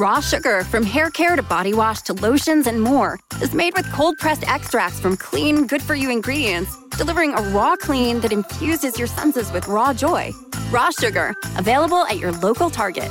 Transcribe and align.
Raw 0.00 0.18
sugar, 0.18 0.64
from 0.64 0.82
hair 0.82 1.10
care 1.10 1.36
to 1.36 1.42
body 1.42 1.74
wash 1.74 2.00
to 2.04 2.14
lotions 2.14 2.66
and 2.66 2.80
more, 2.80 3.18
is 3.42 3.52
made 3.52 3.76
with 3.76 3.92
cold 3.92 4.16
pressed 4.16 4.48
extracts 4.48 4.98
from 4.98 5.14
clean, 5.14 5.66
good 5.66 5.82
for 5.82 5.94
you 5.94 6.10
ingredients, 6.10 6.74
delivering 6.96 7.34
a 7.34 7.42
raw 7.50 7.76
clean 7.76 8.18
that 8.20 8.32
infuses 8.32 8.98
your 8.98 9.06
senses 9.06 9.52
with 9.52 9.68
raw 9.68 9.92
joy. 9.92 10.32
Raw 10.70 10.88
sugar, 10.88 11.34
available 11.58 12.06
at 12.06 12.16
your 12.16 12.32
local 12.32 12.70
Target. 12.70 13.10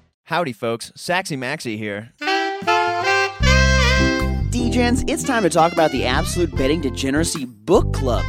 Howdy, 0.25 0.53
folks. 0.53 0.91
Saxy 0.95 1.37
Maxie 1.37 1.77
here. 1.77 2.13
DGens, 4.51 5.03
it's 5.09 5.23
time 5.23 5.43
to 5.43 5.49
talk 5.49 5.73
about 5.73 5.91
the 5.91 6.05
Absolute 6.05 6.55
Betting 6.55 6.79
Degeneracy 6.81 7.45
Book 7.45 7.93
Club. 7.93 8.25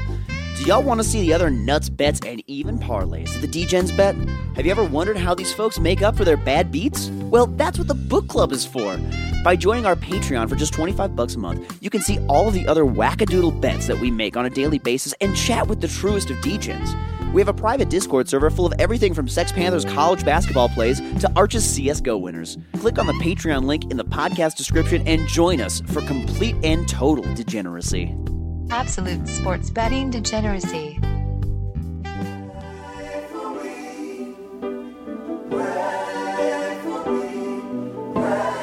Do 0.56 0.64
y'all 0.64 0.82
want 0.82 1.00
to 1.00 1.04
see 1.04 1.20
the 1.20 1.32
other 1.32 1.50
nuts 1.50 1.88
bets 1.88 2.20
and 2.26 2.42
even 2.46 2.78
parlays 2.78 3.32
that 3.32 3.40
the 3.40 3.64
DGens 3.64 3.96
bet? 3.96 4.14
Have 4.56 4.64
you 4.64 4.70
ever 4.70 4.84
wondered 4.84 5.16
how 5.16 5.34
these 5.34 5.52
folks 5.52 5.78
make 5.78 6.02
up 6.02 6.16
for 6.16 6.24
their 6.24 6.36
bad 6.36 6.70
beats? 6.72 7.08
Well, 7.30 7.46
that's 7.46 7.78
what 7.78 7.88
the 7.88 7.94
book 7.94 8.28
club 8.28 8.52
is 8.52 8.64
for. 8.66 8.98
By 9.44 9.56
joining 9.56 9.86
our 9.86 9.96
Patreon 9.96 10.48
for 10.48 10.56
just 10.56 10.72
25 10.72 11.16
bucks 11.16 11.34
a 11.34 11.38
month, 11.38 11.78
you 11.80 11.90
can 11.90 12.00
see 12.00 12.18
all 12.26 12.48
of 12.48 12.54
the 12.54 12.66
other 12.66 12.84
wackadoodle 12.84 13.60
bets 13.60 13.86
that 13.86 13.98
we 14.00 14.10
make 14.10 14.36
on 14.36 14.46
a 14.46 14.50
daily 14.50 14.78
basis 14.78 15.14
and 15.20 15.36
chat 15.36 15.66
with 15.68 15.80
the 15.80 15.88
truest 15.88 16.30
of 16.30 16.36
DGens. 16.38 16.96
We 17.32 17.40
have 17.40 17.48
a 17.48 17.54
private 17.54 17.88
Discord 17.88 18.28
server 18.28 18.50
full 18.50 18.66
of 18.66 18.74
everything 18.78 19.14
from 19.14 19.26
Sex 19.26 19.52
Panthers 19.52 19.86
college 19.86 20.24
basketball 20.24 20.68
plays 20.68 21.00
to 21.20 21.32
Arch's 21.34 21.64
CSGO 21.64 22.20
winners. 22.20 22.58
Click 22.78 22.98
on 22.98 23.06
the 23.06 23.14
Patreon 23.14 23.64
link 23.64 23.90
in 23.90 23.96
the 23.96 24.04
podcast 24.04 24.56
description 24.56 25.06
and 25.08 25.26
join 25.26 25.60
us 25.60 25.80
for 25.88 26.02
complete 26.02 26.56
and 26.62 26.86
total 26.88 27.24
degeneracy. 27.34 28.14
Absolute 28.70 29.26
sports 29.26 29.70
betting 29.70 30.10
degeneracy. 30.10 30.98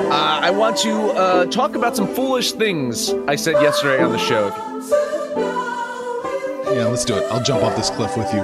Uh, 0.10 0.40
I 0.42 0.50
want 0.50 0.78
to 0.78 0.92
uh, 0.92 1.46
talk 1.46 1.76
about 1.76 1.96
some 1.96 2.08
foolish 2.08 2.54
things 2.54 3.14
I 3.28 3.36
said 3.36 3.62
yesterday 3.62 4.04
on 4.04 4.12
the 4.12 4.18
show. 4.18 4.50
Yeah, 6.72 6.86
let's 6.88 7.04
do 7.04 7.16
it. 7.16 7.24
I'll 7.32 7.42
jump 7.44 7.64
off 7.64 7.76
this 7.76 7.90
cliff 7.90 8.16
with 8.16 8.32
you. 8.34 8.42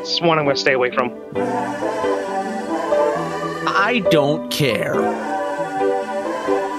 It's 0.00 0.20
one 0.20 0.38
I'm 0.38 0.44
going 0.44 0.54
to 0.54 0.60
stay 0.60 0.74
away 0.74 0.90
from. 0.92 1.12
I 3.66 4.02
don't 4.10 4.50
care. 4.50 4.94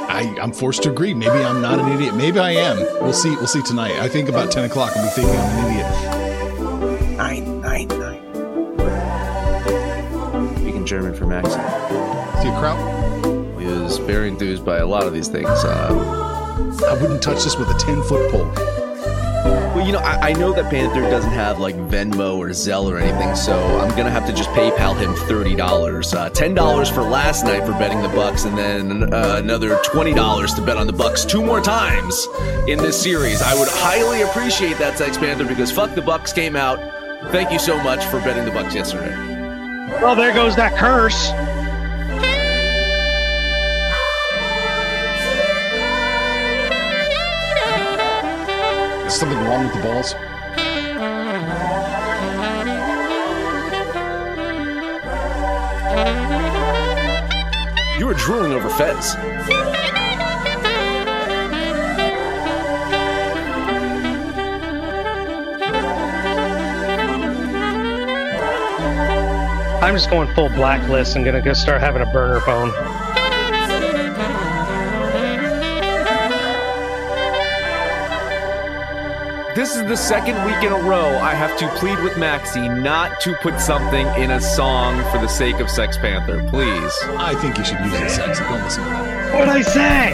I, 0.08 0.36
I'm 0.42 0.54
forced 0.54 0.84
to 0.84 0.92
agree. 0.92 1.14
Maybe 1.14 1.32
I'm 1.32 1.62
not 1.62 1.80
an 1.80 1.92
idiot. 1.92 2.16
Maybe 2.16 2.40
I 2.40 2.52
am. 2.52 2.78
We'll 3.02 3.12
see. 3.14 3.36
We'll 3.36 3.48
see 3.48 3.62
tonight. 3.64 4.00
I 4.00 4.08
think 4.08 4.30
about 4.30 4.52
ten 4.52 4.64
o'clock 4.64 4.96
I'll 4.96 5.04
be 5.04 5.10
thinking 5.10 5.36
I'm 5.36 5.66
an 5.66 5.72
idiot. 5.74 7.18
Nine, 7.18 7.62
nine, 7.62 7.88
nine. 7.88 8.22
Speaking 10.58 10.86
German 10.86 11.14
for 11.14 11.26
Max. 11.28 11.50
See 11.50 12.48
a 12.48 12.58
crowd? 12.60 12.80
He 13.60 13.66
was 13.66 13.98
very 13.98 14.30
enthused 14.30 14.64
by 14.64 14.78
a 14.78 14.86
lot 14.86 15.04
of 15.04 15.12
these 15.14 15.28
things. 15.28 15.50
Uh, 15.50 15.92
I 16.88 16.94
wouldn't 17.02 17.22
touch 17.22 17.44
this 17.44 17.58
with 17.58 17.70
a 17.70 17.78
ten 17.78 18.02
foot 18.04 18.32
pole. 18.32 18.50
You 19.86 19.92
know, 19.92 20.00
I, 20.00 20.30
I 20.30 20.34
know 20.34 20.52
that 20.54 20.72
Panther 20.72 21.02
doesn't 21.02 21.32
have 21.32 21.60
like 21.60 21.76
Venmo 21.76 22.38
or 22.38 22.50
Zelle 22.50 22.92
or 22.92 22.98
anything, 22.98 23.36
so 23.36 23.56
I'm 23.78 23.96
gonna 23.96 24.10
have 24.10 24.26
to 24.26 24.34
just 24.34 24.50
PayPal 24.50 24.98
him 24.98 25.14
thirty 25.28 25.56
dollars. 25.56 26.14
Uh, 26.14 26.30
Ten 26.30 26.56
dollars 26.56 26.90
for 26.90 27.04
last 27.04 27.46
night 27.46 27.66
for 27.66 27.74
betting 27.74 28.02
the 28.02 28.10
Bucks, 28.10 28.46
and 28.46 28.58
then 28.58 29.14
uh, 29.14 29.36
another 29.38 29.80
twenty 29.84 30.14
dollars 30.14 30.54
to 30.56 30.62
bet 30.62 30.78
on 30.78 30.88
the 30.88 30.94
Bucks 30.94 31.24
two 31.24 31.44
more 31.44 31.62
times 31.62 32.28
in 32.68 32.80
this 32.80 33.00
series. 33.00 33.42
I 33.42 33.54
would 33.54 33.70
highly 33.70 34.24
appreciate 34.24 34.78
that, 34.80 34.98
Sex 34.98 35.18
Panther, 35.18 35.46
because 35.46 35.72
fuck 35.72 35.94
the 35.94 36.02
Bucks 36.02 36.34
came 36.34 36.56
out. 36.56 36.80
Thank 37.32 37.52
you 37.52 37.60
so 37.60 37.82
much 37.84 38.04
for 38.06 38.20
betting 38.22 38.46
the 38.46 38.52
Bucks 38.52 38.74
yesterday. 38.74 39.16
Well, 40.02 40.16
there 40.16 40.34
goes 40.34 40.56
that 40.56 40.76
curse. 40.78 41.30
Is 49.06 49.14
something 49.14 49.38
wrong 49.46 49.66
with 49.66 49.74
the 49.76 49.82
balls? 49.82 50.16
You 58.00 58.08
were 58.08 58.16
drooling 58.16 58.54
over 58.54 58.68
Fez. 58.70 59.16
I'm 69.84 69.94
just 69.94 70.10
going 70.10 70.34
full 70.34 70.50
blacklist 70.50 71.16
and 71.16 71.24
gonna 71.24 71.44
go 71.44 71.54
start 71.54 71.80
having 71.80 72.02
a 72.02 72.12
burner 72.12 72.40
phone. 72.42 72.95
This 79.56 79.78
is 79.78 79.86
the 79.86 79.96
second 79.96 80.36
week 80.44 80.62
in 80.66 80.74
a 80.74 80.84
row 80.84 81.18
I 81.18 81.34
have 81.34 81.58
to 81.60 81.70
plead 81.80 81.98
with 82.04 82.18
Maxie 82.18 82.68
not 82.68 83.22
to 83.22 83.34
put 83.36 83.62
something 83.62 84.06
in 84.22 84.32
a 84.32 84.42
song 84.42 85.02
for 85.14 85.18
the 85.18 85.30
sake 85.30 85.62
of 85.62 85.70
Sex 85.70 85.96
Panther. 85.96 86.46
Please. 86.50 86.94
I 87.18 87.36
think 87.36 87.58
you 87.58 87.64
should 87.64 87.80
use 87.80 87.94
it 87.94 88.10
sexy. 88.10 88.44
Don't 88.44 88.62
listen 88.62 88.84
to 88.84 88.90
that. 88.90 89.34
What'd 89.34 89.48
I 89.48 89.62
say? 89.62 90.12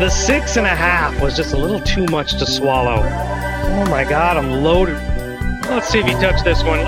The 0.00 0.08
six 0.08 0.56
and 0.56 0.66
a 0.66 0.74
half 0.74 1.20
was 1.20 1.36
just 1.36 1.52
a 1.52 1.58
little 1.58 1.80
too 1.80 2.06
much 2.06 2.38
to 2.38 2.46
swallow. 2.46 3.02
Oh 3.02 3.84
my 3.90 4.04
god, 4.04 4.38
I'm 4.38 4.50
loaded. 4.62 4.96
Let's 5.68 5.88
see 5.88 5.98
if 5.98 6.06
you 6.06 6.14
touch 6.14 6.42
this 6.42 6.64
one. 6.64 6.78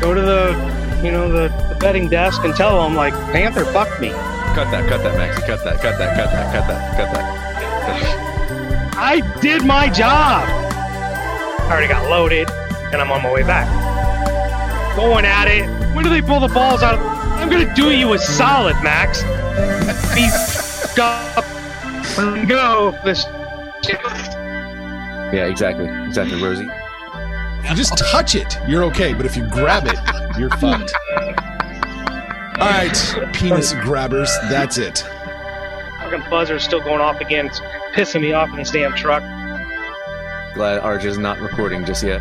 Go 0.00 0.14
to 0.14 0.20
the, 0.20 1.00
you 1.02 1.10
know, 1.10 1.28
the, 1.28 1.48
the 1.68 1.74
betting 1.80 2.08
desk 2.10 2.44
and 2.44 2.54
tell 2.54 2.80
them 2.80 2.94
like 2.94 3.12
Panther 3.32 3.64
fucked 3.64 4.00
me. 4.00 4.10
Cut 4.54 4.70
that, 4.70 4.88
cut 4.88 5.02
that, 5.02 5.16
Maxie. 5.16 5.42
Cut 5.48 5.64
that, 5.64 5.80
cut 5.80 5.98
that, 5.98 6.16
cut 6.16 6.30
that, 6.30 6.54
cut 6.54 6.68
that, 6.68 6.96
cut 6.96 7.12
that. 7.12 7.90
Cut 7.90 8.02
that. 8.12 8.96
I 8.96 9.40
did 9.40 9.64
my 9.64 9.88
job. 9.90 10.61
I 11.72 11.76
already 11.76 11.88
got 11.88 12.10
loaded, 12.10 12.50
and 12.92 12.96
I'm 13.00 13.10
on 13.10 13.22
my 13.22 13.32
way 13.32 13.44
back. 13.44 13.66
Going 14.94 15.24
at 15.24 15.48
it. 15.48 15.64
When 15.94 16.04
do 16.04 16.10
they 16.10 16.20
pull 16.20 16.38
the 16.38 16.48
balls 16.48 16.82
out? 16.82 16.98
I'm 16.98 17.48
gonna 17.48 17.74
do 17.74 17.90
you 17.90 18.12
a 18.12 18.18
solid, 18.18 18.74
Max. 18.82 19.22
Be 20.14 20.28
up. 21.02 21.46
Go. 22.46 22.94
This. 23.06 23.24
Yeah, 25.32 25.46
exactly. 25.46 25.86
Exactly, 26.04 26.42
Rosie. 26.42 26.68
You 27.66 27.74
just 27.74 27.96
touch 27.96 28.34
it, 28.34 28.58
you're 28.68 28.84
okay. 28.84 29.14
But 29.14 29.24
if 29.24 29.34
you 29.34 29.48
grab 29.48 29.86
it, 29.86 29.98
you're 30.38 30.50
fucked. 30.50 30.92
All 32.60 32.68
right, 32.68 33.32
penis 33.32 33.72
grabbers. 33.72 34.30
That's 34.50 34.76
it. 34.76 34.98
Fucking 36.00 36.20
buzzer's 36.28 36.64
still 36.64 36.82
going 36.82 37.00
off 37.00 37.22
again. 37.22 37.46
It's 37.46 37.60
pissing 37.94 38.20
me 38.20 38.32
off 38.32 38.50
in 38.50 38.56
this 38.56 38.70
damn 38.70 38.94
truck. 38.94 39.22
Glad 40.54 40.82
Arj 40.82 41.06
is 41.06 41.16
not 41.16 41.40
recording 41.40 41.82
just 41.86 42.04
yet. 42.04 42.20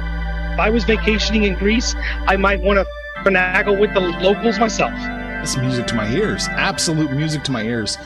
If 0.53 0.59
I 0.59 0.69
was 0.69 0.85
vacationing 0.85 1.43
in 1.43 1.55
Greece, 1.55 1.95
I 2.27 2.37
might 2.37 2.61
want 2.61 2.79
to 2.79 2.85
finagle 3.29 3.77
with 3.77 3.93
the 3.93 3.99
locals 3.99 4.57
myself. 4.57 4.93
That's 4.93 5.57
music 5.57 5.85
to 5.87 5.95
my 5.95 6.09
ears. 6.09 6.47
Absolute 6.47 7.11
music 7.11 7.43
to 7.43 7.51
my 7.51 7.63
ears. 7.63 7.97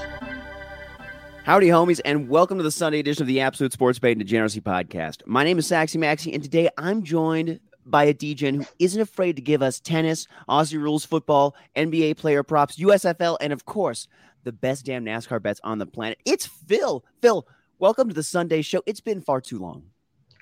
Howdy, 1.43 1.67
homies, 1.67 2.01
and 2.05 2.27
welcome 2.27 2.57
to 2.57 2.63
the 2.63 2.71
Sunday 2.71 2.97
edition 2.97 3.21
of 3.21 3.27
the 3.27 3.39
Absolute 3.39 3.71
Sports 3.71 3.99
Betting 3.99 4.17
Degeneracy 4.17 4.61
Podcast. 4.61 5.21
My 5.27 5.43
name 5.43 5.59
is 5.59 5.67
Saxy 5.67 5.99
Maxie, 5.99 6.33
and 6.33 6.41
today 6.41 6.69
I'm 6.75 7.03
joined 7.03 7.59
by 7.85 8.05
a 8.05 8.13
DGen 8.15 8.55
who 8.55 8.65
isn't 8.79 8.99
afraid 8.99 9.35
to 9.35 9.43
give 9.43 9.61
us 9.61 9.79
tennis, 9.79 10.27
Aussie 10.49 10.81
rules 10.81 11.05
football, 11.05 11.55
NBA 11.75 12.17
player 12.17 12.41
props, 12.41 12.77
USFL, 12.77 13.37
and 13.41 13.53
of 13.53 13.65
course, 13.65 14.07
the 14.43 14.51
best 14.51 14.87
damn 14.87 15.05
NASCAR 15.05 15.39
bets 15.39 15.61
on 15.63 15.77
the 15.77 15.85
planet. 15.85 16.17
It's 16.25 16.47
Phil. 16.47 17.05
Phil, 17.21 17.47
welcome 17.77 18.07
to 18.07 18.15
the 18.15 18.23
Sunday 18.23 18.63
show. 18.63 18.81
It's 18.87 19.01
been 19.01 19.21
far 19.21 19.39
too 19.39 19.59
long. 19.59 19.83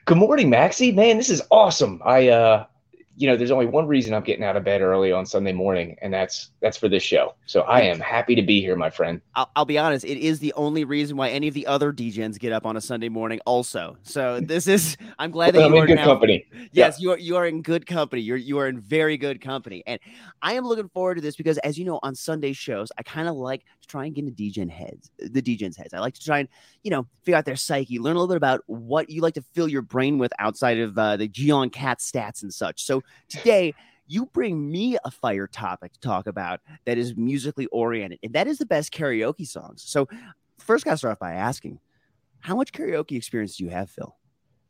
Good 0.06 0.18
morning, 0.18 0.50
Maxie. 0.50 0.92
Man, 0.92 1.16
this 1.18 1.30
is 1.30 1.42
awesome. 1.50 2.02
I 2.04 2.28
uh 2.28 2.66
you 3.16 3.28
know, 3.28 3.38
there's 3.38 3.52
only 3.52 3.68
one 3.68 3.88
reason 3.88 4.14
I'm 4.14 4.24
getting 4.24 4.44
out 4.44 4.56
of 4.56 4.64
bed 4.64 4.82
early 4.82 5.12
on 5.12 5.26
Sunday 5.26 5.52
morning, 5.52 5.96
and 6.02 6.12
that's 6.14 6.52
that's 6.62 6.78
for 6.78 6.90
this 6.90 7.04
show. 7.04 7.36
So 7.46 7.62
I 7.62 7.82
am 7.82 8.00
happy 8.00 8.34
to 8.36 8.42
be 8.42 8.60
here, 8.60 8.76
my 8.76 8.90
friend. 8.90 9.22
I'll, 9.36 9.50
I'll 9.56 9.66
be 9.66 9.78
honest, 9.78 10.04
it 10.04 10.18
is 10.18 10.40
the 10.40 10.52
only 10.54 10.84
reason 10.84 11.16
why 11.16 11.30
any 11.30 11.48
of 11.48 11.54
the 11.54 11.68
other 11.68 11.94
DJs 11.94 12.40
get 12.40 12.52
up 12.52 12.66
on 12.66 12.76
a 12.76 12.82
Sunday 12.82 13.10
morning. 13.10 13.40
Also, 13.46 13.98
so 14.02 14.40
this 14.40 14.68
is 14.68 14.98
I'm 15.20 15.30
glad 15.30 15.54
that 15.54 15.64
I'm 15.64 15.74
you 15.74 15.82
in 15.82 15.88
good 15.88 15.96
now- 15.96 16.06
company. 16.06 16.46
Yes, 16.72 17.00
you 17.00 17.12
are 17.12 17.18
you 17.20 17.36
are 17.36 17.46
in 17.46 17.62
good 17.62 17.86
company. 17.86 18.22
You're 18.22 18.38
you 18.38 18.58
are 18.58 18.68
in 18.68 18.80
very 18.80 19.18
good 19.18 19.42
company. 19.42 19.84
And 19.86 20.00
I 20.42 20.54
am 20.54 20.66
looking 20.66 20.90
forward 20.90 21.16
to 21.16 21.22
this 21.22 21.36
because 21.36 21.60
as 21.60 21.78
you 21.78 21.86
know, 21.86 22.00
on 22.02 22.16
Sunday 22.16 22.54
shows, 22.54 22.92
I 22.98 23.04
kind 23.04 23.28
of 23.28 23.36
like 23.36 23.64
to 23.82 23.88
try 23.88 24.06
and 24.06 24.16
get 24.16 24.26
into 24.26 24.42
DJ 24.44 24.70
heads, 24.70 25.12
the 25.20 25.42
DJ's 25.42 25.78
heads. 25.78 25.94
I 25.94 26.00
like 26.00 26.14
to 26.16 26.24
try 26.24 26.40
and, 26.40 26.50
you 26.84 26.92
know, 26.92 27.06
figure 27.24 27.38
out 27.38 27.46
their 27.46 27.56
psyche, 27.56 28.00
learn 28.00 28.16
a 28.16 28.20
little 28.20 28.34
bit 28.34 28.38
about 28.38 28.62
what 28.68 29.10
you 29.10 29.22
like 29.22 29.34
to 29.36 29.42
fill 29.54 29.68
your 29.68 29.82
brain 29.82 30.18
with 30.18 30.32
outside 30.40 30.80
of 30.80 30.98
uh, 30.98 31.18
the 31.18 31.28
Gion 31.28 31.72
Cat 31.72 32.00
stats 32.00 32.42
and 32.44 32.54
such. 32.54 32.84
So 32.84 33.03
today 33.30 33.74
you 34.06 34.26
bring 34.28 34.70
me 34.70 34.98
a 35.06 35.12
fire 35.12 35.48
topic 35.48 35.94
to 35.94 36.00
talk 36.00 36.28
about 36.28 36.60
that 36.86 36.98
is 36.98 37.16
musically 37.16 37.68
oriented, 37.68 38.20
and 38.22 38.34
that 38.34 38.48
is 38.48 38.58
the 38.58 38.66
best 38.66 38.92
karaoke 38.94 39.48
songs. 39.48 39.84
So 39.86 40.08
first 40.60 40.86
gotta 40.86 40.98
start 40.98 41.14
off 41.14 41.20
by 41.20 41.34
asking, 41.34 41.80
how 42.40 42.56
much 42.56 42.74
karaoke 42.74 43.16
experience 43.16 43.56
do 43.58 43.64
you 43.64 43.70
have, 43.70 43.90
Phil? 43.90 44.16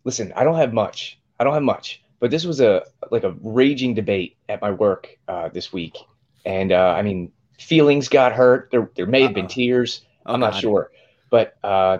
Listen, 0.03 0.31
I 0.35 0.44
don't 0.44 0.57
have 0.57 0.74
much. 0.74 1.19
I 1.39 1.44
don't 1.44 1.53
have 1.56 1.63
much, 1.63 2.03
but 2.19 2.30
this 2.30 2.45
was 2.45 2.62
a 2.62 2.83
like 3.09 3.24
a 3.24 3.35
raging 3.41 3.95
debate 3.95 4.38
at 4.50 4.62
my 4.62 4.69
work 4.69 5.18
uh, 5.27 5.50
this 5.50 5.74
week, 5.74 5.97
and 6.45 6.71
uh, 6.71 6.94
I 6.95 7.01
mean, 7.01 7.31
feelings 7.59 8.07
got 8.07 8.33
hurt. 8.33 8.69
There, 8.71 8.91
there 8.95 9.07
may 9.07 9.24
have 9.24 9.33
been 9.33 9.45
Uh-oh. 9.45 9.56
tears. 9.56 10.01
Oh, 10.25 10.36
I'm 10.36 10.39
not 10.39 10.53
God. 10.53 10.62
sure, 10.62 10.91
but 11.31 11.57
uh, 11.63 11.97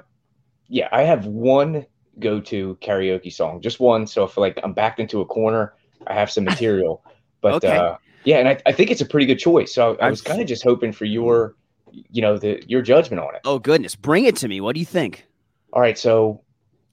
yeah, 0.68 0.88
I 0.92 1.02
have 1.02 1.26
one 1.26 1.86
go-to 2.20 2.78
karaoke 2.80 3.34
song, 3.34 3.60
just 3.60 3.80
one. 3.80 4.06
So 4.06 4.24
if 4.24 4.38
like 4.38 4.60
I'm 4.64 4.74
backed 4.74 5.00
into 5.00 5.22
a 5.22 5.26
corner, 5.26 5.74
I 6.08 6.14
have 6.14 6.32
some 6.32 6.44
material. 6.44 7.04
But 7.42 7.56
Okay. 7.56 7.76
uh, 7.76 7.98
yeah, 8.24 8.38
and 8.38 8.48
I, 8.48 8.58
I 8.66 8.72
think 8.72 8.90
it's 8.90 9.02
a 9.02 9.06
pretty 9.06 9.26
good 9.26 9.38
choice. 9.38 9.74
So 9.74 9.98
I, 10.00 10.06
I 10.08 10.10
was 10.10 10.22
kind 10.22 10.40
of 10.40 10.48
just 10.48 10.64
hoping 10.64 10.94
for 10.94 11.04
your, 11.04 11.56
you 11.92 12.22
know, 12.22 12.38
the 12.38 12.64
your 12.68 12.82
judgment 12.82 13.22
on 13.22 13.36
it. 13.36 13.42
Oh 13.44 13.60
goodness, 13.60 13.98
bring 13.98 14.24
it 14.24 14.38
to 14.38 14.48
me. 14.48 14.62
What 14.62 14.76
do 14.76 14.80
you 14.80 14.86
think? 14.86 15.28
All 15.74 15.82
right, 15.82 15.98
so 16.00 16.42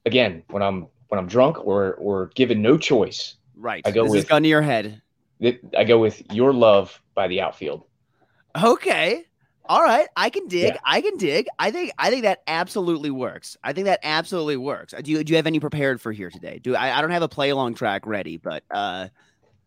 again, 0.06 0.42
when 0.50 0.60
I'm 0.60 0.88
when 1.06 1.20
I'm 1.20 1.28
drunk 1.28 1.64
or 1.64 1.94
or 1.94 2.32
given 2.34 2.62
no 2.62 2.76
choice, 2.76 3.36
Right. 3.54 3.80
I 3.86 3.92
go 3.92 4.02
this 4.02 4.10
is 4.14 4.16
with- 4.22 4.28
gun 4.28 4.42
to 4.42 4.48
your 4.48 4.62
head. 4.62 5.00
I 5.78 5.84
go 5.84 6.00
with 6.00 6.20
"Your 6.32 6.52
Love" 6.52 7.00
by 7.14 7.28
the 7.28 7.40
Outfield. 7.42 7.84
Okay. 8.60 9.24
All 9.70 9.84
right. 9.84 10.08
I 10.16 10.30
can 10.30 10.48
dig. 10.48 10.74
Yeah. 10.74 10.80
I 10.84 11.00
can 11.00 11.16
dig. 11.16 11.46
I 11.56 11.70
think 11.70 11.92
I 11.96 12.10
think 12.10 12.24
that 12.24 12.42
absolutely 12.48 13.10
works. 13.12 13.56
I 13.62 13.72
think 13.72 13.84
that 13.84 14.00
absolutely 14.02 14.56
works. 14.56 14.92
Do 15.00 15.08
you 15.08 15.22
do 15.22 15.32
you 15.32 15.36
have 15.36 15.46
any 15.46 15.60
prepared 15.60 16.00
for 16.00 16.10
here 16.10 16.28
today? 16.28 16.58
Do 16.60 16.74
I, 16.74 16.98
I 16.98 17.00
don't 17.00 17.12
have 17.12 17.22
a 17.22 17.28
play 17.28 17.50
along 17.50 17.74
track 17.74 18.04
ready, 18.04 18.36
but 18.36 18.64
uh 18.72 19.06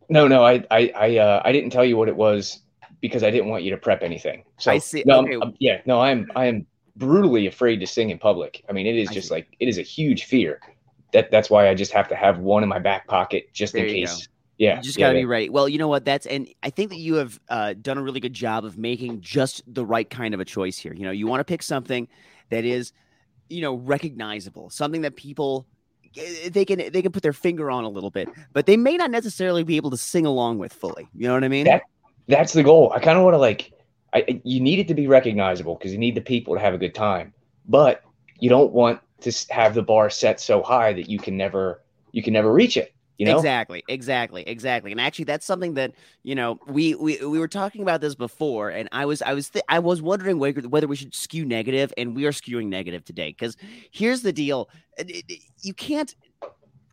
No, 0.10 0.28
no, 0.28 0.44
I 0.44 0.66
I 0.70 0.92
I, 0.94 1.18
uh, 1.20 1.42
I 1.46 1.54
didn't 1.54 1.70
tell 1.70 1.86
you 1.86 1.96
what 1.96 2.10
it 2.10 2.18
was 2.18 2.60
because 3.00 3.24
I 3.24 3.32
didn't 3.32 3.48
want 3.48 3.64
you 3.64 3.72
to 3.72 3.78
prep 3.78 4.04
anything. 4.04 4.44
So 4.58 4.72
I 4.72 4.80
see. 4.80 5.04
No, 5.06 5.20
I'm- 5.26 5.42
I'm- 5.42 5.54
yeah, 5.60 5.80
no, 5.86 6.02
I'm 6.02 6.30
I 6.36 6.48
am 6.48 6.66
brutally 6.98 7.48
afraid 7.48 7.80
to 7.80 7.88
sing 7.88 8.10
in 8.10 8.20
public. 8.20 8.62
I 8.68 8.74
mean, 8.74 8.86
it 8.86 8.98
is 8.98 9.10
just 9.10 9.32
like 9.32 9.48
it 9.62 9.70
is 9.70 9.78
a 9.78 9.84
huge 9.84 10.26
fear. 10.26 10.60
That 11.14 11.32
that's 11.32 11.50
why 11.50 11.70
I 11.70 11.76
just 11.76 11.94
have 11.94 12.10
to 12.10 12.16
have 12.16 12.40
one 12.40 12.62
in 12.62 12.68
my 12.68 12.80
back 12.80 13.08
pocket 13.08 13.54
just 13.54 13.72
There 13.72 13.86
in 13.86 13.94
case. 14.06 14.28
Yeah, 14.58 14.78
you 14.78 14.84
just 14.84 14.98
yeah, 14.98 15.08
got 15.08 15.14
to 15.14 15.18
yeah. 15.20 15.22
be 15.22 15.26
ready. 15.26 15.50
Well, 15.50 15.68
you 15.68 15.78
know 15.78 15.88
what? 15.88 16.06
That's 16.06 16.26
and 16.26 16.48
I 16.62 16.70
think 16.70 16.90
that 16.92 16.98
you 16.98 17.16
have 17.16 17.40
uh, 17.50 17.74
done 17.74 17.98
a 17.98 18.02
really 18.04 18.20
good 18.20 18.34
job 18.34 18.66
of 18.66 18.78
making 18.78 19.22
just 19.22 19.64
the 19.68 19.86
right 19.86 20.10
kind 20.10 20.34
of 20.34 20.40
a 20.40 20.46
choice 20.46 20.78
here. 20.78 20.94
You 20.94 21.06
know, 21.06 21.12
you 21.12 21.28
want 21.28 21.40
to 21.40 21.46
pick 21.46 21.64
something 21.64 22.08
that 22.50 22.64
is, 22.64 22.94
you 23.50 23.62
know, 23.62 23.76
recognizable, 23.76 24.70
something 24.70 25.02
that 25.02 25.16
people 25.16 25.66
eh, 26.16 26.50
they 26.50 26.66
can 26.66 26.92
they 26.92 27.02
can 27.02 27.12
put 27.12 27.24
their 27.24 27.34
finger 27.34 27.72
on 27.72 27.84
a 27.84 27.90
little 27.90 28.12
bit, 28.12 28.30
but 28.54 28.68
they 28.68 28.78
may 28.78 28.96
not 28.96 29.10
necessarily 29.10 29.64
be 29.64 29.76
able 29.76 29.90
to 29.90 29.98
sing 29.98 30.26
along 30.26 30.60
with 30.60 30.72
fully. 30.72 31.08
You 31.16 31.28
know 31.28 31.34
what 31.34 31.44
I 31.44 31.48
mean? 31.48 31.66
That- 31.66 31.84
that's 32.28 32.54
the 32.54 32.64
goal. 32.64 32.92
I 32.96 33.00
kind 33.00 33.18
of 33.18 33.24
want 33.24 33.34
to 33.34 33.40
like, 33.40 33.74
I 34.14 34.42
you 34.44 34.60
need 34.60 34.80
it 34.80 34.88
to 34.90 34.94
be 34.94 35.08
recognizable 35.08 35.76
because 35.76 35.92
you 35.92 35.98
need 35.98 36.16
the 36.16 36.22
people 36.22 36.54
to 36.54 36.60
have 36.60 36.74
a 36.74 36.78
good 36.78 36.96
time, 36.96 37.34
but 37.68 38.04
you 38.40 38.50
don't 38.50 38.72
want 38.72 39.00
to 39.22 39.46
have 39.50 39.74
the 39.74 39.82
bar 39.82 40.10
set 40.10 40.40
so 40.40 40.62
high 40.62 40.94
that 40.94 41.10
you 41.10 41.18
can 41.18 41.36
never 41.36 41.82
you 42.12 42.22
can 42.22 42.34
never 42.34 42.54
reach 42.54 42.78
it. 42.78 42.93
You 43.18 43.26
know, 43.28 43.38
Exactly, 43.38 43.84
exactly, 43.88 44.44
exactly. 44.48 44.92
And 44.92 45.00
actually, 45.00 45.26
that's 45.26 45.46
something 45.46 45.76
that 45.76 45.94
you 46.24 46.34
know 46.36 46.60
we 46.68 46.96
we, 46.96 47.24
we 47.24 47.38
were 47.40 47.48
talking 47.48 47.82
about 47.84 48.02
this 48.02 48.16
before, 48.16 48.70
and 48.70 48.90
I 48.92 49.06
was 49.06 49.22
I 49.22 49.34
was 49.34 49.50
th- 49.50 49.64
I 49.70 49.80
was 49.80 50.02
wondering 50.02 50.40
whether, 50.40 50.88
we 50.88 50.96
should 50.96 51.14
skew 51.14 51.46
negative, 51.46 51.94
and 51.96 52.16
we 52.16 52.26
are 52.26 52.32
skewing 52.32 52.68
negative 52.68 53.06
today. 53.06 53.30
Because 53.30 53.56
here's 53.92 54.24
the 54.24 54.34
deal: 54.34 54.68
you 55.62 55.74
can't 55.76 56.16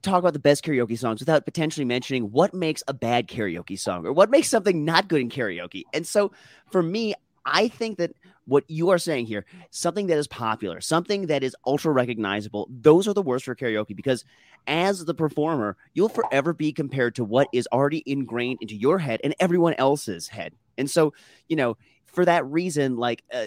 talk 0.03 0.19
about 0.19 0.33
the 0.33 0.39
best 0.39 0.65
karaoke 0.65 0.99
songs 0.99 1.21
without 1.21 1.45
potentially 1.45 1.85
mentioning 1.85 2.31
what 2.33 2.55
makes 2.55 2.83
a 2.89 2.95
bad 2.95 3.29
karaoke 3.29 3.79
song 3.79 4.07
or 4.07 4.13
what 4.13 4.31
makes 4.31 4.49
something 4.49 4.85
not 4.85 5.09
good 5.09 5.21
in 5.21 5.29
karaoke. 5.31 5.85
And 5.93 6.07
so, 6.07 6.33
for 6.71 6.83
me, 6.83 7.15
I 7.45 7.69
think 7.69 7.99
that 7.99 8.13
what 8.51 8.65
you 8.67 8.91
are 8.91 8.99
saying 8.99 9.27
here, 9.27 9.47
something 9.71 10.09
that 10.09 10.19
is 10.19 10.27
popular, 10.27 10.81
something 10.81 11.27
that 11.29 11.45
is 11.45 11.55
ultra 11.65 11.93
recognizable, 11.93 12.69
those 12.69 13.07
are 13.07 13.15
the 13.15 13.23
worst 13.23 13.45
for 13.45 13.55
karaoke 13.55 13.95
because 13.95 14.25
as 14.67 15.05
the 15.05 15.15
performer, 15.15 15.77
you'll 15.95 16.09
forever 16.09 16.53
be 16.53 16.73
compared 16.73 17.15
to 17.15 17.23
what 17.23 17.47
is 17.53 17.69
already 17.73 18.03
ingrained 18.07 18.59
into 18.61 18.75
your 18.75 18.99
head 18.99 19.21
and 19.23 19.37
everyone 19.39 19.75
else's 19.75 20.27
head. 20.27 20.53
And 20.79 20.91
so, 20.91 21.15
you 21.49 21.55
know, 21.55 21.77
for 22.07 22.25
that 22.25 22.45
reason, 22.45 22.97
like, 22.97 23.23
uh, 23.33 23.47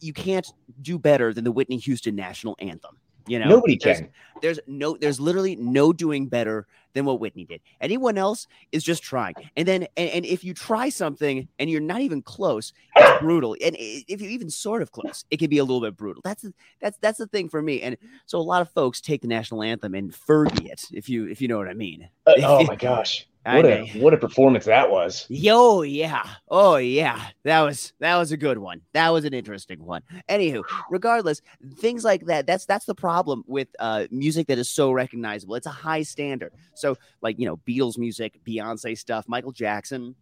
you 0.00 0.12
can't 0.12 0.46
do 0.80 1.00
better 1.00 1.34
than 1.34 1.42
the 1.42 1.52
Whitney 1.52 1.78
Houston 1.78 2.14
national 2.14 2.56
anthem. 2.60 2.96
You 3.26 3.38
know, 3.38 3.48
nobody 3.48 3.78
There's- 3.82 4.00
can. 4.00 4.10
there's 4.42 4.60
no 4.66 4.96
there's 5.00 5.18
literally 5.20 5.56
no 5.56 5.92
doing 5.92 6.26
better 6.26 6.66
than 6.92 7.04
what 7.06 7.18
Whitney 7.18 7.44
did. 7.44 7.60
Anyone 7.80 8.18
else 8.18 8.46
is 8.70 8.84
just 8.84 9.02
trying. 9.02 9.34
And 9.56 9.66
then 9.66 9.86
and, 9.96 10.10
and 10.10 10.24
if 10.26 10.44
you 10.44 10.54
try 10.54 10.90
something 10.90 11.48
and 11.58 11.68
you're 11.70 11.80
not 11.80 12.02
even 12.02 12.22
close, 12.22 12.72
it's 12.94 13.20
brutal. 13.20 13.56
And 13.64 13.74
if 13.78 14.20
you're 14.20 14.30
even 14.30 14.50
sort 14.50 14.82
of 14.82 14.92
close, 14.92 15.24
it 15.30 15.38
can 15.38 15.48
be 15.50 15.58
a 15.58 15.64
little 15.64 15.80
bit 15.80 15.96
brutal. 15.96 16.20
That's 16.24 16.44
that's 16.80 16.98
that's 16.98 17.18
the 17.18 17.26
thing 17.26 17.48
for 17.48 17.62
me. 17.62 17.82
And 17.82 17.96
so 18.26 18.38
a 18.38 18.42
lot 18.42 18.60
of 18.62 18.70
folks 18.70 19.00
take 19.00 19.22
the 19.22 19.28
national 19.28 19.62
anthem 19.62 19.94
and 19.94 20.12
Fergie 20.12 20.70
it, 20.70 20.84
if 20.92 21.08
you 21.08 21.26
if 21.26 21.40
you 21.40 21.48
know 21.48 21.58
what 21.58 21.68
I 21.68 21.74
mean. 21.74 22.08
Uh, 22.26 22.34
oh 22.42 22.64
my 22.64 22.76
gosh, 22.76 23.26
what 23.44 23.66
a 23.66 23.86
what 23.98 24.14
a 24.14 24.16
performance 24.16 24.64
that 24.64 24.90
was. 24.90 25.26
Yo, 25.28 25.82
yeah. 25.82 26.22
Oh, 26.48 26.76
yeah. 26.76 27.28
That 27.44 27.60
was 27.60 27.92
that 28.00 28.16
was 28.16 28.32
a 28.32 28.36
good 28.36 28.58
one. 28.58 28.80
That 28.94 29.10
was 29.10 29.24
an 29.24 29.34
interesting 29.34 29.84
one. 29.84 30.02
Anywho, 30.28 30.62
regardless, 30.90 31.42
things 31.76 32.04
like 32.04 32.24
that. 32.26 32.46
That's 32.46 32.64
that's 32.66 32.86
the 32.86 32.94
problem 32.94 33.44
with 33.46 33.68
uh 33.78 34.06
music 34.10 34.46
that 34.48 34.58
is 34.58 34.70
so 34.70 34.92
recognizable. 34.92 35.54
It's 35.56 35.66
a 35.66 35.70
high 35.70 36.02
standard. 36.02 36.52
So, 36.74 36.96
like 37.20 37.38
you 37.38 37.46
know, 37.46 37.58
Beatles 37.58 37.98
music, 37.98 38.40
Beyonce 38.46 38.96
stuff, 38.96 39.26
Michael 39.28 39.52
Jackson, 39.52 40.14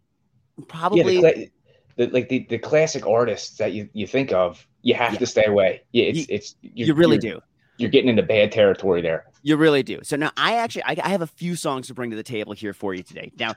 Yeah, 0.59 0.65
probably. 0.69 1.21
the, 1.21 1.51
the 1.97 2.07
like 2.09 2.29
the, 2.29 2.47
the 2.49 2.59
classic 2.59 3.07
artists 3.07 3.57
that 3.59 3.73
you, 3.73 3.89
you 3.93 4.07
think 4.07 4.33
of, 4.33 4.67
you 4.83 4.95
have 4.95 5.13
Yeah. 5.13 5.19
to 5.21 5.27
stay 5.27 5.45
away. 5.45 5.83
Yeah, 5.93 6.05
it's 6.07 6.19
You- 6.19 6.27
it's 6.29 6.57
you 6.63 6.95
really 6.95 7.19
do. 7.19 7.41
You're 7.79 7.91
getting 7.91 8.09
into 8.11 8.23
bad 8.23 8.53
territory 8.53 9.03
there. 9.03 9.25
You 9.43 9.57
really 9.57 9.83
do. 9.83 10.01
So 10.03 10.17
now 10.17 10.31
I 10.37 10.57
actually 10.57 10.85
I, 10.85 10.97
I 11.03 11.09
have 11.09 11.23
a 11.23 11.27
few 11.27 11.57
songs 11.57 11.89
to 11.89 11.95
bring 11.95 12.11
to 12.11 12.17
the 12.17 12.23
table 12.23 12.53
here 12.53 12.73
for 12.73 12.95
you 12.95 13.03
today. 13.03 13.33
Now, 13.39 13.55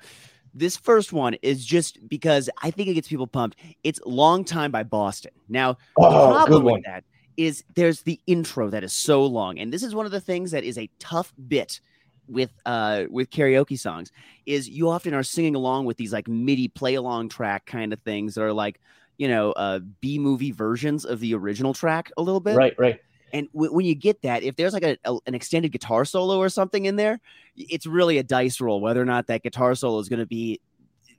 this 0.54 0.78
first 0.78 1.14
one 1.14 1.36
is 1.42 1.66
just 1.66 2.00
because 2.08 2.50
I 2.64 2.72
think 2.72 2.90
it 2.90 2.94
gets 2.94 3.08
people 3.08 3.28
pumped. 3.28 3.60
It's 3.84 4.00
"Long 4.06 4.46
Time" 4.46 4.72
by 4.72 4.84
Boston. 4.84 5.32
Now, 5.48 5.78
the 6.08 6.16
Oh, 6.16 6.28
problem 6.28 6.64
with 6.64 6.84
that 6.86 7.04
is 7.38 7.64
there's 7.76 8.02
the 8.02 8.20
intro 8.26 8.70
that 8.70 8.84
is 8.84 8.94
so 8.94 9.26
long, 9.26 9.60
and 9.60 9.72
this 9.72 9.84
is 9.84 9.94
one 9.94 10.06
of 10.06 10.12
the 10.12 10.22
things 10.22 10.52
that 10.52 10.64
is 10.64 10.78
a 10.78 10.90
tough 11.00 11.34
bit 11.48 11.82
with 12.28 12.52
uh 12.66 13.04
with 13.12 13.30
karaoke 13.30 13.78
songs 13.78 14.10
is 14.48 14.68
you 14.68 14.90
often 14.90 15.14
are 15.14 15.22
singing 15.22 15.54
along 15.54 15.86
with 15.86 15.96
these 15.98 16.12
like 16.12 16.28
MIDI 16.28 16.68
play 16.70 16.96
along 16.96 17.30
track 17.30 17.68
kind 17.68 17.94
of 17.94 18.02
things 18.02 18.34
that 18.34 18.42
are 18.42 18.54
like 18.54 18.80
you 19.20 19.28
know 19.28 19.52
uh 19.52 19.80
B 20.02 20.18
movie 20.18 20.52
versions 20.52 21.06
of 21.06 21.20
the 21.20 21.36
original 21.36 21.74
track 21.76 22.12
a 22.18 22.24
little 22.24 22.40
bit. 22.40 22.56
Right, 22.56 22.74
right. 22.80 23.00
And 23.36 23.48
w- 23.54 23.74
when 23.74 23.86
you 23.86 23.96
get 23.96 24.22
that, 24.22 24.44
if 24.44 24.56
there's 24.56 24.74
like 24.74 24.84
a, 24.84 24.98
a- 25.04 25.20
an 25.28 25.36
extended 25.36 25.72
guitar 25.72 26.06
solo 26.06 26.38
or 26.38 26.48
something 26.50 26.86
in 26.86 26.96
there, 26.96 27.20
it's 27.58 27.86
really 27.86 28.18
a 28.18 28.24
dice 28.24 28.62
roll 28.62 28.80
whether 28.82 29.02
or 29.02 29.06
not 29.06 29.28
that 29.28 29.44
guitar 29.44 29.76
solo 29.76 30.00
is 30.00 30.08
going 30.10 30.20
to 30.20 30.26
be 30.26 30.60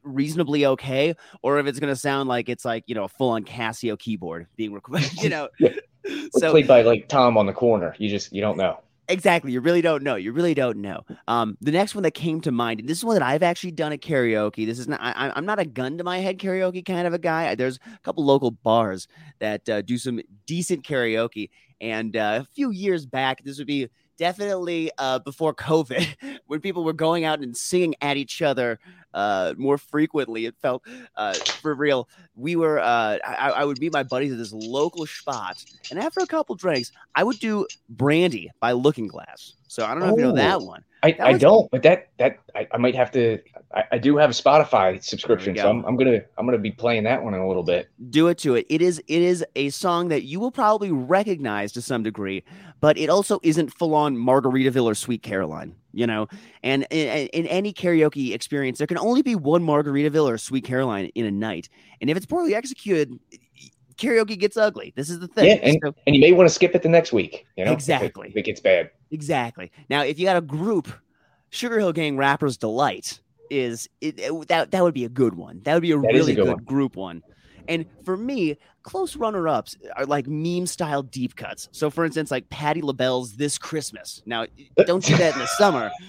reasonably 0.02 0.64
okay, 0.66 1.14
or 1.42 1.58
if 1.58 1.66
it's 1.66 1.78
going 1.80 1.92
to 1.92 2.00
sound 2.00 2.28
like 2.28 2.48
it's 2.48 2.64
like 2.64 2.84
you 2.86 2.94
know 2.94 3.04
a 3.04 3.08
full 3.08 3.30
on 3.30 3.44
Casio 3.44 3.98
keyboard 3.98 4.46
being 4.56 4.72
recorded. 4.72 5.10
You 5.22 5.28
know, 5.28 5.48
Yeah. 5.58 5.70
So 6.38 6.52
played 6.52 6.68
by 6.68 6.82
like 6.82 7.08
Tom 7.08 7.36
on 7.36 7.46
the 7.46 7.52
corner. 7.52 7.94
You 7.98 8.08
just 8.08 8.32
you 8.32 8.40
don't 8.40 8.56
know. 8.56 8.78
exactly, 9.08 9.50
you 9.50 9.60
really 9.60 9.82
don't 9.82 10.04
know. 10.04 10.14
You 10.14 10.30
really 10.32 10.54
don't 10.54 10.78
know. 10.78 11.00
Um, 11.26 11.56
the 11.60 11.72
next 11.72 11.96
one 11.96 12.04
that 12.04 12.12
came 12.12 12.40
to 12.42 12.52
mind, 12.52 12.78
and 12.78 12.88
this 12.88 12.98
is 12.98 13.04
one 13.04 13.16
that 13.16 13.24
I've 13.24 13.42
actually 13.42 13.72
done 13.72 13.92
at 13.92 14.00
karaoke. 14.02 14.64
This 14.66 14.78
is 14.78 14.86
not. 14.86 15.00
I, 15.02 15.32
I'm 15.34 15.44
not 15.46 15.58
a 15.58 15.64
gun 15.64 15.98
to 15.98 16.04
my 16.04 16.18
head 16.18 16.38
karaoke 16.38 16.84
kind 16.84 17.08
of 17.08 17.12
a 17.14 17.18
guy. 17.18 17.56
There's 17.56 17.80
a 17.92 17.98
couple 18.04 18.24
local 18.24 18.52
bars 18.52 19.08
that 19.40 19.68
uh, 19.68 19.82
do 19.82 19.98
some 19.98 20.20
decent 20.46 20.84
karaoke, 20.84 21.50
and 21.80 22.16
uh, 22.16 22.40
a 22.42 22.46
few 22.54 22.70
years 22.70 23.06
back, 23.06 23.42
this 23.44 23.58
would 23.58 23.66
be 23.66 23.88
definitely 24.18 24.90
uh, 24.98 25.18
before 25.18 25.54
COVID, 25.54 26.38
when 26.46 26.60
people 26.60 26.84
were 26.84 26.92
going 26.94 27.24
out 27.24 27.40
and 27.40 27.56
singing 27.56 27.94
at 28.00 28.16
each 28.16 28.40
other 28.42 28.78
uh, 29.14 29.54
more 29.58 29.76
frequently. 29.78 30.46
It 30.46 30.54
felt 30.62 30.82
uh, 31.16 31.34
for 31.60 31.74
real. 31.74 32.08
We 32.34 32.56
were, 32.56 32.78
uh, 32.78 33.18
I, 33.24 33.50
I 33.56 33.64
would 33.64 33.78
meet 33.78 33.92
my 33.92 34.02
buddies 34.02 34.32
at 34.32 34.38
this 34.38 34.52
local 34.52 35.06
spot, 35.06 35.64
and 35.90 35.98
after 35.98 36.20
a 36.20 36.26
couple 36.26 36.54
drinks, 36.54 36.90
I 37.14 37.24
would 37.24 37.38
do 37.38 37.66
Brandy 37.88 38.50
by 38.60 38.72
Looking 38.72 39.06
Glass. 39.08 39.54
So 39.68 39.84
I 39.84 39.90
don't 39.90 40.00
know 40.00 40.08
if 40.08 40.16
you 40.16 40.22
know 40.22 40.32
that 40.32 40.60
Oh. 40.60 40.64
one. 40.64 40.84
I, 41.06 41.28
I 41.28 41.32
don't, 41.38 41.70
but 41.70 41.82
that 41.82 42.08
that 42.18 42.38
I, 42.54 42.66
I 42.72 42.76
might 42.78 42.94
have 42.94 43.10
to. 43.12 43.38
I, 43.74 43.84
I 43.92 43.98
do 43.98 44.16
have 44.16 44.30
a 44.30 44.32
Spotify 44.32 45.02
subscription, 45.02 45.56
so 45.56 45.68
I'm, 45.68 45.84
I'm 45.84 45.96
gonna 45.96 46.20
I'm 46.36 46.46
gonna 46.46 46.58
be 46.58 46.72
playing 46.72 47.04
that 47.04 47.22
one 47.22 47.34
in 47.34 47.40
a 47.40 47.46
little 47.46 47.62
bit. 47.62 47.88
do 48.10 48.28
it 48.28 48.38
to 48.38 48.54
it. 48.54 48.66
It 48.68 48.82
is 48.82 48.98
it 49.06 49.22
is 49.22 49.44
a 49.54 49.70
song 49.70 50.08
that 50.08 50.24
you 50.24 50.40
will 50.40 50.50
probably 50.50 50.90
recognize 50.90 51.72
to 51.72 51.82
some 51.82 52.02
degree, 52.02 52.42
but 52.80 52.98
it 52.98 53.08
also 53.08 53.38
isn't 53.42 53.72
full 53.72 53.94
on 53.94 54.16
Margaritaville 54.16 54.84
or 54.84 54.94
Sweet 54.94 55.22
Caroline, 55.22 55.74
you 55.92 56.06
know. 56.06 56.26
And 56.62 56.86
in, 56.90 57.28
in 57.28 57.46
any 57.46 57.72
karaoke 57.72 58.34
experience, 58.34 58.78
there 58.78 58.86
can 58.86 58.98
only 58.98 59.22
be 59.22 59.34
one 59.34 59.62
Margaritaville 59.62 60.26
or 60.26 60.38
Sweet 60.38 60.64
Caroline 60.64 61.10
in 61.14 61.24
a 61.24 61.30
night, 61.30 61.68
and 62.00 62.10
if 62.10 62.16
it's 62.16 62.26
poorly 62.26 62.54
executed, 62.54 63.18
karaoke 63.98 64.38
gets 64.38 64.56
ugly. 64.56 64.92
This 64.96 65.10
is 65.10 65.18
the 65.20 65.28
thing. 65.28 65.46
Yeah, 65.46 65.54
and, 65.62 65.78
So- 65.84 65.94
and 66.06 66.14
you 66.14 66.20
may 66.20 66.32
want 66.32 66.48
to 66.48 66.54
skip 66.54 66.74
it 66.74 66.82
the 66.82 66.88
next 66.88 67.12
week. 67.12 67.46
You 67.56 67.64
know, 67.64 67.72
if 67.72 67.78
it- 67.78 67.80
Exactly. 67.82 68.28
If 68.28 68.36
it, 68.36 68.42
gets 68.42 68.60
bad. 68.60 68.90
Exactly. 69.10 69.70
Now, 69.88 70.02
if 70.02 70.18
you 70.18 70.24
got 70.26 70.36
a 70.36 70.40
group, 70.42 70.88
Sugar 71.50 71.78
Hill 71.78 71.92
Gang 71.92 72.16
Rappers 72.16 72.56
Delight 72.56 73.20
is 73.50 73.88
it, 74.00 74.18
it- 74.18 74.48
that 74.48 74.70
that 74.72 74.82
would 74.82 74.94
be 74.94 75.04
a 75.04 75.08
good 75.08 75.34
one. 75.34 75.60
That 75.64 75.74
would 75.74 75.82
be 75.82 75.92
a 75.92 75.98
That 76.00 76.10
is 76.10 76.14
a 76.14 76.18
really 76.18 76.34
good 76.34 76.44
good, 76.46 76.54
one. 76.54 76.64
group 76.64 76.96
one. 76.96 77.22
And 77.68 77.84
for 78.04 78.16
me, 78.16 78.56
close 78.84 79.16
runner-ups 79.16 79.76
are 79.96 80.06
like 80.06 80.28
meme 80.28 80.66
style 80.66 81.02
deep 81.02 81.34
cuts. 81.34 81.68
So, 81.72 81.90
for 81.90 82.04
instance, 82.04 82.30
like 82.30 82.48
Patti 82.48 82.80
LaBelle's 82.80 83.34
"This 83.36 83.58
Christmas." 83.58 84.22
Now, 84.24 84.46
don't 84.86 85.02
do 85.04 85.16
that 85.16 85.34
in 85.34 85.40
the 85.40 85.46
summer. 85.46 85.90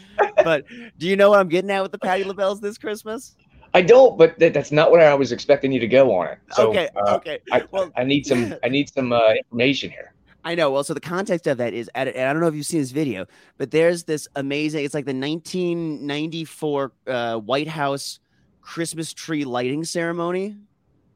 But 0.44 0.66
do 1.00 1.08
you 1.08 1.16
know 1.16 1.32
what 1.32 1.40
I'm 1.40 1.48
getting 1.50 1.70
at 1.72 1.82
with 1.82 1.92
the 1.92 1.98
Patti 1.98 2.24
LaBelle's 2.24 2.60
"This 2.62 2.78
Christmas"? 2.78 3.36
I 3.78 3.82
don't, 3.84 4.18
but 4.18 4.40
that, 4.40 4.54
that's 4.56 4.72
not 4.72 4.90
what 4.90 5.02
I 5.02 5.14
was 5.14 5.32
expecting 5.32 5.72
you 5.72 5.80
to 5.80 5.88
go 5.88 6.12
on 6.18 6.28
it. 6.30 6.40
So, 6.54 6.70
okay, 6.72 6.90
uh, 6.96 7.16
okay. 7.18 7.38
I, 7.52 7.62
Well- 7.72 7.92
I 7.96 8.04
need 8.04 8.26
some 8.26 8.56
I 8.64 8.70
need 8.70 8.90
some 8.90 9.14
uh, 9.14 9.34
information 9.34 9.92
here. 9.92 10.14
I 10.44 10.56
know. 10.56 10.72
Well, 10.72 10.84
so 10.84 10.94
the 10.96 11.00
context 11.02 11.46
of 11.46 11.58
that 11.58 11.74
is, 11.74 11.90
and 11.94 12.10
I 12.10 12.32
don't 12.34 12.40
know 12.40 12.48
if 12.48 12.56
you've 12.56 12.66
seen 12.66 12.80
this 12.80 12.92
video, 12.92 13.26
but 13.58 13.70
there's 13.70 14.06
this 14.06 14.28
amazing. 14.36 14.84
It's 14.86 14.94
like 14.96 15.06
the 15.06 15.14
1994 15.14 16.92
uh, 17.06 17.38
White 17.38 17.68
House 17.68 18.20
Christmas 18.62 19.14
tree 19.14 19.44
lighting 19.46 19.84
ceremony. 19.84 20.56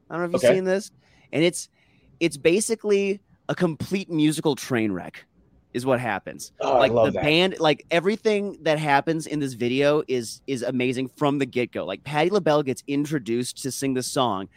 I 0.08 0.14
don't 0.14 0.20
know 0.20 0.26
if 0.26 0.32
you've 0.34 0.44
Okay. 0.44 0.54
seen 0.54 0.64
this, 0.64 0.90
and 1.32 1.42
it's 1.42 1.68
it's 2.20 2.36
basically 2.36 3.20
a 3.48 3.54
complete 3.56 4.08
musical 4.10 4.54
train 4.54 4.92
wreck. 4.92 5.24
Is 5.72 5.86
what 5.86 6.00
happens. 6.00 6.52
Oh, 6.60 6.76
like 6.76 6.92
the 6.92 7.10
that. 7.10 7.22
band, 7.22 7.56
like 7.58 7.86
everything 7.90 8.58
that 8.62 8.78
happens 8.78 9.26
in 9.26 9.40
this 9.40 9.54
video 9.54 10.02
is 10.06 10.42
is 10.46 10.62
amazing 10.62 11.08
from 11.16 11.38
the 11.38 11.46
get 11.46 11.72
go. 11.72 11.86
Like 11.86 12.04
Patti 12.04 12.30
LaBelle 12.30 12.62
gets 12.62 12.82
introduced 12.86 13.62
to 13.62 13.70
sing 13.70 13.94
the 13.94 14.02
song, 14.02 14.48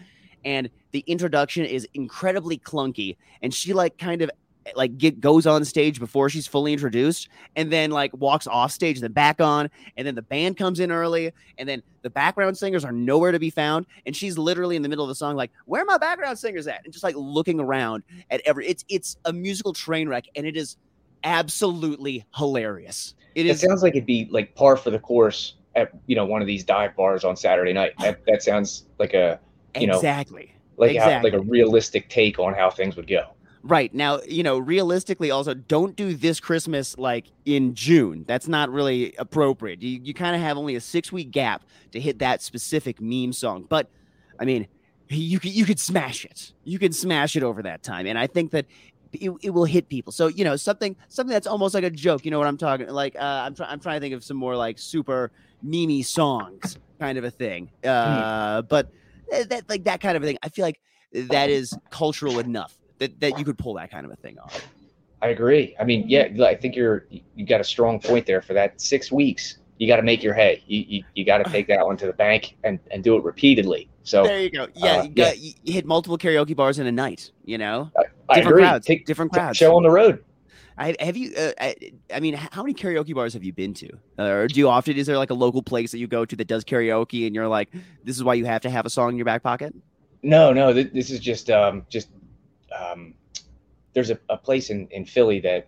and 0.43 0.69
the 0.91 1.03
introduction 1.07 1.65
is 1.65 1.88
incredibly 1.93 2.57
clunky, 2.57 3.15
and 3.41 3.53
she 3.53 3.72
like 3.72 3.98
kind 3.98 4.22
of 4.22 4.29
like 4.75 4.98
get 4.98 5.19
goes 5.19 5.45
on 5.45 5.63
stage 5.63 6.00
before 6.00 6.29
she's 6.29 6.48
fully 6.48 6.74
introduced 6.74 7.29
and 7.55 7.72
then 7.72 7.91
like 7.91 8.15
walks 8.17 8.48
off 8.48 8.72
stage 8.72 8.98
and 8.98 9.03
then 9.03 9.12
back 9.12 9.39
on 9.39 9.69
and 9.95 10.07
then 10.07 10.15
the 10.15 10.22
band 10.22 10.57
comes 10.57 10.79
in 10.79 10.91
early 10.91 11.31
and 11.57 11.69
then 11.69 11.84
the 12.01 12.10
background 12.10 12.57
singers 12.57 12.84
are 12.84 12.91
nowhere 12.91 13.31
to 13.31 13.38
be 13.38 13.50
found 13.50 13.86
and 14.05 14.15
she's 14.15 14.38
literally 14.38 14.75
in 14.75 14.81
the 14.81 14.89
middle 14.89 15.05
of 15.05 15.10
the 15.10 15.15
song 15.15 15.36
like 15.36 15.51
where 15.65 15.84
are 15.84 15.86
my 15.86 15.98
background 15.98 16.39
singers 16.39 16.65
at 16.65 16.81
and 16.84 16.91
just 16.91 17.03
like 17.03 17.15
looking 17.15 17.60
around 17.60 18.01
at 18.31 18.41
every 18.45 18.65
it's 18.67 18.84
it's 18.89 19.17
a 19.25 19.34
musical 19.34 19.74
train 19.74 20.10
wreck 20.10 20.25
and 20.36 20.48
it 20.48 20.57
is 20.57 20.77
absolutely 21.25 22.25
hilarious 22.36 23.15
it 23.36 23.46
It 23.46 23.50
is 23.50 23.60
sounds 23.60 23.84
like 23.84 23.96
it'd 23.96 24.05
be 24.05 24.27
like 24.32 24.55
par 24.55 24.77
for 24.77 24.89
the 24.89 25.00
course 25.00 25.55
at 25.75 25.91
you 26.08 26.15
know 26.15 26.25
one 26.25 26.41
of 26.41 26.48
these 26.48 26.63
dive 26.63 26.96
bars 26.96 27.24
on 27.24 27.36
Saturday 27.36 27.74
night. 27.74 27.94
That 28.00 28.25
that 28.27 28.41
sounds 28.41 28.86
like 28.98 29.13
a 29.13 29.39
you 29.77 29.88
know 29.88 29.98
exactly 29.98 30.55
like 30.77 30.98
how, 30.98 31.22
like 31.22 31.34
a 31.34 31.41
realistic 31.41 32.10
take 32.10 32.39
on 32.39 32.53
how 32.53 32.70
things 32.70 32.96
would 32.96 33.08
go. 33.08 33.24
Right. 33.63 33.94
Now, 33.96 34.22
you 34.27 34.44
know, 34.44 34.60
realistically, 34.60 35.32
also, 35.32 35.55
don't 35.55 35.96
do 35.96 36.13
this 36.13 36.39
Christmas 36.39 36.98
like 37.00 37.32
in 37.46 37.74
June. 37.74 38.24
That's 38.27 38.48
not 38.48 38.70
really 38.70 39.15
appropriate. 39.17 39.82
You, 39.82 40.00
you 40.03 40.13
kind 40.13 40.36
of 40.36 40.41
have 40.41 40.58
only 40.58 40.75
a 40.75 40.82
six 40.82 41.12
week 41.12 41.32
gap 41.32 41.63
to 41.91 42.00
hit 42.00 42.20
that 42.20 42.44
specific 42.44 43.01
meme 43.01 43.34
song. 43.34 43.65
But, 43.67 43.89
I 44.39 44.46
mean, 44.46 44.67
you 45.10 45.39
could, 45.39 45.51
you 45.51 45.65
could 45.65 45.79
smash 45.79 46.25
it. 46.25 46.53
You 46.63 46.77
can 46.77 46.91
smash 46.91 47.36
it 47.36 47.41
over 47.41 47.63
that 47.63 47.82
time. 47.82 48.05
And 48.05 48.20
I 48.20 48.27
think 48.27 48.51
that 48.51 48.67
it, 49.22 49.31
it 49.41 49.50
will 49.50 49.65
hit 49.65 49.89
people. 49.89 50.12
So, 50.12 50.27
you 50.27 50.43
know, 50.43 50.55
something 50.55 50.95
something 51.07 51.34
that's 51.34 51.48
almost 51.48 51.74
like 51.74 51.84
a 51.84 51.89
joke. 51.89 52.25
You 52.25 52.31
know 52.31 52.39
what 52.39 52.48
I'm 52.48 52.57
talking 52.57 52.88
Like, 52.88 53.15
uh, 53.15 53.43
I'm, 53.45 53.55
try, 53.55 53.67
I'm 53.67 53.79
trying 53.79 53.98
to 53.98 54.01
think 54.01 54.13
of 54.13 54.24
some 54.24 54.38
more 54.38 54.55
like 54.55 54.77
super 54.79 55.31
meme 55.62 56.03
songs 56.03 56.77
kind 57.00 57.17
of 57.17 57.24
a 57.24 57.31
thing. 57.31 57.72
Uh, 57.84 58.62
But 58.62 58.91
that, 59.31 59.50
that, 59.50 59.69
like 59.69 59.84
that 59.86 60.01
kind 60.01 60.15
of 60.17 60.24
a 60.24 60.25
thing, 60.25 60.38
I 60.43 60.50
feel 60.50 60.65
like 60.65 60.79
that 61.12 61.50
is 61.50 61.74
cultural 61.89 62.39
enough 62.39 62.77
that, 63.00 63.19
that 63.19 63.39
you 63.39 63.45
could 63.45 63.57
pull 63.57 63.74
that 63.75 63.91
kind 63.91 64.05
of 64.05 64.12
a 64.12 64.15
thing 64.15 64.38
off. 64.39 64.67
I 65.22 65.29
agree. 65.29 65.75
I 65.79 65.84
mean, 65.84 66.07
yeah, 66.07 66.27
I 66.45 66.55
think 66.55 66.75
you're 66.75 67.07
you 67.10 67.45
got 67.45 67.62
a 67.62 67.63
strong 67.63 68.00
point 68.00 68.25
there 68.25 68.41
for 68.41 68.53
that 68.53 68.79
six 68.79 69.12
weeks. 69.12 69.57
You 69.77 69.88
got 69.88 69.98
to 69.98 70.03
make 70.03 70.24
your 70.24 70.34
hay. 70.34 70.63
You 70.67 70.86
you, 70.88 71.03
you 71.15 71.25
got 71.25 71.39
to 71.39 71.44
take 71.51 71.67
that 71.67 71.86
one 71.86 71.98
to 71.98 72.05
the 72.05 72.13
bank 72.13 72.58
and, 72.63 72.79
and 72.91 73.03
do 73.03 73.17
it 73.17 73.24
repeatedly. 73.24 73.89
So 74.03 74.24
There 74.24 74.39
you 74.41 74.50
go. 74.51 74.67
Yeah, 74.75 74.98
uh, 74.98 75.03
you, 75.03 75.10
got, 75.10 75.38
you 75.39 75.53
you 75.63 75.74
hit 75.74 75.86
multiple 75.86 76.17
karaoke 76.17 76.55
bars 76.55 76.79
in 76.79 76.88
a 76.88 76.91
night. 76.91 77.32
You 77.44 77.58
know, 77.58 77.91
I 78.29 78.36
different 78.36 78.55
agree. 78.55 78.63
crowds, 78.63 78.86
Take 78.86 79.05
different 79.05 79.32
crowds. 79.32 79.58
show 79.58 79.75
on 79.75 79.84
the 79.84 79.91
road. 79.91 80.24
I, 80.77 80.96
have 81.00 81.15
you? 81.15 81.34
Uh, 81.36 81.51
I, 81.60 81.75
I 82.13 82.20
mean, 82.20 82.34
how 82.34 82.62
many 82.62 82.74
karaoke 82.74 83.15
bars 83.15 83.34
have 83.34 83.44
you 83.44 83.53
been 83.53 83.74
to? 83.75 83.89
Uh, 84.20 84.24
or 84.24 84.48
do 84.48 84.60
you 84.60 84.67
often? 84.67 84.98
Is 84.98 85.08
there 85.08 85.17
like 85.17 85.29
a 85.29 85.36
local 85.36 85.63
place 85.63 85.91
that 85.91 86.00
you 86.00 86.08
go 86.08 86.25
to 86.25 86.36
that 86.36 86.48
does 86.48 86.65
karaoke, 86.65 87.25
and 87.25 87.34
you're 87.34 87.48
like, 87.48 87.70
this 88.03 88.17
is 88.17 88.24
why 88.24 88.34
you 88.34 88.46
have 88.46 88.62
to 88.62 88.70
have 88.70 88.86
a 88.86 88.89
song 88.89 89.12
in 89.12 89.15
your 89.15 89.25
back 89.25 89.41
pocket? 89.41 89.74
No, 90.22 90.51
no, 90.51 90.74
th- 90.74 90.91
this 90.91 91.12
is 91.12 91.20
just 91.20 91.50
um 91.50 91.86
just 91.89 92.10
um 92.77 93.13
there's 93.94 94.10
a, 94.10 94.20
a 94.29 94.38
place 94.38 94.70
in, 94.70 94.88
in 94.91 95.05
Philly 95.05 95.39
that 95.39 95.67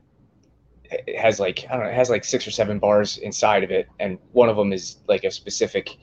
it 0.91 1.17
has 1.17 1.39
like 1.39 1.65
I 1.70 1.74
don't 1.74 1.84
know, 1.84 1.89
it 1.89 1.96
has 1.96 2.10
like 2.10 2.24
six 2.24 2.48
or 2.48 2.51
seven 2.51 2.79
bars 2.79 3.17
inside 3.17 3.63
of 3.63 3.72
it, 3.72 3.88
and 4.00 4.17
one 4.32 4.50
of 4.50 4.56
them 4.56 4.74
is 4.74 4.98
like 5.08 5.24
a 5.24 5.32
specific 5.32 5.98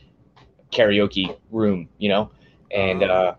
karaoke 0.73 1.37
room, 1.50 1.88
you 1.99 2.09
know. 2.09 2.31
And 2.71 3.03
Oh. 3.03 3.07
uh, 3.07 3.35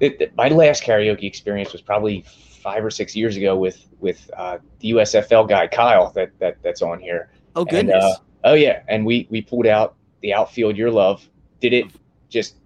it, 0.00 0.20
it- 0.20 0.36
my 0.36 0.48
last 0.48 0.82
karaoke 0.84 1.24
experience 1.24 1.72
was 1.72 1.82
probably 1.82 2.24
five 2.62 2.84
or 2.84 2.90
six 2.90 3.14
years 3.16 3.36
ago 3.36 3.56
with 3.56 3.86
with 4.00 4.30
uh, 4.36 4.58
the 4.80 4.90
USFL 4.92 5.48
guy 5.48 5.66
Kyle 5.66 6.10
that 6.12 6.30
that 6.38 6.56
that's 6.62 6.82
on 6.82 7.00
here. 7.00 7.30
Oh 7.54 7.60
And, 7.62 7.70
goodness! 7.70 8.02
uh, 8.04 8.14
oh 8.44 8.54
yeah, 8.54 8.82
and 8.88 9.04
we 9.04 9.26
we 9.30 9.42
pulled 9.42 9.66
out 9.66 9.94
the 10.20 10.32
outfield 10.32 10.76
your 10.76 10.90
love, 10.90 11.28
did 11.60 11.72
it 11.72 11.86
just 12.28 12.56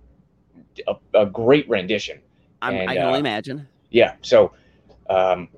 a, 0.87 0.95
a 1.15 1.27
great 1.27 1.69
rendition. 1.69 2.21
And, 2.63 2.91
I 2.91 2.95
can 2.95 3.05
only 3.05 3.17
uh, 3.17 3.21
imagine. 3.21 3.69
Yeah, 3.91 4.15
so 4.23 4.53
um, 5.09 5.49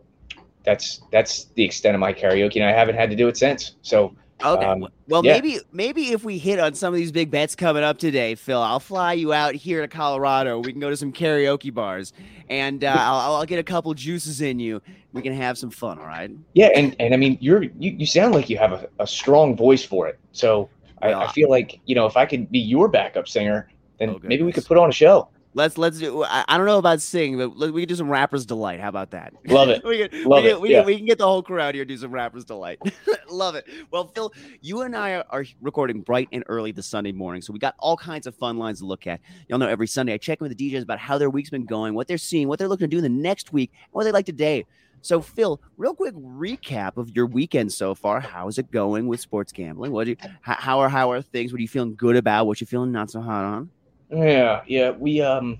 that's 0.69 1.01
that's 1.11 1.45
the 1.55 1.65
extent 1.65 1.95
of 1.95 2.01
my 2.01 2.13
karaoke, 2.13 2.57
and 2.57 2.65
I 2.65 2.73
haven't 2.73 2.97
had 2.97 3.09
to 3.09 3.17
do 3.17 3.27
it 3.29 3.37
since. 3.39 3.77
So 3.81 4.15
Okay. 4.45 4.65
um, 4.65 4.87
well, 5.09 5.25
yeah. 5.25 5.33
maybe 5.33 5.59
maybe 5.73 6.13
if 6.13 6.23
we 6.25 6.39
hit 6.39 6.61
on 6.61 6.75
some 6.75 6.93
of 6.95 6.99
these 6.99 7.11
big 7.11 7.29
bets 7.31 7.57
coming 7.57 7.83
up 7.83 7.99
today, 7.99 8.35
Phil, 8.37 8.61
I'll 8.61 8.79
fly 8.79 9.15
you 9.15 9.33
out 9.33 9.55
here 9.55 9.81
to 9.81 9.89
Colorado. 9.89 10.61
We 10.61 10.71
can 10.71 10.81
go 10.81 10.91
to 10.91 10.97
some 10.97 11.13
karaoke 11.13 11.75
bars, 11.75 12.13
and 12.49 12.85
uh, 12.85 12.95
I'll, 12.97 13.37
I'll 13.37 13.47
get 13.47 13.59
a 13.59 13.65
couple 13.65 13.93
juices 13.95 14.41
in 14.41 14.61
you. 14.61 14.81
We 15.13 15.23
can 15.23 15.33
have 15.33 15.59
some 15.59 15.71
fun. 15.71 15.99
All 15.99 16.07
right. 16.07 16.31
yeah, 16.53 16.69
and 16.77 16.95
and 17.01 17.15
I 17.15 17.17
mean, 17.17 17.39
you're 17.41 17.65
you, 17.65 17.73
you 17.99 18.07
sound 18.07 18.35
like 18.35 18.49
you 18.49 18.59
have 18.59 18.73
a, 18.73 18.89
a 19.01 19.07
strong 19.07 19.57
voice 19.57 19.85
for 19.85 20.07
it. 20.07 20.21
So 20.33 20.69
I, 21.03 21.15
I 21.15 21.33
feel 21.33 21.51
like 21.51 21.81
you 21.87 21.97
know 21.97 22.07
if 22.07 22.17
I 22.17 22.25
could 22.27 22.49
be 22.53 22.61
your 22.61 22.89
backup 22.89 23.27
singer, 23.27 23.69
then 23.99 24.11
Oh, 24.11 24.21
maybe 24.23 24.45
we 24.45 24.53
could 24.53 24.67
put 24.67 24.77
on 24.77 24.89
a 24.89 24.93
show. 24.93 25.29
Let's 25.59 25.77
let's 25.77 25.99
do. 25.99 26.23
I, 26.23 26.45
I 26.47 26.57
don't 26.57 26.67
know 26.67 26.79
about 26.79 27.03
sing, 27.03 27.37
but 27.37 27.57
let, 27.57 27.73
we 27.73 27.83
can 27.83 27.89
do 27.89 27.97
some 27.97 28.09
rappers 28.09 28.47
delight. 28.47 28.79
How 28.79 28.89
about 28.89 29.11
that? 29.11 29.35
Love 29.49 29.71
it. 29.71 29.83
we 29.85 30.07
can, 30.07 30.23
Love 30.23 30.45
we 30.45 30.51
it, 30.51 30.53
Can, 30.53 30.63
we, 30.63 30.71
yeah. 30.71 30.79
can, 30.79 30.87
we 30.87 30.97
can 30.99 31.07
get 31.07 31.19
the 31.19 31.27
whole 31.27 31.45
out 31.59 31.75
here 31.75 31.85
do 31.85 31.97
some 31.97 32.13
rappers 32.13 32.45
delight. 32.45 32.79
Love 33.29 33.57
it. 33.57 33.67
Well, 33.91 34.07
Phil, 34.07 34.33
you 34.61 34.83
and 34.83 34.95
I 34.95 35.15
are, 35.15 35.45
recording 35.61 36.03
bright 36.03 36.29
and 36.31 36.45
early 36.47 36.71
this 36.71 36.87
Sunday 36.87 37.11
morning, 37.11 37.43
so 37.43 37.53
we 37.53 37.59
got 37.59 37.75
all 37.81 37.97
kinds 37.97 38.29
of 38.29 38.37
fun 38.37 38.57
lines 38.57 38.79
to 38.79 38.87
look 38.87 39.09
at. 39.09 39.21
Y'all 39.49 39.59
know 39.59 39.67
every 39.67 39.89
Sunday 39.89 40.13
I 40.13 40.19
check 40.19 40.41
in 40.41 40.49
with 40.49 40.57
the 40.57 40.73
DJs 40.73 40.83
about 40.83 41.01
how 41.01 41.19
their 41.19 41.29
week's 41.29 41.51
been 41.51 41.67
going, 41.67 41.93
what 41.93 42.07
they're 42.07 42.19
seeing, 42.19 42.47
what 42.47 42.61
they're 42.61 42.69
looking 42.69 42.89
to 42.89 42.97
do 42.97 42.99
in 42.99 43.03
the 43.03 43.21
next 43.21 43.53
week, 43.53 43.73
and 43.73 43.91
what 43.91 44.05
they 44.05 44.13
like 44.13 44.27
today. 44.27 44.65
So, 45.01 45.21
Phil, 45.21 45.61
real 45.77 45.93
quick 45.93 46.15
recap 46.15 46.99
of 46.99 47.17
your 47.17 47.27
weekend 47.27 47.73
so 47.73 47.97
far. 47.97 48.21
How's 48.21 48.59
it 48.59 48.71
going 48.71 49.09
with 49.09 49.19
sports 49.19 49.51
gambling? 49.51 49.91
What 49.91 50.05
do 50.05 50.11
you? 50.11 50.17
How, 50.41 50.55
how 50.55 50.79
are 50.79 50.89
how 50.89 51.11
are 51.11 51.21
things? 51.21 51.53
What 51.53 51.59
are 51.59 51.63
you 51.63 51.69
feeling 51.69 51.97
good 51.97 52.15
about? 52.15 52.47
What 52.47 52.61
you 52.61 52.67
feeling 52.69 52.93
not 52.93 53.11
so 53.11 53.21
hot 53.21 53.45
on? 53.45 53.71
Yeah, 54.11 54.63
yeah, 54.67 54.91
we 54.91 55.21
um 55.21 55.59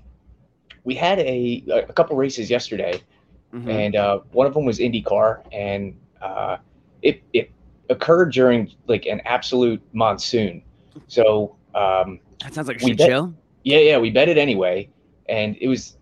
we 0.83 0.95
had 0.95 1.19
a 1.19 1.63
a 1.87 1.93
couple 1.93 2.15
races 2.15 2.49
yesterday. 2.49 3.01
Mhm. 3.53 3.67
and 3.67 3.95
uh, 3.95 4.19
one 4.31 4.45
of 4.45 4.53
them 4.53 4.63
was 4.63 4.77
IndyCar, 4.77 5.41
and 5.51 5.95
uh, 6.21 6.57
it 7.01 7.23
it 7.33 7.49
occurred 7.89 8.31
during 8.31 8.71
like 8.85 9.07
an 9.07 9.21
absolute 9.25 9.81
monsoon. 9.91 10.61
So 11.07 11.55
um, 11.73 12.19
that 12.43 12.53
sounds 12.53 12.67
like 12.67 12.77
a 12.77 12.85
shit 12.85 12.97
bet- 12.99 13.09
show. 13.09 13.33
yeah, 13.63 13.79
yeah, 13.79 13.97
we 13.97 14.11
bet 14.11 14.29
it 14.29 14.37
anyway, 14.37 14.87
and 15.29 15.57
it 15.59 15.67
was 15.67 15.97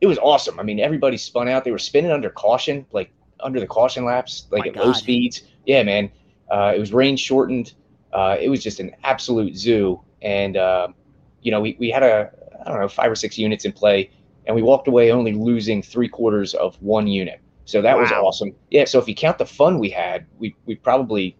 it 0.00 0.06
was 0.06 0.16
awesome. 0.18 0.60
I 0.60 0.62
mean, 0.62 0.78
everybody 0.78 1.16
spun 1.16 1.48
out; 1.48 1.64
they 1.64 1.72
were 1.72 1.78
spinning 1.78 2.12
under 2.12 2.30
caution, 2.30 2.86
like 2.92 3.10
under 3.40 3.58
the 3.58 3.66
caution 3.66 4.04
laps, 4.04 4.46
like 4.52 4.62
My 4.62 4.68
at 4.68 4.76
low 4.76 4.92
speeds. 4.92 5.42
Yeah, 5.66 5.82
man, 5.82 6.08
uh, 6.52 6.72
it 6.76 6.78
was 6.78 6.92
rain 6.92 7.16
shortened. 7.16 7.74
Uh, 8.12 8.36
it 8.40 8.48
was 8.48 8.62
just 8.62 8.78
an 8.78 8.94
absolute 9.02 9.56
zoo, 9.56 10.00
and 10.20 10.56
uh, 10.56 10.86
you 11.42 11.50
know, 11.50 11.60
we 11.60 11.76
we 11.78 11.90
had 11.90 12.02
a 12.02 12.30
I 12.64 12.70
don't 12.70 12.80
know 12.80 12.88
five 12.88 13.10
or 13.10 13.16
six 13.16 13.36
units 13.38 13.64
in 13.64 13.72
play, 13.72 14.10
and 14.46 14.54
we 14.56 14.62
walked 14.62 14.88
away 14.88 15.10
only 15.12 15.32
losing 15.32 15.82
three 15.82 16.08
quarters 16.08 16.54
of 16.54 16.76
one 16.82 17.06
unit. 17.06 17.40
So 17.64 17.80
that 17.82 17.98
was 17.98 18.10
awesome. 18.12 18.54
Yeah. 18.70 18.84
So 18.86 18.98
if 18.98 19.08
you 19.08 19.14
count 19.14 19.38
the 19.38 19.46
fun 19.46 19.78
we 19.78 19.90
had, 19.90 20.26
we 20.38 20.54
we 20.66 20.74
probably 20.76 21.36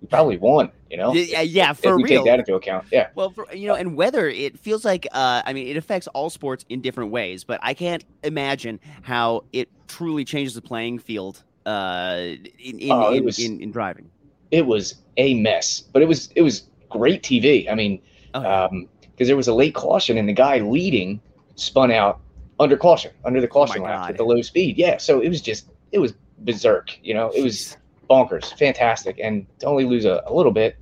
he 0.00 0.06
probably 0.06 0.36
won. 0.38 0.70
You 0.90 0.96
know, 0.98 1.12
Yeah, 1.14 1.40
yeah, 1.40 1.70
if 1.72 1.78
for 1.78 1.98
you 1.98 2.04
real. 2.04 2.22
take 2.22 2.24
that 2.26 2.38
into 2.38 2.54
account. 2.54 2.84
Yeah, 2.92 3.08
Well, 3.16 3.30
for, 3.30 3.46
you 3.52 3.66
know, 3.66 3.74
and 3.74 3.96
weather, 3.96 4.28
it 4.28 4.56
feels 4.56 4.84
like, 4.84 5.04
uh, 5.10 5.42
I 5.44 5.52
mean, 5.52 5.66
it 5.66 5.76
affects 5.76 6.06
all 6.08 6.30
sports 6.30 6.64
in 6.68 6.80
different 6.80 7.10
ways, 7.10 7.42
but 7.42 7.58
I 7.60 7.74
can't 7.74 8.04
imagine 8.22 8.78
how 9.02 9.42
it 9.52 9.68
truly 9.88 10.24
changes 10.24 10.54
the 10.54 10.62
playing 10.62 11.00
field 11.00 11.42
uh, 11.66 12.18
in, 12.60 12.78
in, 12.78 12.90
Oh, 12.92 13.12
in, 13.12 13.24
was- 13.24 13.40
in, 13.40 13.60
in 13.60 13.72
driving. 13.72 14.10
it 14.52 14.64
was 14.64 14.94
a 15.16 15.34
mess, 15.34 15.80
but 15.92 16.02
it 16.02 16.08
was 16.08 16.30
it 16.36 16.42
was 16.42 16.68
great 16.88 17.22
TV. 17.24 17.68
I 17.70 17.74
mean, 17.74 18.00
Oh, 18.34 18.42
yeah. 18.42 18.64
um, 18.66 18.88
because 19.16 19.28
there 19.28 19.36
was 19.36 19.48
a 19.48 19.54
late 19.54 19.74
caution 19.74 20.18
and 20.18 20.28
the 20.28 20.32
guy 20.32 20.58
leading 20.58 21.20
spun 21.54 21.90
out 21.90 22.20
under 22.60 22.76
caution, 22.76 23.10
under 23.24 23.40
the 23.40 23.48
caution 23.48 23.78
Oh 23.80 23.84
my 23.84 23.96
lap 23.98 24.10
at 24.10 24.16
the 24.18 24.24
low 24.24 24.42
speed. 24.42 24.76
Yeah, 24.76 24.98
so 24.98 25.20
it 25.20 25.28
was 25.28 25.40
just 25.40 25.68
it 25.92 25.98
was 25.98 26.12
berserk. 26.40 26.96
You 27.02 27.14
know, 27.14 27.30
it 27.34 27.42
was 27.42 27.76
bonkers, 28.10 28.56
fantastic, 28.58 29.18
and 29.22 29.46
to 29.60 29.66
only 29.66 29.84
lose 29.84 30.04
a, 30.04 30.22
a 30.26 30.32
little 30.32 30.52
bit, 30.52 30.76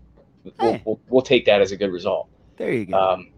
we'll, 0.45 0.55
Hey. 0.73 0.83
we'll, 0.85 1.01
we'll 1.09 1.23
take 1.23 1.45
that 1.47 1.61
as 1.61 1.73
a 1.73 1.77
good 1.77 1.93
result. 1.93 2.29
there 2.57 2.73
you 2.73 2.87
go. 2.87 2.99
Um, 2.99 3.29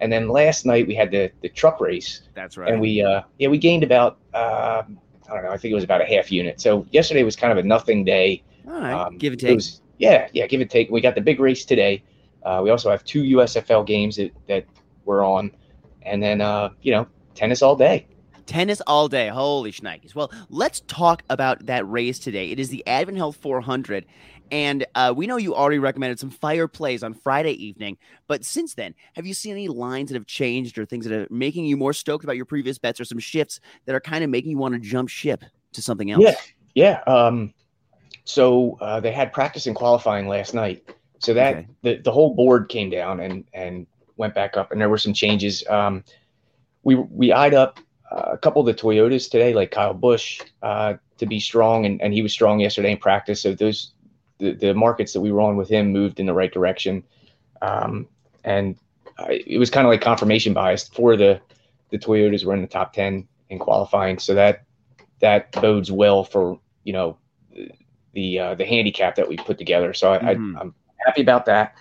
and 0.00 0.12
then 0.12 0.28
last 0.28 0.64
night 0.64 0.86
we 0.86 0.94
had 0.94 1.10
the 1.10 1.30
the 1.42 1.48
truck 1.48 1.80
race, 1.80 2.22
That's 2.34 2.56
right. 2.56 2.70
and 2.72 2.80
we 2.80 3.02
uh, 3.02 3.22
yeah 3.38 3.48
we 3.48 3.58
gained 3.58 3.82
about 3.84 4.18
uh, 4.34 4.82
I 5.28 5.34
don't 5.34 5.44
know 5.44 5.50
I 5.50 5.56
think 5.58 5.72
it 5.72 5.74
was 5.74 5.84
about 5.84 6.00
a 6.00 6.06
half 6.06 6.30
unit. 6.32 6.60
So 6.60 6.86
yesterday 6.90 7.22
was 7.22 7.36
kind 7.36 7.52
of 7.52 7.58
a 7.58 7.66
nothing 7.66 8.04
day. 8.04 8.42
all 8.66 8.74
right, 8.80 8.92
Um, 8.92 9.18
give 9.18 9.32
and 9.34 9.42
it 9.42 9.46
take. 9.46 9.54
was- 9.56 9.80
yeah, 9.98 10.28
yeah, 10.32 10.46
give 10.46 10.60
and 10.60 10.70
take. 10.70 10.90
We 10.90 11.00
got 11.00 11.16
the 11.16 11.20
big 11.20 11.40
race 11.40 11.64
today. 11.64 12.04
Uh, 12.42 12.60
we 12.62 12.70
also 12.70 12.90
have 12.90 13.04
two 13.04 13.22
USFL 13.22 13.86
games 13.86 14.16
that, 14.16 14.32
that 14.46 14.64
we're 15.04 15.24
on, 15.24 15.50
and 16.02 16.22
then 16.22 16.40
uh, 16.40 16.70
you 16.82 16.92
know 16.92 17.06
tennis 17.34 17.62
all 17.62 17.76
day. 17.76 18.06
Tennis 18.46 18.80
all 18.86 19.08
day. 19.08 19.28
Holy 19.28 19.70
shnikes. 19.70 20.14
Well, 20.14 20.32
let's 20.48 20.80
talk 20.86 21.22
about 21.28 21.66
that 21.66 21.88
race 21.88 22.18
today. 22.18 22.50
It 22.50 22.58
is 22.58 22.70
the 22.70 22.84
Advent 22.86 23.18
Health 23.18 23.36
400. 23.36 24.06
And 24.50 24.86
uh, 24.94 25.12
we 25.14 25.26
know 25.26 25.36
you 25.36 25.54
already 25.54 25.78
recommended 25.78 26.18
some 26.18 26.30
fire 26.30 26.66
plays 26.66 27.02
on 27.02 27.12
Friday 27.12 27.52
evening. 27.52 27.98
But 28.26 28.46
since 28.46 28.74
then, 28.74 28.94
have 29.14 29.26
you 29.26 29.34
seen 29.34 29.52
any 29.52 29.68
lines 29.68 30.08
that 30.08 30.14
have 30.14 30.26
changed 30.26 30.78
or 30.78 30.86
things 30.86 31.06
that 31.06 31.14
are 31.14 31.26
making 31.30 31.66
you 31.66 31.76
more 31.76 31.92
stoked 31.92 32.24
about 32.24 32.36
your 32.36 32.46
previous 32.46 32.78
bets 32.78 32.98
or 32.98 33.04
some 33.04 33.18
shifts 33.18 33.60
that 33.84 33.94
are 33.94 34.00
kind 34.00 34.24
of 34.24 34.30
making 34.30 34.52
you 34.52 34.58
want 34.58 34.74
to 34.74 34.80
jump 34.80 35.10
ship 35.10 35.44
to 35.72 35.82
something 35.82 36.10
else? 36.10 36.22
Yeah, 36.22 36.34
yeah. 36.74 37.12
Um, 37.12 37.52
so 38.24 38.78
uh, 38.80 39.00
they 39.00 39.12
had 39.12 39.32
practice 39.32 39.66
and 39.66 39.76
qualifying 39.76 40.28
last 40.28 40.54
night. 40.54 40.88
So 41.20 41.34
that 41.34 41.54
Okay. 41.56 41.66
the, 41.82 41.96
the 42.02 42.12
whole 42.12 42.34
board 42.34 42.68
came 42.68 42.90
down 42.90 43.20
and 43.20 43.44
and 43.52 43.86
went 44.16 44.34
back 44.34 44.56
up, 44.56 44.72
and 44.72 44.80
there 44.80 44.88
were 44.88 44.98
some 44.98 45.12
changes. 45.14 45.66
Um, 45.68 46.04
we 46.82 46.94
we 46.94 47.32
eyed 47.32 47.54
up 47.54 47.80
uh, 48.10 48.30
a 48.32 48.38
couple 48.38 48.60
of 48.60 48.66
the 48.66 48.80
Toyotas 48.82 49.30
today, 49.30 49.52
like 49.54 49.70
Kyle 49.70 49.94
Busch, 49.94 50.40
uh, 50.62 50.94
to 51.18 51.26
be 51.26 51.40
strong, 51.40 51.86
and, 51.86 52.00
and 52.00 52.14
he 52.14 52.22
was 52.22 52.32
strong 52.32 52.60
yesterday 52.60 52.92
in 52.92 52.98
practice. 52.98 53.42
So 53.42 53.54
those 53.54 53.92
the, 54.38 54.52
the 54.54 54.74
markets 54.74 55.12
that 55.12 55.20
we 55.20 55.32
were 55.32 55.40
on 55.40 55.56
with 55.56 55.68
him 55.68 55.92
moved 55.92 56.20
in 56.20 56.26
the 56.26 56.34
right 56.34 56.52
direction, 56.52 57.02
um, 57.62 58.08
and 58.44 58.76
I, 59.18 59.42
it 59.46 59.58
was 59.58 59.70
kind 59.70 59.86
of 59.86 59.90
like 59.90 60.00
confirmation 60.00 60.54
bias. 60.54 60.88
for 60.88 61.16
the 61.16 61.40
the 61.90 61.98
Toyotas 61.98 62.44
were 62.44 62.54
in 62.54 62.62
the 62.62 62.68
top 62.68 62.92
ten 62.92 63.26
in 63.50 63.58
qualifying, 63.58 64.18
so 64.18 64.34
that 64.34 64.64
that 65.20 65.50
bodes 65.52 65.90
well 65.90 66.22
for 66.24 66.60
you 66.84 66.92
know 66.92 67.18
the 68.12 68.38
uh, 68.38 68.54
the 68.54 68.64
handicap 68.64 69.16
that 69.16 69.28
we 69.28 69.36
put 69.36 69.58
together. 69.58 69.92
So 69.92 70.12
I, 70.12 70.18
Mhm. 70.18 70.56
I, 70.56 70.60
I'm 70.60 70.74
happy 71.06 71.22
about 71.22 71.46
that. 71.46 71.74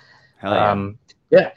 Yeah. 0.44 0.72
Um, 0.72 1.00
yeah, 1.30 1.52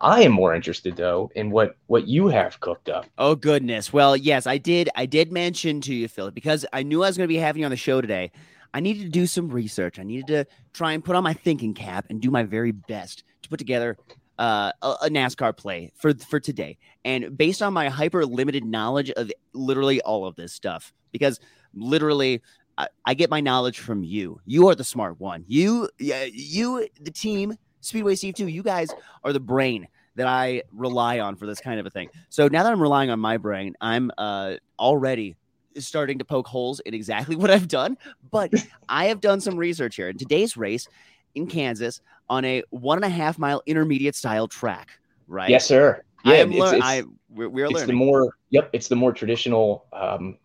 I 0.00 0.22
am 0.22 0.32
more 0.32 0.54
interested 0.54 0.96
though 0.96 1.30
in 1.34 1.50
what 1.50 1.76
what 1.86 2.06
you 2.06 2.28
have 2.28 2.60
cooked 2.60 2.88
up. 2.88 3.06
Oh 3.18 3.34
goodness. 3.34 3.92
Well, 3.92 4.16
yes, 4.16 4.46
I 4.46 4.58
did. 4.58 4.88
I 4.94 5.06
did 5.06 5.32
mention 5.32 5.80
to 5.82 5.94
you, 5.94 6.06
Philip, 6.08 6.34
because 6.34 6.66
I 6.72 6.82
knew 6.82 7.02
I 7.02 7.08
was 7.08 7.16
going 7.16 7.26
to 7.26 7.32
be 7.32 7.38
having 7.38 7.60
you 7.60 7.66
on 7.66 7.70
the 7.70 7.76
show 7.76 8.00
today. 8.00 8.30
I 8.74 8.80
needed 8.80 9.04
to 9.04 9.08
do 9.08 9.26
some 9.26 9.48
research. 9.48 9.98
I 9.98 10.02
needed 10.02 10.26
to 10.26 10.46
try 10.74 10.92
and 10.92 11.02
put 11.02 11.16
on 11.16 11.24
my 11.24 11.32
thinking 11.32 11.72
cap 11.72 12.06
and 12.10 12.20
do 12.20 12.30
my 12.30 12.42
very 12.42 12.72
best 12.72 13.24
to 13.42 13.48
put 13.48 13.58
together 13.58 13.96
uh, 14.38 14.72
a, 14.82 14.88
a 15.02 15.08
NASCAR 15.08 15.56
play 15.56 15.92
for 15.96 16.12
for 16.14 16.38
today. 16.40 16.76
And 17.04 17.36
based 17.36 17.62
on 17.62 17.72
my 17.72 17.88
hyper 17.88 18.26
limited 18.26 18.64
knowledge 18.64 19.10
of 19.12 19.32
literally 19.54 20.02
all 20.02 20.26
of 20.26 20.36
this 20.36 20.52
stuff, 20.52 20.92
because 21.12 21.40
literally. 21.74 22.42
I, 22.78 22.88
I 23.04 23.14
get 23.14 23.30
my 23.30 23.40
knowledge 23.40 23.78
from 23.78 24.04
you. 24.04 24.40
You 24.44 24.68
are 24.68 24.74
the 24.74 24.84
smart 24.84 25.20
one. 25.20 25.44
You, 25.46 25.88
yeah, 25.98 26.24
you, 26.24 26.86
the 27.00 27.10
team, 27.10 27.56
Speedway 27.80 28.14
Steve 28.14 28.34
too. 28.34 28.48
You 28.48 28.62
guys 28.62 28.88
are 29.24 29.32
the 29.32 29.40
brain 29.40 29.88
that 30.16 30.26
I 30.26 30.62
rely 30.72 31.20
on 31.20 31.36
for 31.36 31.46
this 31.46 31.60
kind 31.60 31.78
of 31.78 31.86
a 31.86 31.90
thing. 31.90 32.08
So 32.28 32.48
now 32.48 32.62
that 32.62 32.72
I'm 32.72 32.80
relying 32.80 33.10
on 33.10 33.20
my 33.20 33.36
brain, 33.36 33.74
I'm 33.80 34.10
uh, 34.18 34.54
already 34.78 35.36
starting 35.78 36.18
to 36.18 36.24
poke 36.24 36.46
holes 36.46 36.80
in 36.80 36.94
exactly 36.94 37.36
what 37.36 37.50
I've 37.50 37.68
done. 37.68 37.96
But 38.30 38.52
I 38.88 39.06
have 39.06 39.20
done 39.20 39.40
some 39.40 39.56
research 39.56 39.96
here. 39.96 40.08
In 40.08 40.18
today's 40.18 40.56
race 40.56 40.88
in 41.34 41.46
Kansas 41.46 42.00
on 42.28 42.44
a 42.44 42.62
one 42.70 42.98
and 42.98 43.04
a 43.04 43.08
half 43.08 43.38
mile 43.38 43.62
intermediate 43.66 44.14
style 44.14 44.48
track, 44.48 44.98
right? 45.28 45.50
Yes, 45.50 45.66
sir. 45.66 46.02
I 46.24 46.36
Yeah, 46.36 46.42
am 46.42 46.52
it's, 46.52 46.60
lear- 46.60 46.74
it's, 46.74 46.84
I 46.84 47.02
we're, 47.28 47.48
we're 47.48 47.66
it's 47.66 47.86
the 47.86 47.92
more 47.92 48.34
yep, 48.50 48.70
it's 48.72 48.88
the 48.88 48.96
more 48.96 49.12
traditional 49.12 49.86
um, 49.92 50.38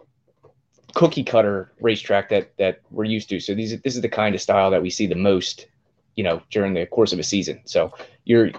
cookie 0.94 1.24
cutter 1.24 1.72
racetrack 1.80 2.30
that 2.30 2.56
that 2.58 2.82
we're 2.92 3.06
used 3.06 3.30
to. 3.30 3.40
So 3.40 3.54
these 3.54 3.80
this 3.82 3.96
is 3.96 4.02
the 4.02 4.10
kind 4.10 4.36
of 4.36 4.42
style 4.42 4.72
that 4.72 4.82
we 4.82 4.90
see 4.90 5.08
the 5.08 5.16
most, 5.16 5.68
you 6.16 6.24
know, 6.24 6.42
during 6.50 6.74
the 6.74 6.86
course 6.86 7.14
of 7.14 7.20
a 7.20 7.24
season. 7.24 7.62
So 7.66 7.94
you're 8.26 8.52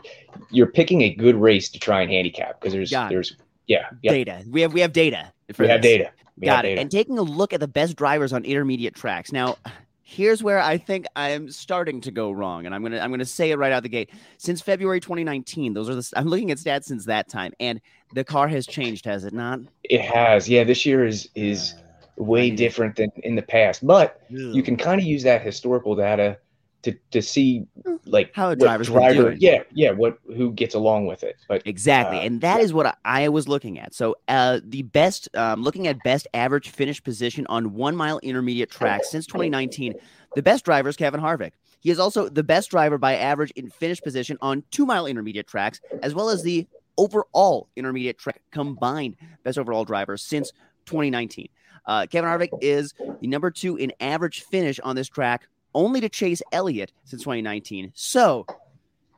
you're 0.50 0.66
picking 0.66 1.02
a 1.02 1.14
good 1.14 1.36
race 1.36 1.68
to 1.70 1.78
try 1.78 2.02
and 2.02 2.10
handicap 2.10 2.60
because 2.60 2.72
there's 2.72 2.90
there's 2.90 3.36
yeah 3.66 3.90
yeah 4.02 4.12
data. 4.12 4.44
We 4.48 4.60
have 4.62 4.72
we 4.72 4.80
have 4.80 4.92
data. 4.92 5.32
We 5.58 5.68
have 5.68 5.80
data. 5.80 6.10
We 6.38 6.48
have 6.48 6.56
Got 6.58 6.64
it. 6.64 6.68
data. 6.68 6.80
And 6.80 6.90
taking 6.90 7.18
a 7.18 7.22
look 7.22 7.52
at 7.52 7.60
the 7.60 7.68
best 7.68 7.96
drivers 7.96 8.32
on 8.32 8.44
intermediate 8.44 8.94
tracks. 8.94 9.32
Now, 9.32 9.58
here's 10.02 10.42
where 10.42 10.60
I 10.60 10.78
think 10.78 11.06
I'm 11.16 11.50
starting 11.50 12.00
to 12.02 12.10
go 12.10 12.30
wrong, 12.30 12.66
and 12.66 12.74
I'm 12.74 12.82
gonna 12.82 12.98
I'm 12.98 13.10
gonna 13.10 13.24
say 13.24 13.50
it 13.50 13.58
right 13.58 13.72
out 13.72 13.82
the 13.82 13.88
gate. 13.88 14.10
Since 14.38 14.60
February 14.60 15.00
2019, 15.00 15.74
those 15.74 15.88
are 15.88 15.94
the 15.94 16.10
I'm 16.16 16.26
looking 16.26 16.50
at 16.50 16.58
stats 16.58 16.84
since 16.84 17.04
that 17.06 17.28
time, 17.28 17.52
and 17.60 17.80
the 18.14 18.24
car 18.24 18.48
has 18.48 18.66
changed, 18.66 19.04
has 19.06 19.24
it 19.24 19.32
not? 19.32 19.60
It 19.84 20.00
has. 20.00 20.48
Yeah, 20.48 20.64
this 20.64 20.84
year 20.86 21.06
is 21.06 21.28
is 21.34 21.74
way 22.16 22.50
different 22.50 22.96
than 22.96 23.10
in 23.22 23.34
the 23.34 23.42
past. 23.42 23.86
But 23.86 24.22
you 24.28 24.62
can 24.62 24.76
kind 24.76 25.00
of 25.00 25.06
use 25.06 25.22
that 25.24 25.42
historical 25.42 25.94
data 25.96 26.38
to 26.82 26.92
to 27.12 27.22
see 27.22 27.64
like 28.06 28.32
How 28.34 28.46
a 28.46 28.48
what 28.50 28.58
driver's 28.58 28.88
been 28.88 28.96
driver 28.96 29.22
doing. 29.22 29.38
yeah 29.40 29.62
yeah 29.72 29.92
what 29.92 30.18
who 30.26 30.52
gets 30.52 30.74
along 30.74 31.06
with 31.06 31.22
it. 31.22 31.36
But 31.48 31.62
Exactly, 31.64 32.18
Uh, 32.18 32.22
and 32.22 32.40
that 32.40 32.60
is 32.60 32.74
what 32.74 32.86
I, 32.86 32.94
I 33.04 33.28
was 33.28 33.48
looking 33.48 33.78
at. 33.78 33.94
So, 33.94 34.16
uh, 34.28 34.60
the 34.64 34.82
best, 34.82 35.28
um, 35.36 35.62
looking 35.62 35.86
at 35.86 36.02
best 36.02 36.26
average 36.34 36.70
finish 36.70 37.02
position 37.02 37.46
on 37.48 37.74
one 37.74 37.94
mile 37.96 38.18
intermediate 38.18 38.70
track 38.70 39.04
since 39.04 39.26
2019, 39.26 39.94
the 40.34 40.42
best 40.42 40.64
driver 40.64 40.88
is 40.88 40.96
Kevin 40.96 41.20
Harvick. 41.20 41.52
He 41.80 41.90
is 41.90 41.98
also 41.98 42.28
the 42.28 42.42
best 42.44 42.70
driver 42.70 42.98
by 42.98 43.16
average 43.16 43.52
in 43.52 43.70
finish 43.70 44.00
position 44.00 44.36
on 44.40 44.64
two 44.70 44.84
mile 44.86 45.06
intermediate 45.06 45.46
tracks, 45.46 45.80
as 46.02 46.14
well 46.14 46.28
as 46.30 46.42
the 46.42 46.66
overall 46.96 47.68
intermediate 47.76 48.18
track 48.18 48.42
combined 48.50 49.16
best 49.44 49.56
overall 49.58 49.84
driver 49.84 50.16
since 50.16 50.52
2019. 50.86 51.48
Uh, 51.86 52.06
Kevin 52.10 52.28
Harvick 52.30 52.52
is 52.60 52.94
the 53.20 53.26
number 53.26 53.50
two 53.50 53.76
in 53.76 53.92
average 54.00 54.42
finish 54.42 54.78
on 54.80 54.96
this 54.96 55.08
track, 55.08 55.48
only 55.74 56.00
to 56.00 56.08
Chase 56.08 56.42
Elliott 56.52 56.92
since 57.04 57.22
2019. 57.22 57.92
So, 57.94 58.46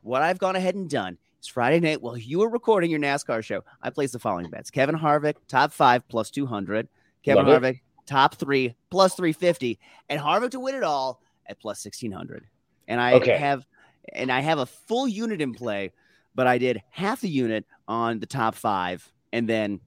what 0.03 0.23
I've 0.23 0.39
gone 0.39 0.57
ahead 0.57 0.75
and 0.75 0.89
done 0.89 1.19
is 1.41 1.49
Friday 1.49 1.81
night 1.81 2.03
while 2.03 2.17
you 2.17 2.39
were 2.41 2.49
recording 2.49 2.91
your 2.91 3.01
NASCAR 3.01 3.43
show, 3.43 3.63
I 3.83 3.91
placed 3.91 4.13
the 4.13 4.19
following 4.19 4.49
bets: 4.49 4.71
Kevin 4.71 4.97
Harvick 4.97 5.37
top 5.49 5.73
five 5.73 6.07
plus 6.09 6.31
200, 6.31 6.89
Kevin 7.25 7.47
Love 7.47 7.63
Harvick 7.63 7.81
top 8.07 8.35
three 8.35 8.75
plus 8.91 9.15
350, 9.15 9.79
and 10.09 10.21
Harvick 10.21 10.51
to 10.51 10.61
win 10.61 10.75
it 10.75 10.83
all 10.83 11.21
at 11.47 11.59
plus 11.59 11.85
1600. 11.85 12.47
And 12.87 13.01
I 13.01 13.15
Okay. 13.15 13.37
have, 13.37 13.65
and 14.13 14.31
I 14.31 14.41
have 14.41 14.59
a 14.59 14.67
full 14.67 15.09
unit 15.09 15.41
in 15.41 15.55
play, 15.55 15.93
but 16.35 16.47
I 16.47 16.59
did 16.59 16.83
half 16.91 17.23
the 17.23 17.29
unit 17.31 17.65
on 17.89 18.21
the 18.21 18.27
top 18.27 18.55
five, 18.55 19.11
and 19.33 19.49
then 19.49 19.81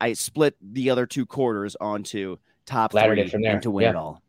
I 0.00 0.12
split 0.12 0.56
the 0.60 0.90
other 0.90 1.06
two 1.06 1.26
quarters 1.26 1.76
onto 1.80 2.36
top 2.66 2.94
Laddered 2.94 3.18
three 3.18 3.28
from 3.28 3.42
there, 3.42 3.60
to 3.60 3.70
win 3.70 3.84
yeah. 3.84 3.90
it 3.90 3.96
all. 3.96 4.22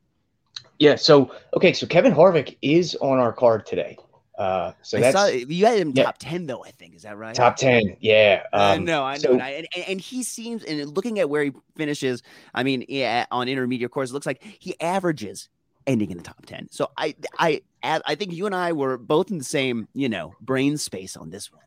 yeah, 0.80 0.96
so 0.96 1.32
okay, 1.56 1.74
so 1.74 1.86
Kevin 1.86 2.14
Harvick 2.14 2.58
is 2.62 2.96
on 3.02 3.20
our 3.20 3.34
card 3.34 3.66
today. 3.66 3.98
Uh, 4.38 4.72
so 4.82 4.98
I 4.98 5.02
that's 5.02 5.18
saw 5.18 5.26
you 5.28 5.66
had 5.66 5.80
him 5.80 5.92
yeah. 5.94 6.06
top 6.06 6.18
ten 6.18 6.46
though. 6.48 6.64
I 6.64 6.72
think 6.72 6.96
is 6.96 7.02
that 7.02 7.18
right? 7.18 7.36
top 7.36 7.58
ten. 7.58 7.98
Yeah. 8.00 8.44
I 8.54 8.76
Um, 8.76 8.86
know, 8.86 9.04
I 9.04 9.16
know, 9.16 9.20
so- 9.20 9.32
and, 9.34 9.42
I, 9.44 9.50
and, 9.50 9.68
and 9.90 10.02
he 10.02 10.24
seems, 10.24 10.64
and 10.64 10.96
looking 10.96 11.20
at 11.20 11.30
where 11.30 11.44
he 11.44 11.52
finishes, 11.76 12.24
I 12.54 12.64
mean, 12.64 12.86
yeah, 12.88 13.26
on 13.32 13.50
intermediate 13.50 13.92
course, 13.92 14.12
it 14.12 14.14
looks 14.14 14.26
like 14.26 14.42
he 14.60 14.80
averages 14.80 15.50
ending 15.88 16.12
in 16.12 16.18
the 16.18 16.24
top 16.24 16.46
ten. 16.46 16.70
So 16.72 16.90
I, 16.96 17.16
I, 17.38 17.62
I 17.84 18.16
think 18.16 18.32
you 18.32 18.46
and 18.46 18.56
I 18.56 18.72
were 18.72 18.98
both 18.98 19.30
in 19.30 19.38
the 19.40 19.44
same, 19.44 19.90
you 19.94 20.08
know, 20.08 20.34
brain 20.40 20.78
space 20.78 21.18
on 21.18 21.30
this 21.32 21.52
one. 21.52 21.64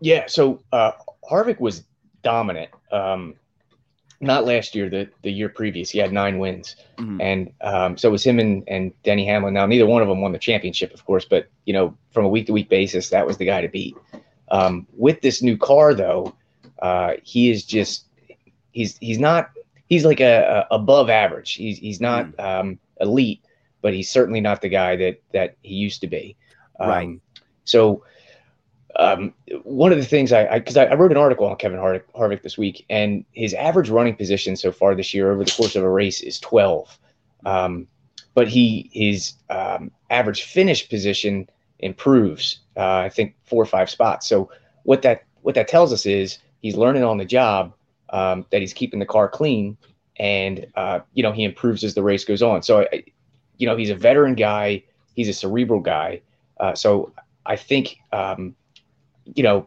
Yeah, 0.00 0.24
so 0.26 0.62
uh, 0.72 0.92
Harvick 1.30 1.60
was 1.60 1.84
dominant. 2.22 2.70
Um, 2.90 3.34
not 4.20 4.44
last 4.44 4.74
year, 4.74 4.88
the 4.88 5.08
the 5.22 5.30
year 5.32 5.48
previous, 5.48 5.90
he 5.90 5.98
had 5.98 6.12
nine 6.12 6.38
wins, 6.38 6.76
Mhm. 6.98 7.20
and 7.20 7.52
um, 7.60 7.96
so 7.98 8.08
it 8.08 8.12
was 8.12 8.24
him 8.24 8.38
and, 8.38 8.62
and 8.68 8.92
Denny 9.02 9.26
Hamlin. 9.26 9.54
Now, 9.54 9.66
neither 9.66 9.86
one 9.86 10.02
of 10.02 10.08
them 10.08 10.20
won 10.20 10.32
the 10.32 10.38
championship, 10.38 10.94
of 10.94 11.04
course, 11.04 11.24
but 11.24 11.48
you 11.66 11.72
know, 11.72 11.96
from 12.12 12.24
a 12.24 12.28
week 12.28 12.46
to 12.46 12.52
week 12.52 12.68
basis, 12.68 13.10
that 13.10 13.26
was 13.26 13.36
the 13.38 13.44
guy 13.46 13.60
to 13.60 13.68
beat. 13.68 13.96
Um, 14.50 14.86
with 14.96 15.20
this 15.20 15.42
new 15.42 15.56
car, 15.56 15.94
though, 15.94 16.34
uh, 16.80 17.14
he 17.22 17.50
is 17.50 17.64
just 17.64 18.06
he's 18.72 18.96
he's 18.98 19.18
not 19.18 19.50
he's 19.86 20.04
like 20.04 20.20
a, 20.20 20.66
a 20.70 20.74
above 20.74 21.10
average. 21.10 21.52
He's 21.52 21.78
he's 21.78 22.00
not 22.00 22.38
um, 22.38 22.78
elite, 23.00 23.42
but 23.82 23.94
he's 23.94 24.10
certainly 24.10 24.40
not 24.40 24.60
the 24.60 24.68
guy 24.68 24.96
that 24.96 25.20
that 25.32 25.56
he 25.62 25.74
used 25.74 26.00
to 26.02 26.06
be. 26.06 26.36
Um, 26.80 26.88
Right. 26.88 27.20
So, 27.64 28.04
um, 28.96 29.34
one 29.62 29.92
of 29.92 29.98
the 29.98 30.04
things 30.04 30.32
I 30.32 30.58
because 30.58 30.76
I, 30.76 30.84
I, 30.84 30.94
wrote 30.94 31.10
an 31.10 31.16
article 31.16 31.46
on 31.46 31.56
Kevin 31.56 31.78
Harvick, 31.78 32.02
Harvick 32.14 32.42
this 32.42 32.56
week, 32.56 32.84
and 32.88 33.24
his 33.32 33.52
average 33.54 33.90
running 33.90 34.14
position 34.14 34.56
so 34.56 34.70
far 34.70 34.94
this 34.94 35.12
year 35.12 35.32
over 35.32 35.44
the 35.44 35.50
course 35.50 35.74
of 35.74 35.82
a 35.82 35.90
race 35.90 36.20
is 36.20 36.38
12. 36.40 36.98
Um, 37.44 37.88
but 38.34 38.48
he 38.48 38.90
his 38.92 39.34
um, 39.50 39.90
average 40.10 40.42
finish 40.42 40.88
position 40.88 41.48
improves, 41.80 42.60
uh, 42.76 42.96
I 42.96 43.08
think 43.08 43.34
four 43.44 43.62
or 43.62 43.66
five 43.66 43.90
spots. 43.90 44.28
So 44.28 44.50
what 44.84 45.02
that 45.02 45.24
what 45.42 45.54
that 45.56 45.68
tells 45.68 45.92
us 45.92 46.06
is 46.06 46.38
he's 46.60 46.76
learning 46.76 47.04
on 47.04 47.18
the 47.18 47.24
job 47.24 47.74
um, 48.10 48.46
that 48.50 48.60
he's 48.60 48.72
keeping 48.72 49.00
the 49.00 49.06
car 49.06 49.28
clean, 49.28 49.76
and 50.18 50.66
uh, 50.76 51.00
you 51.14 51.22
know 51.22 51.32
he 51.32 51.44
improves 51.44 51.82
as 51.82 51.94
the 51.94 52.02
race 52.02 52.24
goes 52.24 52.42
on. 52.42 52.62
So 52.62 52.82
I, 52.82 53.04
you 53.58 53.66
know 53.66 53.76
he's 53.76 53.90
a 53.90 53.96
veteran 53.96 54.34
guy, 54.34 54.84
he's 55.14 55.28
a 55.28 55.34
cerebral 55.34 55.80
guy. 55.80 56.20
Uh, 56.60 56.74
so 56.74 57.12
I 57.46 57.56
think 57.56 57.98
um, 58.12 58.54
you 59.24 59.42
know 59.42 59.66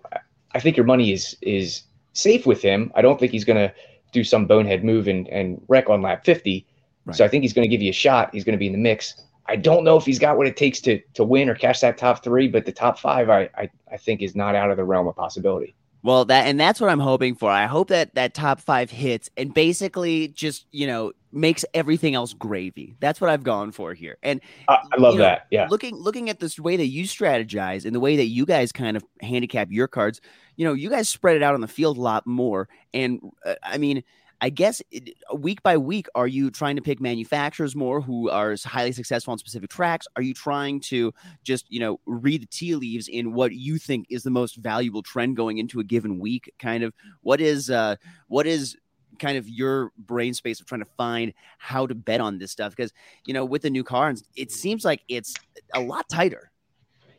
I 0.54 0.60
think 0.60 0.78
your 0.78 0.86
money 0.86 1.12
is 1.12 1.38
is 1.42 1.84
safe 2.14 2.46
with 2.46 2.62
him. 2.62 2.92
I 2.96 3.02
don't 3.02 3.20
think 3.20 3.32
he's 3.32 3.46
going 3.46 3.58
to 3.58 3.74
do 4.12 4.24
some 4.24 4.48
bonehead 4.48 4.84
move 4.84 5.08
and, 5.08 5.28
and 5.28 5.62
wreck 5.68 5.90
on 5.90 6.02
lap 6.02 6.26
50. 6.26 6.66
Right. 7.06 7.16
So 7.16 7.24
I 7.24 7.28
think 7.28 7.44
he's 7.44 7.54
going 7.54 7.64
to 7.64 7.70
give 7.70 7.82
you 7.82 7.92
a 7.92 7.94
shot. 7.94 8.34
He's 8.34 8.44
going 8.44 8.54
to 8.54 8.60
be 8.60 8.68
in 8.68 8.72
the 8.72 8.80
mix. 8.80 9.22
I 9.46 9.56
don't 9.56 9.84
know 9.84 9.98
if 9.98 10.06
he's 10.06 10.20
got 10.20 10.38
what 10.38 10.48
it 10.48 10.58
takes 10.58 10.82
to 10.82 11.00
to 11.14 11.24
win 11.24 11.48
or 11.48 11.56
catch 11.56 11.82
that 11.82 11.98
top 11.98 12.24
three, 12.24 12.48
but 12.48 12.66
the 12.66 12.72
top 12.72 13.00
five, 13.00 13.30
I 13.30 13.50
I, 13.58 13.70
I 13.92 13.98
think, 13.98 14.22
is 14.22 14.36
not 14.36 14.56
out 14.56 14.72
of 14.72 14.78
the 14.78 14.84
realm 14.84 15.08
of 15.08 15.16
possibility. 15.16 15.76
Well, 16.04 16.26
that 16.26 16.48
and 16.48 16.60
that's 16.60 16.82
what 16.82 16.90
I'm 16.90 17.00
hoping 17.00 17.36
for. 17.36 17.50
I 17.50 17.66
hope 17.66 17.90
that 17.90 18.16
that 18.16 18.34
top 18.34 18.60
five 18.60 18.90
hits 18.90 19.30
and 19.38 19.54
basically 19.54 20.30
just 20.30 20.66
you 20.72 20.88
know 20.88 21.14
makes 21.32 21.66
everything 21.74 22.16
else 22.16 22.34
gravy. 22.34 22.96
That's 23.00 23.20
what 23.20 23.30
I've 23.30 23.44
gone 23.44 23.72
for 23.72 23.94
here. 23.94 24.18
And 24.24 24.42
I, 24.68 24.80
I 24.94 24.98
love 24.98 25.14
you 25.14 25.20
know, 25.20 25.26
that. 25.26 25.48
Yeah. 25.52 25.68
looking 25.70 25.96
looking 25.96 26.30
at 26.30 26.40
this 26.40 26.60
way 26.60 26.78
that 26.78 26.88
you 26.88 27.04
strategize 27.04 27.86
and 27.86 27.94
the 27.94 28.00
way 28.00 28.16
that 28.16 28.28
you 28.28 28.46
guys 28.46 28.72
kind 28.72 28.96
of 28.96 29.04
handicap 29.22 29.70
your 29.72 29.88
cards, 29.88 30.22
you 30.56 30.66
know, 30.66 30.74
you 30.74 30.90
guys 30.90 31.10
spread 31.10 31.36
it 31.36 31.44
out 31.44 31.54
on 31.54 31.62
the 31.62 31.68
field 31.68 31.98
a 31.98 32.02
lot 32.02 32.26
more. 32.26 32.70
And 32.94 33.20
uh, 33.46 33.56
I 33.64 33.78
mean, 33.78 34.04
I 34.40 34.50
guess 34.50 34.82
it, 34.92 35.18
week 35.34 35.64
by 35.64 35.78
week, 35.78 36.08
are 36.14 36.28
you 36.28 36.52
trying 36.52 36.76
to 36.76 36.82
pick 36.82 37.02
manufacturers 37.02 37.76
more 37.76 38.02
who 38.02 38.30
are 38.30 38.56
highly 38.64 38.92
successful 38.92 39.32
on 39.32 39.40
specific 39.40 39.70
tracks? 39.70 40.08
Are 40.16 40.22
you 40.22 40.34
trying 40.34 40.80
to 40.82 41.12
just, 41.44 41.66
you 41.70 41.80
know, 41.80 42.00
read 42.06 42.44
the 42.44 42.48
tea 42.48 42.76
leaves 42.76 43.08
in 43.08 43.34
what 43.34 43.54
you 43.54 43.80
think 43.80 44.06
is 44.10 44.22
the 44.22 44.30
most 44.30 44.58
valuable 44.58 45.02
trend 45.02 45.38
going 45.38 45.58
into 45.58 45.80
a 45.80 45.84
given 45.84 46.20
week? 46.20 46.54
Kind 46.60 46.84
of 46.84 46.94
what 47.22 47.42
is, 47.42 47.72
uh, 47.72 47.96
what 48.28 48.46
is 48.46 48.78
kind 49.20 49.38
of 49.38 49.48
your 49.48 49.92
brain 49.98 50.34
space 50.34 50.60
of 50.60 50.66
trying 50.66 50.82
to 50.82 50.90
find 50.98 51.34
how 51.58 51.86
to 51.86 51.96
bet 51.96 52.22
on 52.22 52.38
this 52.38 52.52
stuff? 52.52 52.76
Because, 52.76 52.94
you 53.26 53.34
know, 53.34 53.46
with 53.46 53.62
the 53.62 53.70
new 53.70 53.84
cars, 53.84 54.24
it 54.36 54.52
seems 54.52 54.86
like 54.86 55.02
it's 55.08 55.36
a 55.74 55.80
lot 55.80 56.08
tighter. 56.10 56.52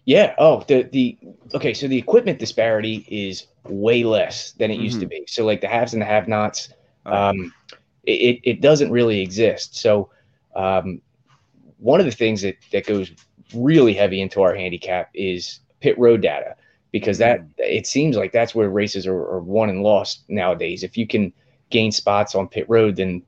Yeah. 0.05 0.35
Oh, 0.39 0.65
the 0.67 0.85
the 0.85 1.19
okay. 1.53 1.75
So 1.75 1.87
the 1.87 1.99
equipment 1.99 2.39
disparity 2.39 3.05
is 3.09 3.47
way 3.65 4.05
less 4.05 4.53
than 4.53 4.71
it 4.71 4.81
used 4.81 5.01
to 5.01 5.07
be. 5.07 5.25
So 5.29 5.45
like 5.45 5.61
the 5.61 5.69
haves 5.69 5.93
and 5.93 6.01
the 6.01 6.07
have-nots, 6.07 6.71
um, 7.05 7.53
it 8.05 8.41
it 8.43 8.61
doesn't 8.63 8.91
really 8.91 9.21
exist. 9.21 9.77
So 9.77 10.11
um, 10.57 11.03
one 11.77 12.01
of 12.01 12.07
the 12.07 12.13
things 12.13 12.41
that 12.41 12.57
that 12.73 12.87
goes 12.87 13.11
really 13.55 13.93
heavy 13.93 14.23
into 14.23 14.41
our 14.41 14.55
handicap 14.55 15.11
is 15.13 15.61
pit 15.81 15.99
road 15.99 16.23
data 16.23 16.57
because 16.91 17.19
that 17.19 17.45
it 17.59 17.87
seems 17.87 18.17
like 18.17 18.33
that's 18.33 18.55
where 18.55 18.71
races 18.71 19.07
are, 19.07 19.15
are 19.15 19.41
won 19.41 19.69
and 19.69 19.83
lost 19.83 20.25
nowadays. 20.29 20.83
If 20.83 20.97
you 20.97 21.07
can 21.07 21.33
gain 21.71 21.93
spots 21.93 22.35
on 22.35 22.49
pit 22.49 22.67
road, 22.69 22.97
then 22.97 23.23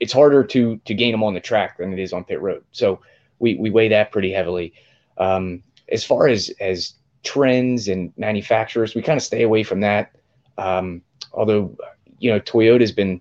it's 0.00 0.12
harder 0.12 0.44
to 0.44 0.76
to 0.84 0.94
gain 0.94 1.12
them 1.12 1.24
on 1.24 1.34
the 1.34 1.40
track 1.40 1.78
than 1.78 1.92
it 1.92 1.98
is 1.98 2.12
on 2.12 2.24
pit 2.24 2.40
road. 2.40 2.64
So 2.72 3.00
we 3.38 3.56
we 3.56 3.70
weigh 3.70 3.88
that 3.88 4.12
pretty 4.12 4.32
heavily. 4.32 4.72
Um, 5.16 5.62
as 5.90 6.04
far 6.04 6.28
as 6.28 6.50
as 6.60 6.94
trends 7.24 7.88
and 7.88 8.12
manufacturers, 8.16 8.94
we 8.94 9.02
kind 9.02 9.16
of 9.16 9.22
stay 9.22 9.42
away 9.42 9.62
from 9.62 9.80
that. 9.80 10.14
Um, 10.56 11.02
although 11.32 11.76
you 12.18 12.30
know 12.30 12.40
Toyota's 12.40 12.92
been 12.92 13.20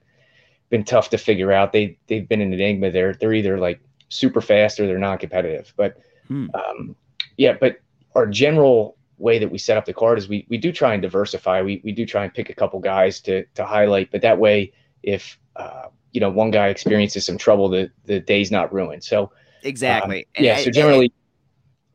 been 0.69 0.83
tough 0.83 1.09
to 1.11 1.17
figure 1.17 1.51
out. 1.51 1.71
They 1.71 1.97
they've 2.07 2.27
been 2.27 2.41
an 2.41 2.53
enigma. 2.53 2.91
They're 2.91 3.13
they're 3.13 3.33
either 3.33 3.57
like 3.57 3.79
super 4.09 4.41
fast 4.41 4.79
or 4.79 4.87
they're 4.87 4.97
non-competitive. 4.97 5.73
But 5.75 5.97
Hmm. 6.27 6.47
um, 6.53 6.95
yeah, 7.37 7.53
but 7.59 7.79
our 8.13 8.27
general 8.27 8.97
way 9.17 9.39
that 9.39 9.49
we 9.49 9.57
set 9.57 9.77
up 9.77 9.85
the 9.85 9.93
card 9.93 10.17
is 10.17 10.27
we 10.27 10.45
we 10.49 10.57
do 10.57 10.71
try 10.71 10.93
and 10.93 11.01
diversify. 11.01 11.61
We 11.61 11.81
we 11.83 11.91
do 11.91 12.05
try 12.05 12.23
and 12.23 12.33
pick 12.33 12.49
a 12.49 12.53
couple 12.53 12.79
guys 12.79 13.19
to 13.21 13.45
to 13.55 13.65
highlight. 13.65 14.11
But 14.11 14.21
that 14.21 14.37
way, 14.39 14.73
if 15.03 15.37
uh, 15.55 15.87
you 16.11 16.21
know 16.21 16.29
one 16.29 16.51
guy 16.51 16.67
experiences 16.67 17.25
some 17.25 17.37
trouble, 17.37 17.69
the 17.69 17.89
the 18.05 18.19
day's 18.19 18.51
not 18.51 18.71
ruined. 18.73 19.03
So 19.03 19.31
Exactly. 19.63 20.25
um, 20.37 20.43
yeah. 20.43 20.55
and- 20.55 20.63
So 20.63 20.71
generally, 20.71 21.11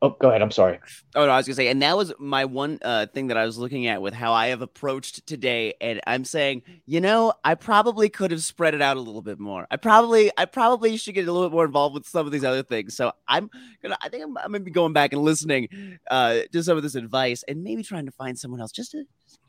oh, 0.03 0.17
go 0.21 0.29
ahead. 0.29 0.43
I'm 0.43 0.51
sorry. 0.51 0.79
Oh 1.15 1.25
no, 1.25 1.33
I 1.33 1.39
was 1.39 1.47
gonna 1.47 1.55
say, 1.55 1.69
and 1.69 1.81
that 1.81 1.97
was 1.97 2.13
my 2.19 2.45
one 2.45 2.79
uh, 2.83 3.07
thing 3.07 3.29
that 3.29 3.37
I 3.37 3.47
was 3.47 3.57
looking 3.57 3.87
at 3.87 4.03
with 4.03 4.13
how 4.13 4.33
I 4.33 4.49
have 4.49 4.61
approached 4.61 5.27
today, 5.27 5.75
and 5.81 6.01
I'm 6.07 6.25
saying, 6.25 6.63
you 6.85 7.01
know, 7.01 7.33
I 7.45 7.55
probably 7.55 8.09
could 8.09 8.31
have 8.33 8.43
spread 8.43 8.75
it 8.75 8.83
out 8.83 8.97
a 8.97 9.01
little 9.01 9.23
bit 9.23 9.39
more. 9.39 9.67
I 9.71 9.77
probably, 9.77 10.31
I 10.37 10.45
probably 10.45 10.97
should 10.97 11.15
get 11.15 11.27
a 11.27 11.33
little 11.33 11.49
bit 11.49 11.55
more 11.55 11.65
involved 11.65 11.95
with 11.95 12.07
some 12.07 12.27
of 12.27 12.33
these 12.33 12.45
other 12.45 12.63
things. 12.63 12.95
So 12.95 13.13
I'm 13.29 13.49
gonna, 13.83 13.97
I 14.03 14.09
think 14.09 14.25
I'm, 14.25 14.37
I'm 14.37 14.53
gonna 14.53 14.61
be 14.61 14.71
going 14.71 14.93
back 14.93 15.13
and 15.13 15.23
listening 15.23 15.99
uh, 16.11 16.41
to 16.53 16.63
some 16.63 16.77
of 16.77 16.83
this 16.83 16.97
advice, 16.97 17.45
and 17.49 17.63
maybe 17.63 17.83
trying 17.83 18.07
to 18.07 18.13
find 18.13 18.39
someone 18.39 18.61
else. 18.61 18.73
Just 18.73 18.91
to, 18.91 19.05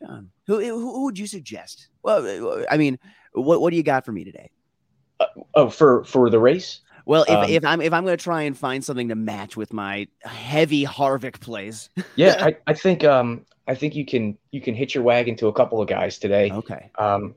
um, 0.07 0.29
who, 0.47 0.59
who, 0.59 0.79
who 0.79 1.03
would 1.05 1.19
you 1.19 1.27
suggest? 1.27 1.89
Well, 2.03 2.63
I 2.69 2.77
mean, 2.77 2.99
what, 3.33 3.59
what 3.59 3.71
do 3.71 3.77
you 3.77 3.83
got 3.83 4.05
for 4.05 4.11
me 4.11 4.23
today? 4.23 4.51
Oh, 5.55 5.69
for 5.69 6.03
for 6.03 6.29
the 6.29 6.39
race. 6.39 6.81
Well, 7.05 7.23
if, 7.23 7.29
Um, 7.29 7.49
if 7.49 7.65
I'm 7.65 7.81
if 7.81 7.93
I'm 7.93 8.05
gonna 8.05 8.17
try 8.17 8.43
and 8.43 8.57
find 8.57 8.83
something 8.83 9.09
to 9.09 9.15
match 9.15 9.57
with 9.57 9.73
my 9.73 10.07
heavy 10.21 10.85
Harvick 10.85 11.39
plays, 11.39 11.89
Yeah, 12.15 12.35
I, 12.39 12.55
I 12.67 12.73
think 12.73 13.03
um 13.03 13.45
I 13.67 13.75
think 13.75 13.95
you 13.95 14.05
can 14.05 14.37
you 14.51 14.61
can 14.61 14.73
hit 14.75 14.93
your 14.95 15.03
wagon 15.03 15.35
to 15.37 15.47
a 15.47 15.53
couple 15.53 15.81
of 15.81 15.87
guys 15.87 16.17
today. 16.19 16.51
okay, 16.51 16.91
Um, 16.97 17.35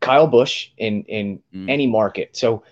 Kyle 0.00 0.26
Busch 0.26 0.68
in 0.78 1.02
in 1.04 1.40
Mm. 1.54 1.70
any 1.70 1.86
market. 1.86 2.36
So 2.36 2.62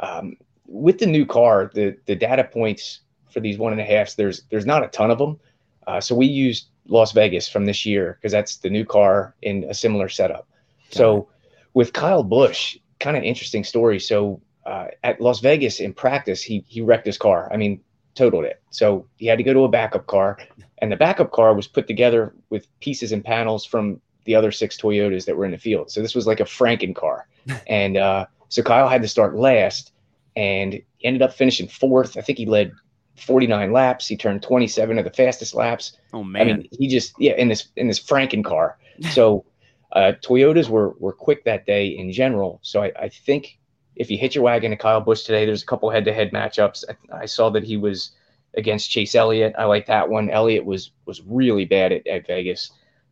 um, 0.00 0.36
with 0.66 0.98
the 0.98 1.06
new 1.06 1.26
car, 1.26 1.70
the 1.74 1.96
the 2.06 2.16
data 2.16 2.44
points 2.44 3.00
for 3.30 3.40
these 3.40 3.58
one 3.58 3.72
and 3.72 3.80
a 3.80 3.84
halfs, 3.84 4.14
there's 4.14 4.42
there's 4.50 4.66
not 4.66 4.82
a 4.84 4.88
ton 4.88 5.10
of 5.10 5.18
them. 5.18 5.38
Uh, 5.86 6.00
so 6.00 6.14
we 6.14 6.26
used 6.26 6.68
Las 6.88 7.12
Vegas 7.12 7.48
from 7.48 7.66
this 7.66 7.84
year 7.84 8.16
because 8.18 8.32
that's 8.32 8.56
the 8.58 8.70
new 8.70 8.84
car 8.84 9.34
in 9.42 9.64
a 9.64 9.74
similar 9.74 10.08
setup. 10.08 10.48
so 10.90 11.28
with 11.74 11.92
Kyle 11.92 12.22
Busch, 12.24 12.76
kind 12.98 13.16
of 13.16 13.22
interesting 13.22 13.62
story. 13.64 14.00
So 14.00 14.40
uh, 14.66 14.88
at 15.02 15.20
Las 15.20 15.40
Vegas 15.40 15.80
in 15.80 15.92
practice, 15.92 16.42
he 16.42 16.64
he 16.68 16.80
wrecked 16.80 17.06
his 17.06 17.18
car. 17.18 17.50
I 17.52 17.56
mean, 17.56 17.80
totaled 18.14 18.44
it. 18.44 18.60
So 18.70 19.06
he 19.16 19.26
had 19.26 19.38
to 19.38 19.44
go 19.44 19.52
to 19.52 19.64
a 19.64 19.68
backup 19.68 20.06
car, 20.06 20.38
and 20.78 20.92
the 20.92 20.96
backup 20.96 21.32
car 21.32 21.54
was 21.54 21.66
put 21.66 21.86
together 21.86 22.34
with 22.50 22.66
pieces 22.80 23.12
and 23.12 23.24
panels 23.24 23.64
from 23.64 24.00
the 24.24 24.34
other 24.34 24.52
six 24.52 24.76
Toyotas 24.76 25.24
that 25.26 25.36
were 25.36 25.44
in 25.44 25.50
the 25.50 25.58
field. 25.58 25.90
So 25.90 26.02
this 26.02 26.14
was 26.14 26.26
like 26.26 26.40
a 26.40 26.44
Franken 26.44 26.94
car, 26.94 27.26
and 27.66 27.96
uh, 27.96 28.26
so 28.48 28.62
Kyle 28.62 28.88
had 28.88 29.02
to 29.02 29.08
start 29.08 29.36
last, 29.36 29.92
and 30.36 30.74
he 30.74 30.84
ended 31.04 31.22
up 31.22 31.32
finishing 31.32 31.68
fourth. 31.68 32.16
I 32.16 32.20
think 32.20 32.38
he 32.38 32.46
led 32.46 32.72
49 33.16 33.72
laps. 33.72 34.06
He 34.06 34.16
turned 34.16 34.42
27 34.42 34.98
of 34.98 35.04
the 35.04 35.10
fastest 35.10 35.54
laps. 35.54 35.96
oh 36.12 36.24
man, 36.24 36.42
I 36.42 36.44
mean, 36.44 36.68
he 36.72 36.88
just 36.88 37.14
yeah 37.18 37.32
in 37.32 37.48
this 37.48 37.68
in 37.76 37.88
this 37.88 38.00
Franken 38.00 38.44
car. 38.44 38.78
So 39.12 39.46
uh, 39.92 40.12
Toyotas 40.22 40.68
were 40.68 40.90
were 40.98 41.14
quick 41.14 41.44
that 41.44 41.64
day 41.64 41.86
in 41.86 42.12
general. 42.12 42.60
So 42.62 42.82
I, 42.82 42.92
I 43.00 43.08
think 43.08 43.58
if 44.00 44.10
you 44.10 44.16
hit 44.16 44.34
your 44.34 44.42
wagon 44.44 44.70
to 44.70 44.78
Kyle 44.78 45.02
Busch 45.02 45.24
today, 45.24 45.44
there's 45.44 45.62
a 45.62 45.66
couple 45.66 45.90
head 45.90 46.06
to 46.06 46.12
head 46.12 46.32
matchups. 46.32 46.84
I, 46.88 47.18
I 47.18 47.26
saw 47.26 47.50
that 47.50 47.62
he 47.62 47.76
was 47.76 48.12
against 48.54 48.90
Chase 48.90 49.14
Elliott. 49.14 49.54
I 49.58 49.64
like 49.64 49.84
that 49.86 50.08
one. 50.08 50.30
Elliott 50.30 50.64
was 50.64 50.92
was 51.04 51.20
really 51.26 51.66
bad 51.66 51.92
at, 51.92 52.06
at 52.06 52.26
Vegas. 52.26 52.70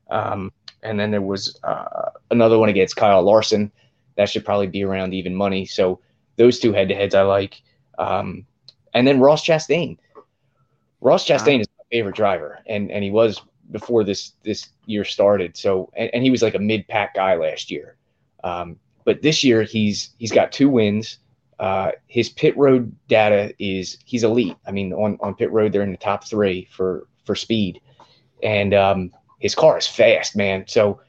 Um, 0.08 0.50
and 0.82 0.98
then 0.98 1.10
there 1.10 1.20
was 1.20 1.60
uh, 1.62 2.12
another 2.30 2.58
one 2.58 2.70
against 2.70 2.96
Kyle 2.96 3.22
Larson. 3.22 3.70
That 4.16 4.30
should 4.30 4.46
probably 4.46 4.66
be 4.66 4.82
around 4.82 5.12
even 5.12 5.34
money. 5.34 5.66
So 5.66 6.00
those 6.36 6.58
two 6.58 6.72
head 6.72 6.88
to 6.88 6.94
heads 6.94 7.14
I 7.14 7.22
like. 7.22 7.60
Um, 7.98 8.46
and 8.94 9.06
then 9.06 9.20
Ross 9.20 9.44
Chastain. 9.44 9.98
Ross 11.02 11.26
Chastain 11.26 11.60
is 11.60 11.66
my 11.76 11.84
favorite 11.92 12.16
driver, 12.16 12.60
and 12.66 12.90
and 12.90 13.04
he 13.04 13.10
was 13.10 13.42
before 13.72 14.04
this 14.04 14.32
this 14.42 14.70
year 14.86 15.04
started. 15.04 15.54
So 15.54 15.92
and, 15.94 16.08
and 16.14 16.24
he 16.24 16.30
was 16.30 16.40
like 16.40 16.54
a 16.54 16.58
mid 16.58 16.88
pack 16.88 17.14
guy 17.14 17.34
last 17.34 17.70
year. 17.70 17.96
Um, 18.42 18.78
but 19.08 19.22
this 19.22 19.42
year 19.42 19.62
he's 19.62 20.10
he's 20.18 20.30
got 20.30 20.52
two 20.52 20.68
wins. 20.68 21.16
Uh, 21.58 21.92
his 22.08 22.28
pit 22.28 22.54
road 22.58 22.94
data 23.08 23.54
is 23.58 23.96
he's 24.04 24.22
elite. 24.22 24.54
I 24.66 24.70
mean, 24.70 24.92
on, 24.92 25.16
on 25.22 25.34
pit 25.34 25.50
road 25.50 25.72
they're 25.72 25.80
in 25.80 25.92
the 25.92 25.96
top 25.96 26.28
three 26.28 26.68
for 26.70 27.06
for 27.24 27.34
speed, 27.34 27.80
and 28.42 28.74
um, 28.74 29.10
his 29.38 29.54
car 29.54 29.78
is 29.78 29.86
fast, 29.86 30.36
man. 30.36 30.66
So 30.68 31.00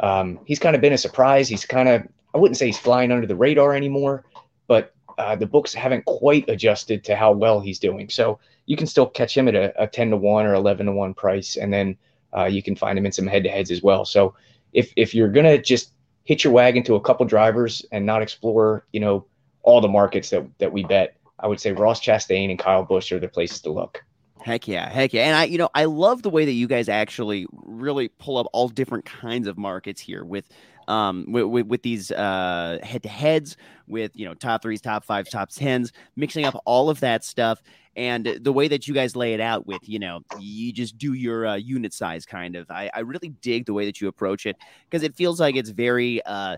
um, 0.00 0.40
he's 0.44 0.58
kind 0.58 0.74
of 0.74 0.82
been 0.82 0.94
a 0.94 0.98
surprise. 0.98 1.48
He's 1.48 1.64
kind 1.64 1.88
of 1.88 2.02
I 2.34 2.38
wouldn't 2.38 2.56
say 2.56 2.66
he's 2.66 2.76
flying 2.76 3.12
under 3.12 3.24
the 3.24 3.36
radar 3.36 3.72
anymore, 3.72 4.24
but 4.66 4.92
uh, 5.16 5.36
the 5.36 5.46
books 5.46 5.72
haven't 5.72 6.04
quite 6.06 6.48
adjusted 6.48 7.04
to 7.04 7.14
how 7.14 7.30
well 7.30 7.60
he's 7.60 7.78
doing. 7.78 8.10
So 8.10 8.40
you 8.66 8.76
can 8.76 8.88
still 8.88 9.06
catch 9.06 9.36
him 9.36 9.46
at 9.46 9.54
a, 9.54 9.80
a 9.80 9.86
10 9.86 10.10
to 10.10 10.16
1 10.16 10.44
or 10.44 10.54
11 10.54 10.86
to 10.86 10.92
1 10.92 11.14
price. 11.14 11.54
And 11.54 11.72
then 11.72 11.96
uh, 12.36 12.46
you 12.46 12.64
can 12.64 12.74
find 12.74 12.98
him 12.98 13.06
in 13.06 13.12
some 13.12 13.28
head 13.28 13.44
to 13.44 13.48
heads 13.48 13.70
as 13.70 13.80
well. 13.80 14.04
So 14.04 14.34
if, 14.72 14.92
if 14.96 15.14
you're 15.14 15.30
to 15.30 15.62
just 15.62 15.93
hit 16.24 16.44
your 16.44 16.52
wagon 16.52 16.82
to 16.84 16.94
a 16.94 17.00
couple 17.00 17.24
drivers 17.26 17.84
and 17.92 18.04
not 18.04 18.22
explore, 18.22 18.84
you 18.92 19.00
know, 19.00 19.24
all 19.62 19.80
the 19.80 19.88
markets 19.88 20.30
that, 20.30 20.46
that 20.58 20.72
we 20.72 20.84
bet, 20.84 21.16
I 21.38 21.46
would 21.46 21.60
say 21.60 21.72
Ross 21.72 22.00
Chastain 22.00 22.50
and 22.50 22.58
Kyle 22.58 22.84
Busch 22.84 23.12
are 23.12 23.18
the 23.18 23.28
places 23.28 23.60
to 23.62 23.70
look. 23.70 24.02
Heck 24.40 24.68
yeah, 24.68 24.90
heck 24.90 25.14
yeah. 25.14 25.22
And 25.22 25.36
I, 25.36 25.44
you 25.44 25.56
know, 25.56 25.70
I 25.74 25.86
love 25.86 26.22
the 26.22 26.28
way 26.28 26.44
that 26.44 26.52
you 26.52 26.66
guys 26.66 26.90
actually 26.90 27.46
really 27.52 28.08
pull 28.08 28.36
up 28.36 28.46
all 28.52 28.68
different 28.68 29.06
kinds 29.06 29.48
of 29.48 29.56
markets 29.56 30.02
here 30.02 30.22
with 30.22 30.48
um 30.88 31.24
with, 31.28 31.44
with, 31.44 31.66
with 31.66 31.82
these 31.82 32.10
uh 32.12 32.78
head 32.82 33.02
to 33.02 33.08
heads 33.08 33.56
with 33.86 34.12
you 34.14 34.24
know 34.24 34.34
top 34.34 34.62
threes 34.62 34.80
top 34.80 35.04
fives 35.04 35.30
top 35.30 35.50
tens 35.50 35.92
mixing 36.16 36.44
up 36.44 36.60
all 36.64 36.90
of 36.90 37.00
that 37.00 37.24
stuff 37.24 37.62
and 37.96 38.38
the 38.40 38.52
way 38.52 38.66
that 38.68 38.88
you 38.88 38.94
guys 38.94 39.14
lay 39.14 39.34
it 39.34 39.40
out 39.40 39.66
with 39.66 39.80
you 39.88 39.98
know 39.98 40.20
you 40.38 40.72
just 40.72 40.98
do 40.98 41.12
your 41.12 41.46
uh, 41.46 41.54
unit 41.54 41.92
size 41.92 42.26
kind 42.26 42.56
of 42.56 42.70
I, 42.70 42.90
I 42.94 43.00
really 43.00 43.28
dig 43.40 43.66
the 43.66 43.74
way 43.74 43.84
that 43.86 44.00
you 44.00 44.08
approach 44.08 44.46
it 44.46 44.56
because 44.88 45.02
it 45.02 45.14
feels 45.14 45.40
like 45.40 45.56
it's 45.56 45.70
very 45.70 46.22
uh 46.24 46.56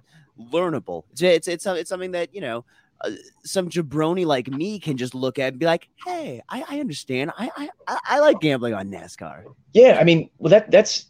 learnable 0.52 1.04
it's 1.12 1.22
it's 1.22 1.48
it's, 1.48 1.66
it's 1.66 1.88
something 1.88 2.12
that 2.12 2.34
you 2.34 2.40
know 2.40 2.64
uh, 3.02 3.10
some 3.44 3.68
jabroni 3.68 4.24
like 4.24 4.48
me 4.48 4.78
can 4.78 4.96
just 4.96 5.14
look 5.14 5.38
at 5.38 5.48
and 5.48 5.58
be 5.58 5.66
like, 5.66 5.88
"Hey, 6.06 6.40
I, 6.48 6.64
I 6.68 6.80
understand. 6.80 7.30
I, 7.36 7.50
I 7.86 7.98
I 8.06 8.20
like 8.20 8.40
gambling 8.40 8.74
on 8.74 8.88
NASCAR." 8.88 9.44
Yeah, 9.74 9.98
I 10.00 10.04
mean, 10.04 10.30
well, 10.38 10.50
that 10.50 10.70
that's 10.70 11.06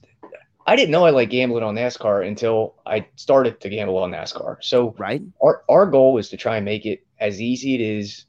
I 0.66 0.74
didn't 0.74 0.90
know 0.90 1.04
I 1.04 1.10
like 1.10 1.30
gambling 1.30 1.62
on 1.62 1.76
NASCAR 1.76 2.26
until 2.26 2.74
I 2.84 3.06
started 3.14 3.60
to 3.60 3.68
gamble 3.68 3.98
on 3.98 4.10
NASCAR. 4.10 4.56
So, 4.62 4.94
right, 4.98 5.22
our 5.42 5.62
our 5.68 5.86
goal 5.86 6.18
is 6.18 6.28
to 6.30 6.36
try 6.36 6.56
and 6.56 6.64
make 6.64 6.84
it 6.84 7.06
as 7.20 7.40
easy 7.40 7.76
it 7.76 7.80
is, 7.80 8.24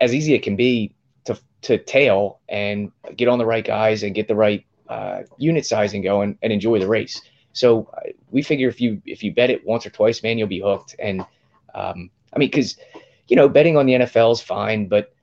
as 0.00 0.14
easy 0.14 0.34
it 0.34 0.42
can 0.42 0.54
be 0.54 0.94
to 1.24 1.38
to 1.62 1.78
tail 1.78 2.40
and 2.48 2.92
get 3.16 3.28
on 3.28 3.38
the 3.38 3.46
right 3.46 3.64
guys 3.64 4.02
and 4.02 4.14
get 4.14 4.28
the 4.28 4.34
right 4.34 4.66
uh, 4.88 5.22
unit 5.38 5.64
sizing 5.64 6.02
going 6.02 6.38
and 6.42 6.52
enjoy 6.52 6.78
the 6.78 6.86
race. 6.86 7.22
So 7.54 7.90
uh, 7.94 8.10
we 8.30 8.42
figure 8.42 8.68
if 8.68 8.80
you 8.80 9.00
if 9.06 9.22
you 9.22 9.32
bet 9.32 9.48
it 9.48 9.66
once 9.66 9.86
or 9.86 9.90
twice, 9.90 10.22
man, 10.22 10.36
you'll 10.36 10.48
be 10.48 10.60
hooked. 10.60 10.94
And 10.98 11.20
um, 11.74 12.10
I 12.34 12.38
mean, 12.38 12.50
because 12.50 12.76
you 13.28 13.36
know, 13.36 13.48
betting 13.48 13.78
on 13.78 13.86
the 13.86 13.94
NFL 13.94 14.32
is 14.32 14.42
fine, 14.42 14.88
but 14.88 15.14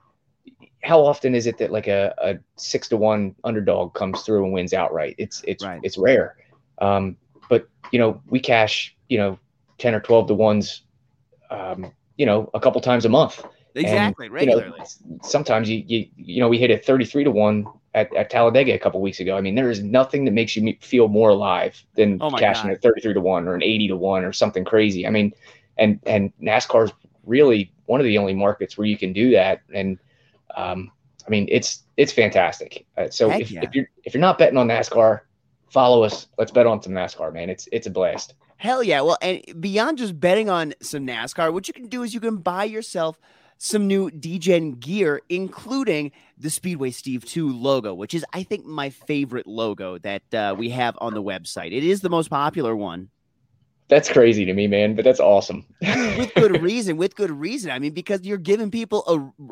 how 0.82 1.00
often 1.00 1.34
is 1.34 1.46
it 1.46 1.58
that 1.58 1.70
like 1.70 1.86
a, 1.86 2.14
a 2.18 2.38
six 2.56 2.88
to 2.88 2.96
one 2.96 3.34
underdog 3.44 3.94
comes 3.94 4.22
through 4.22 4.44
and 4.44 4.52
wins 4.52 4.72
outright? 4.72 5.14
It's 5.18 5.42
it's 5.46 5.64
right. 5.64 5.80
it's 5.82 5.98
rare. 5.98 6.36
Um, 6.78 7.16
but 7.48 7.68
you 7.92 7.98
know, 7.98 8.22
we 8.28 8.40
cash 8.40 8.96
you 9.08 9.18
know 9.18 9.38
ten 9.78 9.94
or 9.94 10.00
twelve 10.00 10.26
to 10.28 10.34
ones, 10.34 10.82
um, 11.50 11.92
you 12.16 12.26
know, 12.26 12.50
a 12.54 12.60
couple 12.60 12.80
times 12.80 13.04
a 13.04 13.08
month. 13.08 13.44
Exactly, 13.74 14.26
and, 14.26 14.34
regularly. 14.34 14.72
You 14.72 15.10
know, 15.10 15.18
sometimes 15.22 15.68
you, 15.68 15.84
you 15.86 16.06
you 16.16 16.40
know 16.40 16.48
we 16.48 16.58
hit 16.58 16.70
a 16.70 16.78
thirty 16.78 17.04
three 17.04 17.24
to 17.24 17.30
one 17.30 17.66
at, 17.94 18.14
at 18.14 18.30
Talladega 18.30 18.74
a 18.74 18.78
couple 18.78 19.00
weeks 19.00 19.20
ago. 19.20 19.36
I 19.36 19.40
mean, 19.40 19.54
there 19.54 19.70
is 19.70 19.82
nothing 19.82 20.24
that 20.24 20.32
makes 20.32 20.56
you 20.56 20.74
feel 20.80 21.08
more 21.08 21.30
alive 21.30 21.82
than 21.94 22.18
oh 22.20 22.30
cashing 22.30 22.68
God. 22.70 22.76
a 22.76 22.80
thirty 22.80 23.00
three 23.00 23.14
to 23.14 23.20
one 23.20 23.46
or 23.46 23.54
an 23.54 23.62
eighty 23.62 23.88
to 23.88 23.96
one 23.96 24.24
or 24.24 24.32
something 24.32 24.64
crazy. 24.64 25.06
I 25.06 25.10
mean, 25.10 25.32
and 25.76 26.00
and 26.06 26.32
NASCAR's 26.40 26.92
really 27.26 27.72
one 27.86 28.00
of 28.00 28.04
the 28.04 28.18
only 28.18 28.34
markets 28.34 28.78
where 28.78 28.86
you 28.86 28.96
can 28.96 29.12
do 29.12 29.32
that. 29.32 29.62
And 29.74 29.98
um, 30.56 30.90
I 31.26 31.30
mean, 31.30 31.46
it's 31.50 31.84
it's 31.96 32.12
fantastic. 32.12 32.86
Uh, 32.96 33.08
so 33.10 33.30
if, 33.30 33.50
yeah. 33.50 33.60
if 33.62 33.74
you're 33.74 33.88
if 34.04 34.14
you're 34.14 34.20
not 34.20 34.38
betting 34.38 34.56
on 34.56 34.68
NASCAR, 34.68 35.20
follow 35.68 36.02
us. 36.02 36.26
Let's 36.38 36.50
bet 36.50 36.66
on 36.66 36.82
some 36.82 36.92
NASCAR, 36.92 37.32
man. 37.32 37.50
It's 37.50 37.68
it's 37.72 37.86
a 37.86 37.90
blast. 37.90 38.34
Hell 38.56 38.82
yeah! 38.82 39.00
Well, 39.00 39.18
and 39.22 39.42
beyond 39.60 39.98
just 39.98 40.18
betting 40.18 40.50
on 40.50 40.74
some 40.82 41.06
NASCAR, 41.06 41.52
what 41.52 41.68
you 41.68 41.74
can 41.74 41.88
do 41.88 42.02
is 42.02 42.12
you 42.14 42.20
can 42.20 42.38
buy 42.38 42.64
yourself 42.64 43.18
some 43.62 43.86
new 43.86 44.10
DGen 44.10 44.80
gear, 44.80 45.20
including 45.28 46.12
the 46.38 46.48
Speedway 46.48 46.90
Steve 46.90 47.26
2 47.26 47.52
logo, 47.52 47.92
which 47.92 48.14
is, 48.14 48.24
I 48.32 48.42
think, 48.42 48.64
my 48.64 48.88
favorite 48.88 49.46
logo 49.46 49.98
that 49.98 50.34
uh, 50.34 50.54
we 50.56 50.70
have 50.70 50.96
on 50.98 51.12
the 51.12 51.22
website. 51.22 51.76
It 51.76 51.84
is 51.84 52.00
the 52.00 52.08
most 52.08 52.30
popular 52.30 52.74
one 52.74 53.10
that's 53.90 54.08
crazy 54.08 54.44
to 54.46 54.54
me, 54.54 54.66
man. 54.66 54.94
But 54.94 55.04
that's 55.04 55.20
awesome. 55.20 55.66
with 55.82 56.32
good 56.34 56.62
reason. 56.62 56.96
With 56.96 57.16
good 57.16 57.30
reason. 57.30 57.70
I 57.70 57.78
mean, 57.78 57.92
because 57.92 58.22
you're 58.22 58.38
giving 58.38 58.70
people 58.70 59.04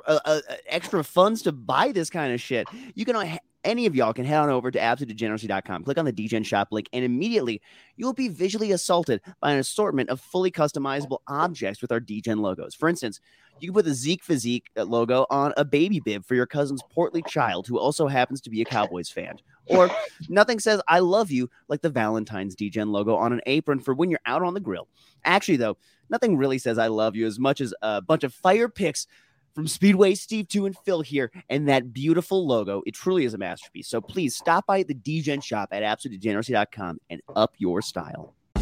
a, 0.06 0.12
a, 0.12 0.20
a 0.24 0.42
extra 0.68 1.04
funds 1.04 1.42
to 1.42 1.52
buy 1.52 1.92
this 1.92 2.08
kind 2.08 2.32
of 2.32 2.40
shit. 2.40 2.66
You 2.94 3.04
can 3.04 3.16
uh, 3.16 3.36
any 3.68 3.84
of 3.84 3.94
y'all 3.94 4.14
can 4.14 4.24
head 4.24 4.38
on 4.38 4.48
over 4.48 4.70
to 4.70 4.78
absolutedegeneracy.com, 4.78 5.84
click 5.84 5.98
on 5.98 6.06
the 6.06 6.12
DGen 6.12 6.44
shop 6.44 6.68
link, 6.72 6.88
and 6.92 7.04
immediately 7.04 7.60
you'll 7.96 8.14
be 8.14 8.28
visually 8.28 8.72
assaulted 8.72 9.20
by 9.40 9.52
an 9.52 9.58
assortment 9.58 10.08
of 10.08 10.20
fully 10.20 10.50
customizable 10.50 11.18
objects 11.28 11.82
with 11.82 11.92
our 11.92 12.00
DGen 12.00 12.40
logos. 12.40 12.74
For 12.74 12.88
instance, 12.88 13.20
you 13.60 13.68
can 13.68 13.74
put 13.74 13.84
the 13.84 13.94
Zeke 13.94 14.22
Physique 14.22 14.70
uh, 14.76 14.84
logo 14.84 15.26
on 15.30 15.52
a 15.56 15.64
baby 15.64 16.00
bib 16.00 16.24
for 16.24 16.34
your 16.34 16.46
cousin's 16.46 16.82
portly 16.90 17.22
child 17.22 17.66
who 17.66 17.78
also 17.78 18.06
happens 18.06 18.40
to 18.42 18.50
be 18.50 18.62
a 18.62 18.64
Cowboys 18.64 19.10
fan. 19.10 19.36
Or 19.66 19.90
nothing 20.30 20.60
says 20.60 20.80
I 20.88 21.00
love 21.00 21.30
you 21.30 21.50
like 21.68 21.82
the 21.82 21.90
Valentine's 21.90 22.56
DGen 22.56 22.90
logo 22.90 23.16
on 23.16 23.34
an 23.34 23.42
apron 23.44 23.80
for 23.80 23.92
when 23.92 24.10
you're 24.10 24.20
out 24.24 24.42
on 24.42 24.54
the 24.54 24.60
grill. 24.60 24.88
Actually, 25.24 25.58
though, 25.58 25.76
nothing 26.08 26.38
really 26.38 26.58
says 26.58 26.78
I 26.78 26.86
love 26.86 27.16
you 27.16 27.26
as 27.26 27.38
much 27.38 27.60
as 27.60 27.74
a 27.82 28.00
bunch 28.00 28.24
of 28.24 28.32
fire 28.32 28.68
pics 28.68 29.06
from 29.54 29.66
Speedway 29.66 30.14
Steve 30.14 30.48
2 30.48 30.66
and 30.66 30.76
Phil 30.84 31.00
here 31.00 31.30
and 31.48 31.68
that 31.68 31.92
beautiful 31.92 32.46
logo. 32.46 32.82
It 32.86 32.94
truly 32.94 33.24
is 33.24 33.34
a 33.34 33.38
masterpiece. 33.38 33.88
So 33.88 34.00
please 34.00 34.36
stop 34.36 34.66
by 34.66 34.82
the 34.82 34.94
DGen 34.94 35.42
shop 35.42 35.70
at 35.72 35.82
absolutedegeneracy.com 35.82 36.98
and 37.10 37.20
up 37.34 37.54
your 37.58 37.82
style. 37.82 38.34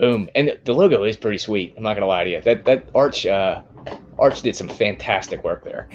Boom. 0.00 0.30
And 0.34 0.58
the 0.64 0.72
logo 0.72 1.04
is 1.04 1.18
pretty 1.18 1.36
sweet. 1.36 1.74
I'm 1.76 1.82
not 1.82 1.92
gonna 1.92 2.06
lie 2.06 2.24
to 2.24 2.30
you. 2.30 2.40
That 2.40 2.64
that 2.64 2.88
Arch 2.94 3.26
uh 3.26 3.60
Arch 4.18 4.40
did 4.40 4.56
some 4.56 4.68
fantastic 4.68 5.44
work 5.44 5.62
there. 5.62 5.90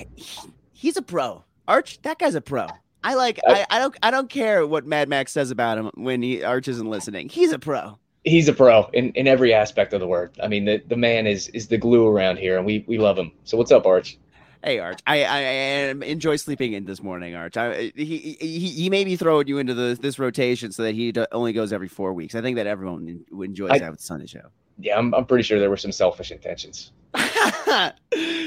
He's 0.73 0.95
a 0.95 1.01
pro. 1.01 1.43
Arch, 1.67 1.99
that 2.03 2.19
guy's 2.19 2.35
a 2.35 2.41
pro. 2.41 2.67
I 3.03 3.15
like 3.15 3.39
I, 3.47 3.65
I 3.67 3.79
don't 3.79 3.97
I 4.03 4.11
don't 4.11 4.29
care 4.29 4.67
what 4.67 4.85
Mad 4.85 5.09
Max 5.09 5.31
says 5.31 5.49
about 5.49 5.79
him 5.79 5.89
when 5.95 6.21
he 6.21 6.43
Arch 6.43 6.67
isn't 6.67 6.87
listening. 6.87 7.29
He's 7.29 7.51
a 7.51 7.57
pro. 7.57 7.97
He's 8.23 8.47
a 8.47 8.53
pro 8.53 8.89
in, 8.93 9.09
in 9.13 9.27
every 9.27 9.53
aspect 9.53 9.91
of 9.93 9.99
the 9.99 10.07
word. 10.07 10.37
I 10.41 10.47
mean 10.49 10.65
the, 10.65 10.83
the 10.87 10.97
man 10.97 11.25
is 11.25 11.47
is 11.49 11.67
the 11.67 11.77
glue 11.79 12.07
around 12.07 12.37
here 12.37 12.57
and 12.57 12.65
we 12.65 12.85
we 12.87 12.99
love 12.99 13.17
him. 13.17 13.31
So 13.43 13.57
what's 13.57 13.71
up, 13.71 13.87
Arch? 13.87 14.19
Hey 14.65 14.79
Arch, 14.79 14.99
I, 15.05 15.23
I, 15.23 15.39
enjoy 16.05 16.37
sleeping 16.37 16.73
in 16.73 16.85
this 16.85 17.03
morning, 17.03 17.35
Arch. 17.35 17.55
I, 17.55 17.91
he, 17.95 18.35
he 18.39 18.57
he 18.57 18.89
may 18.89 19.03
be 19.03 19.15
throwing 19.15 19.47
you 19.47 19.59
into 19.59 19.75
the, 19.75 19.95
this 20.01 20.17
rotation 20.17 20.71
so 20.71 20.81
that 20.81 20.95
he 20.95 21.13
only 21.31 21.53
goes 21.53 21.71
every 21.71 21.87
four 21.87 22.13
weeks. 22.13 22.33
I 22.33 22.41
think 22.41 22.55
that 22.55 22.65
everyone 22.65 23.23
enjoys 23.31 23.69
I, 23.69 23.77
that 23.77 23.91
with 23.91 24.01
Sunday 24.01 24.25
show. 24.25 24.47
Yeah, 24.79 24.97
I'm 24.97 25.13
I'm 25.13 25.27
pretty 25.27 25.43
sure 25.43 25.59
there 25.59 25.69
were 25.69 25.77
some 25.77 25.91
selfish 25.91 26.31
intentions. 26.31 26.93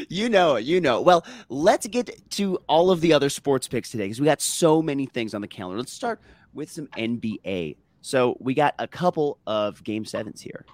you 0.09 0.28
know 0.28 0.57
it, 0.57 0.64
you 0.64 0.81
know. 0.81 1.00
Well, 1.00 1.24
let's 1.50 1.87
get 1.87 2.28
to 2.31 2.59
all 2.68 2.90
of 2.90 3.00
the 3.00 3.12
other 3.12 3.31
sports 3.31 3.68
picks 3.68 3.88
today 3.88 4.07
because 4.07 4.20
we 4.20 4.24
got 4.24 4.42
so 4.42 4.83
many 4.83 5.07
things 5.07 5.35
on 5.35 5.40
the 5.40 5.46
calendar. 5.46 5.78
Let's 5.78 5.92
start 5.92 6.20
with 6.52 6.68
some 6.68 6.88
NBA. 6.88 7.76
So 8.00 8.37
we 8.40 8.54
got 8.54 8.74
a 8.81 8.88
couple 8.88 9.38
of 9.46 9.85
game 9.85 10.04
sevens 10.04 10.40
here. 10.40 10.66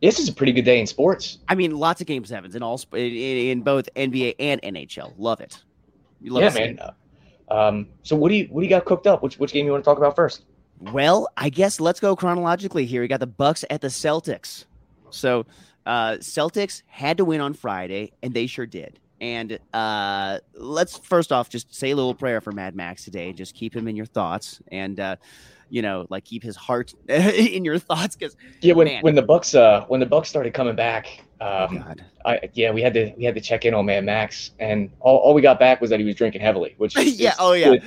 This 0.00 0.18
is 0.18 0.28
a 0.28 0.32
pretty 0.32 0.52
good 0.52 0.64
day 0.64 0.78
in 0.78 0.86
sports. 0.86 1.38
I 1.48 1.54
mean, 1.54 1.76
lots 1.76 2.00
of 2.00 2.06
game 2.06 2.24
sevens 2.24 2.54
in 2.54 2.62
all 2.62 2.80
in, 2.92 2.98
in 3.00 3.62
both 3.62 3.88
NBA 3.96 4.36
and 4.38 4.62
NHL. 4.62 5.14
Love 5.18 5.40
it. 5.40 5.62
You 6.20 6.32
Love 6.32 6.42
yeah, 6.42 6.50
man. 6.50 6.78
Um, 7.50 7.88
so 8.02 8.14
what 8.14 8.28
do 8.28 8.36
you 8.36 8.46
what 8.50 8.60
do 8.60 8.66
you 8.66 8.70
got 8.70 8.84
cooked 8.84 9.06
up? 9.06 9.22
Which 9.22 9.38
which 9.38 9.52
game 9.52 9.66
you 9.66 9.72
want 9.72 9.82
to 9.84 9.88
talk 9.88 9.98
about 9.98 10.14
first? 10.14 10.44
Well, 10.80 11.28
I 11.36 11.48
guess 11.48 11.80
let's 11.80 11.98
go 11.98 12.14
chronologically 12.14 12.86
here. 12.86 13.02
We 13.02 13.08
got 13.08 13.20
the 13.20 13.26
Bucks 13.26 13.64
at 13.70 13.80
the 13.80 13.88
Celtics. 13.88 14.64
So 15.10 15.44
uh, 15.86 16.12
Celtics 16.20 16.82
had 16.86 17.16
to 17.16 17.24
win 17.24 17.40
on 17.40 17.54
Friday, 17.54 18.12
and 18.22 18.32
they 18.32 18.46
sure 18.46 18.66
did. 18.66 19.00
And 19.20 19.58
uh, 19.74 20.38
let's 20.54 20.96
first 20.98 21.32
off 21.32 21.48
just 21.48 21.74
say 21.74 21.90
a 21.90 21.96
little 21.96 22.14
prayer 22.14 22.40
for 22.40 22.52
Mad 22.52 22.76
Max 22.76 23.04
today. 23.04 23.32
Just 23.32 23.54
keep 23.54 23.74
him 23.74 23.88
in 23.88 23.96
your 23.96 24.06
thoughts. 24.06 24.60
And 24.70 25.00
uh, 25.00 25.16
you 25.70 25.82
know, 25.82 26.06
like 26.10 26.24
keep 26.24 26.42
his 26.42 26.56
heart 26.56 26.92
in 27.08 27.64
your 27.64 27.78
thoughts 27.78 28.16
because 28.16 28.36
Yeah, 28.60 28.74
when 28.74 28.86
Man. 28.86 29.02
when 29.02 29.14
the 29.14 29.22
Bucks 29.22 29.54
uh 29.54 29.84
when 29.88 30.00
the 30.00 30.06
Bucks 30.06 30.28
started 30.28 30.54
coming 30.54 30.76
back, 30.76 31.24
um, 31.40 31.78
God. 31.78 32.04
I 32.24 32.40
yeah 32.54 32.70
we 32.70 32.82
had 32.82 32.94
to 32.94 33.12
we 33.16 33.24
had 33.24 33.34
to 33.34 33.40
check 33.40 33.64
in 33.64 33.74
on 33.74 33.86
man 33.86 34.04
Max, 34.04 34.52
and 34.58 34.90
all, 35.00 35.18
all 35.18 35.34
we 35.34 35.42
got 35.42 35.58
back 35.58 35.80
was 35.80 35.90
that 35.90 36.00
he 36.00 36.06
was 36.06 36.14
drinking 36.14 36.40
heavily, 36.40 36.74
which 36.78 36.96
Yeah, 36.98 37.34
oh, 37.38 37.52
yeah. 37.52 37.70
good. 37.76 37.82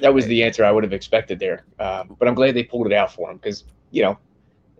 that 0.00 0.12
was 0.14 0.26
the 0.26 0.42
answer 0.42 0.64
I 0.64 0.70
would 0.70 0.84
have 0.84 0.92
expected 0.92 1.38
there. 1.38 1.64
Um, 1.78 2.16
but 2.18 2.28
I'm 2.28 2.34
glad 2.34 2.54
they 2.54 2.64
pulled 2.64 2.86
it 2.86 2.92
out 2.92 3.12
for 3.12 3.30
him 3.30 3.36
because 3.38 3.64
you 3.90 4.02
know, 4.02 4.18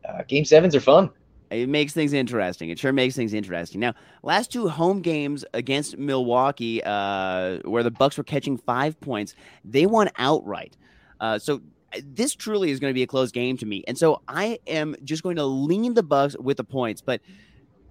uh, 0.08 0.22
game 0.28 0.44
sevens 0.44 0.74
are 0.76 0.80
fun. 0.80 1.10
It 1.50 1.68
makes 1.68 1.94
things 1.94 2.12
interesting. 2.12 2.68
It 2.68 2.78
sure 2.78 2.92
makes 2.92 3.16
things 3.16 3.32
interesting. 3.32 3.80
Now, 3.80 3.94
last 4.22 4.52
two 4.52 4.68
home 4.68 5.00
games 5.00 5.46
against 5.54 5.96
Milwaukee, 5.96 6.82
uh, 6.84 7.60
where 7.64 7.82
the 7.82 7.90
Bucks 7.90 8.18
were 8.18 8.24
catching 8.24 8.58
five 8.58 9.00
points, 9.00 9.34
they 9.64 9.86
won 9.86 10.10
outright. 10.18 10.76
Uh, 11.20 11.38
so 11.38 11.54
uh, 11.54 11.58
this 12.04 12.34
truly 12.34 12.70
is 12.70 12.80
going 12.80 12.90
to 12.90 12.94
be 12.94 13.02
a 13.02 13.06
close 13.06 13.30
game 13.30 13.56
to 13.58 13.66
me, 13.66 13.84
and 13.88 13.96
so 13.96 14.22
I 14.28 14.58
am 14.66 14.96
just 15.04 15.22
going 15.22 15.36
to 15.36 15.44
lean 15.44 15.94
the 15.94 16.02
Bucks 16.02 16.36
with 16.38 16.56
the 16.56 16.64
points. 16.64 17.00
But 17.00 17.20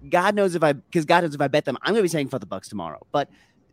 God 0.08 0.34
knows 0.34 0.54
if 0.54 0.62
I, 0.62 0.72
because 0.72 1.04
God 1.04 1.24
knows 1.24 1.34
if 1.34 1.40
I 1.40 1.48
bet 1.48 1.64
them, 1.64 1.76
I'm 1.82 1.92
going 1.92 2.00
to 2.00 2.02
be 2.02 2.08
saying 2.08 2.28
for 2.28 2.38
the 2.38 2.46
Bucks 2.46 2.68
tomorrow. 2.68 3.06
But 3.12 3.28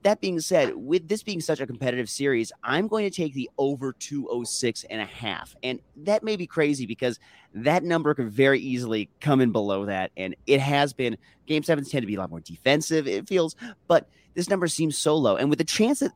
that 0.05 0.21
being 0.21 0.39
said, 0.39 0.75
with 0.75 1.07
this 1.07 1.23
being 1.23 1.41
such 1.41 1.59
a 1.59 1.65
competitive 1.65 2.09
series, 2.09 2.51
I'm 2.63 2.87
going 2.87 3.09
to 3.09 3.15
take 3.15 3.33
the 3.33 3.49
over 3.57 3.91
206 3.91 4.83
and 4.91 5.01
a 5.01 5.05
half. 5.05 5.55
And 5.63 5.79
that 5.97 6.23
may 6.23 6.35
be 6.35 6.45
crazy 6.45 6.85
because 6.85 7.19
that 7.55 7.83
number 7.83 8.13
could 8.13 8.29
very 8.29 8.59
easily 8.59 9.09
come 9.19 9.41
in 9.41 9.51
below 9.51 9.85
that. 9.85 10.11
And 10.15 10.35
it 10.45 10.59
has 10.59 10.93
been 10.93 11.17
game 11.47 11.63
sevens 11.63 11.89
tend 11.89 12.03
to 12.03 12.07
be 12.07 12.15
a 12.15 12.19
lot 12.19 12.29
more 12.29 12.39
defensive, 12.39 13.07
it 13.07 13.27
feels, 13.27 13.55
but 13.87 14.07
this 14.35 14.47
number 14.47 14.67
seems 14.67 14.95
so 14.95 15.15
low. 15.15 15.37
And 15.37 15.49
with 15.49 15.57
the 15.57 15.65
chance 15.65 16.01
that 16.01 16.11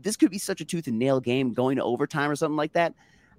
this 0.00 0.16
could 0.16 0.30
be 0.30 0.38
such 0.38 0.62
a 0.62 0.64
tooth 0.64 0.86
and 0.86 0.98
nail 0.98 1.20
game 1.20 1.52
going 1.52 1.76
to 1.76 1.82
overtime 1.82 2.30
or 2.30 2.36
something 2.36 2.56
like 2.56 2.72
that, 2.72 2.94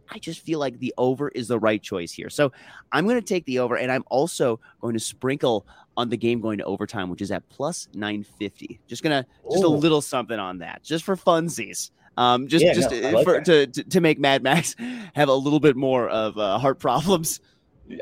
I 0.10 0.20
just 0.20 0.42
feel 0.42 0.60
like 0.60 0.80
the 0.80 0.94
over 0.98 1.30
is 1.30 1.48
the 1.48 1.60
right 1.60 1.82
choice 1.82 2.12
here. 2.12 2.30
So 2.30 2.52
I'm 2.92 3.06
going 3.06 3.20
to 3.20 3.26
take 3.26 3.46
the 3.46 3.60
over, 3.60 3.76
and 3.76 3.92
I'm 3.92 4.04
also 4.08 4.60
going 4.82 4.94
to 4.94 5.00
sprinkle 5.00 5.66
on 5.98 6.10
the 6.10 6.18
game 6.18 6.42
going 6.42 6.58
to 6.58 6.64
overtime, 6.66 7.10
which 7.10 7.22
is 7.22 7.32
at 7.32 7.48
plus 7.50 7.88
950. 7.94 8.80
Just 8.88 9.04
gonna 9.04 9.26
just 9.50 9.64
a 9.64 9.68
little 9.68 10.02
something 10.02 10.40
on 10.40 10.60
that, 10.60 10.84
just 10.84 11.04
for 11.04 11.16
funsies. 11.16 11.92
Um, 12.18 12.48
just 12.48 12.64
Yeah, 12.64 12.74
just 12.74 12.92
no, 12.92 13.10
like 13.12 13.26
for, 13.26 13.42
to, 13.42 13.68
to 13.68 13.84
to 13.84 14.02
make 14.02 14.20
Mad 14.20 14.44
Max 14.44 14.76
have 15.14 15.30
a 15.30 15.34
little 15.34 15.60
bit 15.60 15.76
more 15.76 16.10
of 16.10 16.38
uh, 16.38 16.58
heart 16.58 16.80
problems. 16.80 17.40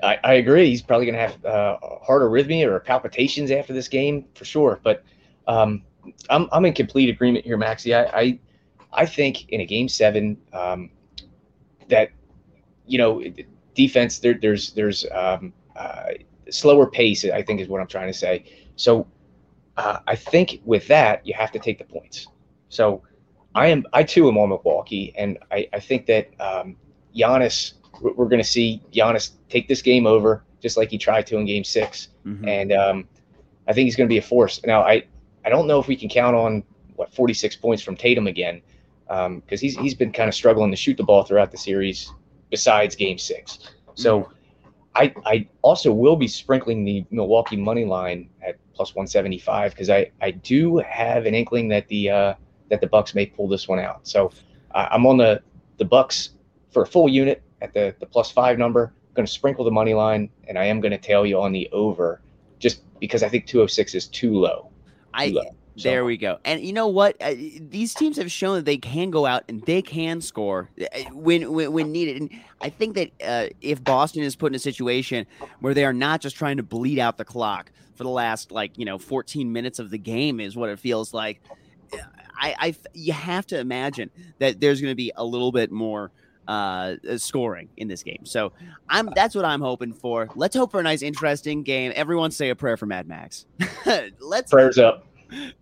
I, 0.01 0.17
I 0.23 0.33
agree. 0.35 0.69
He's 0.69 0.81
probably 0.81 1.05
going 1.07 1.15
to 1.15 1.21
have 1.21 1.45
uh, 1.45 1.77
heart 2.01 2.21
arrhythmia 2.21 2.67
or 2.67 2.79
palpitations 2.79 3.51
after 3.51 3.73
this 3.73 3.87
game 3.87 4.25
for 4.33 4.45
sure. 4.45 4.79
But 4.83 5.03
um, 5.47 5.83
I'm 6.29 6.47
I'm 6.51 6.65
in 6.65 6.73
complete 6.73 7.09
agreement 7.09 7.45
here, 7.45 7.57
Maxie. 7.57 7.93
I 7.93 8.03
I, 8.03 8.39
I 8.93 9.05
think 9.05 9.49
in 9.49 9.61
a 9.61 9.65
game 9.65 9.89
seven 9.89 10.37
um, 10.53 10.89
that 11.95 12.10
you 12.91 12.97
know 12.97 13.12
defense 13.75 14.19
there 14.19 14.38
there's 14.43 14.71
there's 14.73 15.06
um, 15.12 15.53
uh, 15.75 16.10
slower 16.49 16.88
pace. 16.89 17.23
I 17.25 17.41
think 17.41 17.62
is 17.62 17.67
what 17.67 17.82
I'm 17.82 17.88
trying 17.88 18.12
to 18.12 18.17
say. 18.25 18.45
So 18.75 19.08
uh, 19.77 19.99
I 20.08 20.15
think 20.15 20.62
with 20.65 20.88
that 20.88 21.25
you 21.27 21.34
have 21.34 21.51
to 21.51 21.60
take 21.60 21.77
the 21.77 21.86
points. 21.86 22.27
So 22.69 23.03
I 23.56 23.67
am 23.67 23.86
I 23.93 24.03
too 24.03 24.27
am 24.27 24.38
on 24.38 24.49
Milwaukee, 24.49 25.13
and 25.17 25.38
I 25.51 25.67
I 25.77 25.79
think 25.79 26.06
that 26.08 26.25
um, 26.39 26.75
Giannis 27.15 27.73
we're, 28.01 28.27
going 28.34 28.41
to 28.41 28.51
see 28.58 28.82
Giannis 28.91 29.32
take 29.49 29.67
this 29.67 29.82
game 29.82 30.08
over 30.08 30.43
just 30.62 30.77
like 30.77 30.89
he 30.89 30.97
tried 30.97 31.27
to 31.27 31.38
in 31.38 31.45
Game 31.45 31.63
6 31.63 32.08
Mhm. 32.25 32.47
and 32.47 32.71
um, 32.71 33.08
I 33.67 33.73
think 33.73 33.86
he's 33.86 33.95
going 33.95 34.08
to 34.10 34.13
be 34.13 34.17
a 34.17 34.27
force. 34.34 34.60
Now 34.65 34.82
I 34.82 35.03
I 35.45 35.49
don't 35.49 35.67
know 35.67 35.79
if 35.79 35.88
we 35.88 35.95
can 35.95 36.10
count 36.10 36.36
on 36.36 36.63
what 36.95 37.13
46 37.13 37.56
points 37.58 37.84
from 37.84 37.95
Tatum 37.95 38.27
again 38.27 38.62
because 39.36 39.62
he's 39.62 39.78
he's 39.78 39.93
been 39.93 40.12
kind 40.12 40.28
of 40.28 40.36
struggling 40.36 40.71
to 40.71 40.78
shoot 40.78 40.97
the 40.97 41.04
ball 41.04 41.23
throughout 41.23 41.52
the 41.52 41.58
series 41.58 42.12
besides 42.49 42.95
Game 42.95 43.17
Six. 43.17 43.60
So 43.95 44.30
I 44.95 45.13
I 45.26 45.47
also 45.62 45.91
will 45.91 46.15
be 46.15 46.28
sprinkling 46.28 46.84
the 46.84 47.06
Milwaukee 47.12 47.58
money 47.58 47.86
line 47.86 48.30
at 48.45 48.58
plus 48.73 48.95
175 48.95 49.71
because 49.71 49.89
I 49.89 50.12
I 50.21 50.32
do 50.32 50.78
have 50.78 51.26
an 51.26 51.34
inkling 51.34 51.67
that 51.69 51.88
the 51.88 52.10
uh, 52.10 52.34
that 52.69 52.82
the 52.82 52.88
Bucks 52.88 53.15
may 53.15 53.26
pull 53.26 53.47
this 53.47 53.67
one 53.67 53.80
out. 53.80 54.08
So 54.08 54.32
I 54.73 54.88
I'm 54.91 55.06
on 55.06 55.17
the 55.17 55.41
the 55.78 55.86
Bucks 55.86 56.30
for 56.71 56.84
a 56.84 56.88
full 56.88 57.10
unit 57.10 57.41
at 57.62 57.73
the 57.73 57.95
the 57.99 58.06
plus 58.06 58.32
five 58.32 58.58
number. 58.58 58.93
going 59.13 59.26
to 59.26 59.32
sprinkle 59.32 59.63
the 59.63 59.71
money 59.71 59.93
line, 59.93 60.30
and 60.47 60.58
I 60.58 60.65
am 60.65 60.82
going 60.82 60.91
to 60.91 60.97
tail 60.97 61.26
you 61.26 61.39
on 61.39 61.52
the 61.52 61.69
over, 61.71 62.21
just 62.60 62.82
because 62.99 63.21
I 63.21 63.30
think 63.30 63.45
206 63.45 63.93
is 63.93 64.08
too 64.08 64.34
low. 64.34 64.71
I 65.13 65.30
Too 65.30 65.36
low. 65.36 65.56
So- 65.75 65.89
there 65.89 66.05
we 66.05 66.17
go. 66.17 66.39
And 66.45 66.62
you 66.62 66.73
know 66.73 66.88
what? 66.88 67.15
Uh, 67.21 67.33
these 67.36 67.93
teams 67.93 68.17
have 68.17 68.31
shown 68.31 68.55
that 68.55 68.65
they 68.65 68.77
can 68.77 69.09
go 69.09 69.25
out 69.25 69.43
and 69.47 69.62
they 69.63 69.81
can 69.81 70.21
score 70.21 70.69
uh, 70.79 70.99
when 71.12 71.51
when, 71.51 71.71
when 71.71 71.91
needed. 71.91 72.21
And 72.21 72.29
I 72.62 72.69
think 72.69 72.95
that 72.95 73.12
uh, 73.23 73.47
if 73.62 73.83
Boston 73.83 74.23
is 74.23 74.36
put 74.36 74.51
in 74.51 74.55
a 74.55 74.59
situation 74.59 75.25
where 75.59 75.73
they 75.73 75.86
are 75.86 75.93
not 75.93 76.21
just 76.21 76.36
trying 76.36 76.57
to 76.57 76.63
bleed 76.63 76.99
out 76.99 77.17
the 77.17 77.25
clock 77.25 77.71
for 77.95 78.03
the 78.03 78.09
last 78.09 78.51
like 78.51 78.77
you 78.77 78.86
know 78.86 78.97
14 78.97 79.51
minutes 79.51 79.79
of 79.79 79.89
the 79.89 79.97
game 79.97 80.39
is 80.39 80.55
what 80.55 80.69
it 80.69 80.79
feels 80.79 81.13
like. 81.13 81.41
I, 82.39 82.55
I 82.59 82.75
you 82.93 83.13
have 83.13 83.45
to 83.47 83.59
imagine 83.59 84.09
that 84.39 84.59
there's 84.59 84.81
going 84.81 84.91
to 84.91 84.95
be 84.95 85.12
a 85.15 85.23
little 85.23 85.51
bit 85.51 85.71
more 85.71 86.12
uh 86.47 86.95
scoring 87.17 87.69
in 87.77 87.88
this 87.88 88.03
game. 88.03 88.25
So 88.25 88.51
I'm 88.89 89.09
that's 89.15 89.33
what 89.33 89.45
I'm 89.45 89.62
hoping 89.62 89.93
for. 89.93 90.29
Let's 90.36 90.55
hope 90.55 90.71
for 90.71 90.79
a 90.79 90.83
nice 90.83 91.01
interesting 91.01 91.63
game. 91.63 91.93
Everyone 91.95 92.31
say 92.31 92.49
a 92.49 92.55
prayer 92.55 92.75
for 92.75 92.86
Mad 92.86 93.07
Max. 93.07 93.45
Let's 94.19 94.51
Prayers 94.51 94.77
up. 94.77 95.05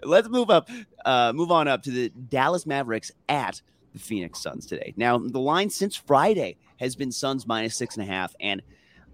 Let's 0.03 0.29
move 0.29 0.49
up 0.49 0.69
uh 1.05 1.33
move 1.33 1.51
on 1.51 1.67
up 1.67 1.83
to 1.83 1.91
the 1.91 2.09
Dallas 2.09 2.65
Mavericks 2.65 3.11
at 3.29 3.61
the 3.93 3.99
Phoenix 3.99 4.41
Suns 4.41 4.65
today. 4.65 4.93
Now 4.97 5.17
the 5.17 5.39
line 5.39 5.69
since 5.69 5.95
Friday 5.95 6.57
has 6.77 6.95
been 6.95 7.11
Suns 7.11 7.45
minus 7.47 7.75
six 7.75 7.95
and 7.95 8.07
a 8.07 8.11
half, 8.11 8.35
and 8.39 8.61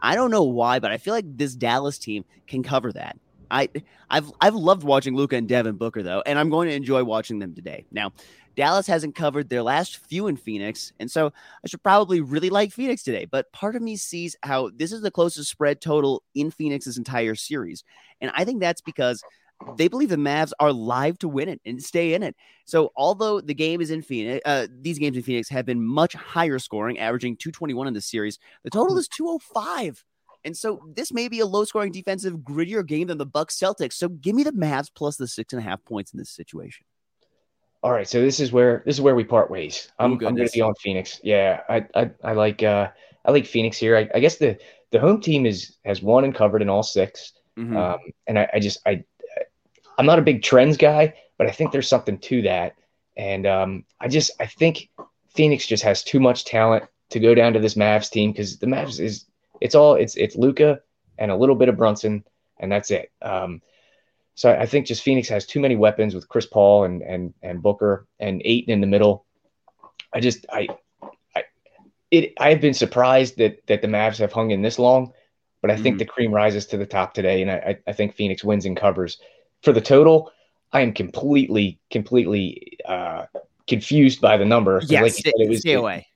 I 0.01 0.15
don't 0.15 0.31
know 0.31 0.43
why, 0.43 0.79
but 0.79 0.91
I 0.91 0.97
feel 0.97 1.13
like 1.13 1.25
this 1.37 1.55
Dallas 1.55 1.97
team 1.97 2.25
can 2.47 2.63
cover 2.63 2.91
that. 2.93 3.17
I 3.49 3.69
I've 4.09 4.31
I've 4.41 4.55
loved 4.55 4.83
watching 4.83 5.15
Luka 5.15 5.35
and 5.35 5.47
Devin 5.47 5.75
Booker 5.75 6.03
though, 6.03 6.21
and 6.25 6.37
I'm 6.37 6.49
going 6.49 6.69
to 6.69 6.75
enjoy 6.75 7.03
watching 7.03 7.39
them 7.39 7.53
today. 7.53 7.85
Now, 7.91 8.11
Dallas 8.55 8.87
hasn't 8.87 9.15
covered 9.15 9.49
their 9.49 9.63
last 9.63 9.97
few 9.97 10.27
in 10.27 10.35
Phoenix, 10.35 10.93
and 10.99 11.09
so 11.09 11.27
I 11.63 11.67
should 11.67 11.83
probably 11.83 12.21
really 12.21 12.49
like 12.49 12.71
Phoenix 12.71 13.03
today. 13.03 13.25
But 13.25 13.51
part 13.51 13.75
of 13.75 13.81
me 13.81 13.95
sees 13.95 14.35
how 14.43 14.71
this 14.75 14.91
is 14.91 15.01
the 15.01 15.11
closest 15.11 15.49
spread 15.49 15.81
total 15.81 16.23
in 16.35 16.51
Phoenix's 16.51 16.97
entire 16.97 17.35
series, 17.35 17.83
and 18.21 18.31
I 18.35 18.45
think 18.45 18.59
that's 18.59 18.81
because 18.81 19.21
they 19.77 19.87
believe 19.87 20.09
the 20.09 20.15
Mavs 20.15 20.51
are 20.59 20.71
live 20.71 21.17
to 21.19 21.27
win 21.27 21.49
it 21.49 21.61
and 21.65 21.81
stay 21.81 22.13
in 22.13 22.23
it. 22.23 22.35
So 22.65 22.91
although 22.95 23.41
the 23.41 23.53
game 23.53 23.81
is 23.81 23.91
in 23.91 24.01
Phoenix, 24.01 24.41
uh, 24.45 24.67
these 24.81 24.99
games 24.99 25.17
in 25.17 25.23
Phoenix 25.23 25.49
have 25.49 25.65
been 25.65 25.83
much 25.83 26.13
higher 26.13 26.59
scoring, 26.59 26.99
averaging 26.99 27.37
221 27.37 27.87
in 27.87 27.93
the 27.93 28.01
series. 28.01 28.39
The 28.63 28.69
total 28.69 28.97
is 28.97 29.07
205. 29.07 30.03
And 30.45 30.55
so 30.55 30.81
this 30.95 31.11
may 31.11 31.27
be 31.27 31.39
a 31.39 31.45
low 31.45 31.65
scoring 31.65 31.91
defensive, 31.91 32.35
grittier 32.37 32.85
game 32.85 33.07
than 33.07 33.17
the 33.17 33.25
Bucks 33.25 33.57
Celtics. 33.57 33.93
So 33.93 34.07
give 34.09 34.35
me 34.35 34.43
the 34.43 34.51
Mavs 34.51 34.89
plus 34.93 35.17
the 35.17 35.27
six 35.27 35.51
and 35.53 35.59
a 35.59 35.63
half 35.63 35.83
points 35.83 36.13
in 36.13 36.19
this 36.19 36.29
situation. 36.29 36.85
All 37.83 37.91
right, 37.91 38.07
so 38.07 38.21
this 38.21 38.39
is 38.39 38.51
where 38.51 38.81
this 38.85 38.95
is 38.95 39.01
where 39.01 39.15
we 39.15 39.23
part 39.23 39.51
ways. 39.51 39.91
I'm, 39.99 40.13
I'm 40.13 40.17
going 40.17 40.35
to 40.35 40.49
be 40.51 40.61
on 40.61 40.73
Phoenix. 40.75 41.19
Yeah, 41.23 41.61
I 41.69 41.85
I, 41.95 42.11
I 42.23 42.33
like 42.33 42.63
uh, 42.63 42.89
I 43.23 43.31
like 43.31 43.45
Phoenix 43.45 43.77
here. 43.77 43.95
I, 43.95 44.09
I 44.15 44.19
guess 44.19 44.37
the 44.37 44.57
the 44.91 44.99
home 44.99 45.21
team 45.21 45.45
is 45.45 45.77
has 45.85 46.01
won 46.01 46.23
and 46.23 46.33
covered 46.33 46.61
in 46.61 46.69
all 46.69 46.83
6 46.83 47.33
Mhm. 47.57 47.75
um, 47.75 47.99
and 48.27 48.37
I, 48.39 48.47
I 48.53 48.59
just 48.59 48.79
I 48.85 49.03
I'm 49.97 50.05
not 50.05 50.19
a 50.19 50.23
big 50.23 50.43
trends 50.43 50.77
guy, 50.77 51.13
but 51.37 51.47
I 51.47 51.51
think 51.51 51.71
there's 51.71 51.87
something 51.89 52.17
to 52.19 52.41
that. 52.43 52.75
And 53.15 53.47
um, 53.47 53.85
I 53.99 54.07
just 54.07 54.31
I 54.39 54.45
think 54.45 54.89
Phoenix 55.29 55.65
just 55.65 55.83
has 55.83 56.03
too 56.03 56.19
much 56.19 56.45
talent 56.45 56.85
to 57.09 57.19
go 57.19 57.33
down 57.33 57.53
to 57.53 57.59
this 57.59 57.75
Mavs 57.75 58.09
team 58.11 58.31
because 58.31 58.57
the 58.59 58.67
Mavs 58.67 58.99
is 58.99 59.25
it's 59.61 59.75
all 59.75 59.95
it's 59.95 60.15
it's 60.15 60.35
Luka 60.35 60.79
and 61.17 61.31
a 61.31 61.35
little 61.35 61.55
bit 61.55 61.69
of 61.69 61.77
Brunson, 61.77 62.23
and 62.59 62.71
that's 62.71 62.91
it. 62.91 63.11
Um, 63.21 63.61
so 64.35 64.51
I 64.51 64.67
think 64.67 64.85
just 64.85 65.01
Phoenix 65.01 65.27
has 65.29 65.47
too 65.47 65.59
many 65.59 65.75
weapons 65.75 66.13
with 66.13 66.29
Chris 66.29 66.45
Paul 66.45 66.83
and 66.83 67.01
and 67.01 67.33
and 67.41 67.61
Booker 67.61 68.05
and 68.19 68.41
Ayton 68.45 68.71
in 68.73 68.81
the 68.81 68.87
middle. 68.87 69.25
I 70.13 70.19
just 70.19 70.45
I 70.51 70.67
I 71.35 71.43
it 72.11 72.33
I've 72.39 72.61
been 72.61 72.75
surprised 72.75 73.37
that 73.37 73.65
that 73.67 73.81
the 73.81 73.87
Mavs 73.87 74.19
have 74.19 74.31
hung 74.31 74.51
in 74.51 74.61
this 74.61 74.77
long, 74.77 75.11
but 75.61 75.71
I 75.71 75.75
think 75.75 75.95
Mhm. 75.95 75.99
the 75.99 76.05
cream 76.05 76.31
rises 76.31 76.67
to 76.67 76.77
the 76.77 76.85
top 76.85 77.15
today, 77.15 77.41
and 77.41 77.49
I 77.49 77.55
I 77.55 77.77
I 77.87 77.93
think 77.93 78.13
Phoenix 78.13 78.43
wins 78.43 78.65
and 78.65 78.77
covers. 78.77 79.19
For 79.63 79.73
the 79.73 79.81
total, 79.81 80.31
I 80.71 80.81
am 80.81 80.93
completely 80.93 81.79
completely 81.89 82.77
uh, 82.85 83.25
confused 83.67 84.21
by 84.21 84.37
the 84.37 84.45
number. 84.45 84.81
Yeah, 84.87 85.01
like 85.01 85.13
stay, 85.13 85.23
said, 85.23 85.33
it 85.37 85.49
was- 85.49 85.61
stay 85.61 85.73
away. 85.73 86.07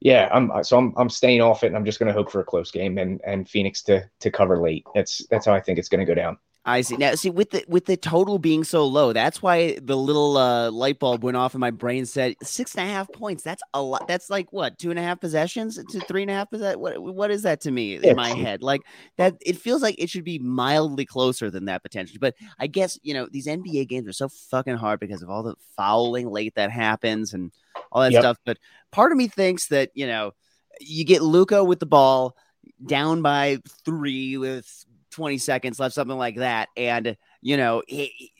yeah, 0.00 0.28
I'm 0.32 0.64
so 0.64 0.78
I'm 0.78 0.94
I'm 0.96 1.10
staying 1.10 1.40
off 1.40 1.62
it, 1.64 1.68
and 1.68 1.76
I'm 1.76 1.84
just 1.84 1.98
going 1.98 2.06
to 2.08 2.12
hope 2.12 2.30
for 2.30 2.40
a 2.40 2.44
close 2.44 2.70
game 2.70 2.98
and 2.98 3.20
and 3.24 3.48
Phoenix 3.48 3.82
to 3.84 4.08
to 4.20 4.30
cover 4.30 4.60
late. 4.60 4.84
That's 4.94 5.26
that's 5.28 5.46
how 5.46 5.54
I 5.54 5.60
think 5.60 5.78
it's 5.78 5.88
going 5.88 6.00
to 6.00 6.06
go 6.06 6.14
down. 6.14 6.38
I 6.68 6.82
see. 6.82 6.98
Now, 6.98 7.14
see 7.14 7.30
with 7.30 7.50
the 7.50 7.64
with 7.66 7.86
the 7.86 7.96
total 7.96 8.38
being 8.38 8.62
so 8.62 8.86
low, 8.86 9.14
that's 9.14 9.40
why 9.40 9.78
the 9.80 9.96
little 9.96 10.36
uh, 10.36 10.70
light 10.70 10.98
bulb 10.98 11.24
went 11.24 11.36
off 11.36 11.54
in 11.54 11.60
my 11.60 11.70
brain. 11.70 12.04
Said 12.04 12.36
six 12.42 12.74
and 12.76 12.88
a 12.88 12.92
half 12.92 13.10
points. 13.12 13.42
That's 13.42 13.62
a 13.72 13.80
lot. 13.80 14.06
That's 14.06 14.28
like 14.28 14.52
what 14.52 14.78
two 14.78 14.90
and 14.90 14.98
a 14.98 15.02
half 15.02 15.18
possessions 15.18 15.82
to 15.82 16.00
three 16.02 16.22
and 16.22 16.30
a 16.30 16.34
half. 16.34 16.50
Possess- 16.50 16.76
what 16.76 17.00
what 17.00 17.30
is 17.30 17.42
that 17.42 17.62
to 17.62 17.70
me 17.70 17.96
in 17.96 18.14
my 18.14 18.28
head? 18.30 18.62
Like 18.62 18.82
that. 19.16 19.36
It 19.40 19.56
feels 19.56 19.80
like 19.80 19.94
it 19.98 20.10
should 20.10 20.24
be 20.24 20.38
mildly 20.38 21.06
closer 21.06 21.50
than 21.50 21.64
that 21.64 21.82
potentially. 21.82 22.18
But 22.18 22.34
I 22.58 22.66
guess 22.66 22.98
you 23.02 23.14
know 23.14 23.26
these 23.30 23.46
NBA 23.46 23.88
games 23.88 24.06
are 24.06 24.12
so 24.12 24.28
fucking 24.28 24.76
hard 24.76 25.00
because 25.00 25.22
of 25.22 25.30
all 25.30 25.42
the 25.42 25.54
fouling 25.74 26.28
late 26.28 26.54
that 26.56 26.70
happens 26.70 27.32
and 27.32 27.50
all 27.90 28.02
that 28.02 28.12
Yep. 28.12 28.20
stuff. 28.20 28.36
But 28.44 28.58
part 28.92 29.10
of 29.10 29.16
me 29.16 29.26
thinks 29.28 29.68
that 29.68 29.90
you 29.94 30.06
know 30.06 30.32
you 30.80 31.06
get 31.06 31.22
Luka 31.22 31.64
with 31.64 31.80
the 31.80 31.86
ball 31.86 32.36
down 32.86 33.22
by 33.22 33.58
three 33.84 34.36
with 34.36 34.84
20 35.18 35.36
seconds 35.38 35.80
left, 35.80 35.94
something 35.96 36.16
like 36.16 36.36
that. 36.36 36.68
And, 36.76 37.16
you 37.42 37.56
know, 37.56 37.82
he, 37.88 38.30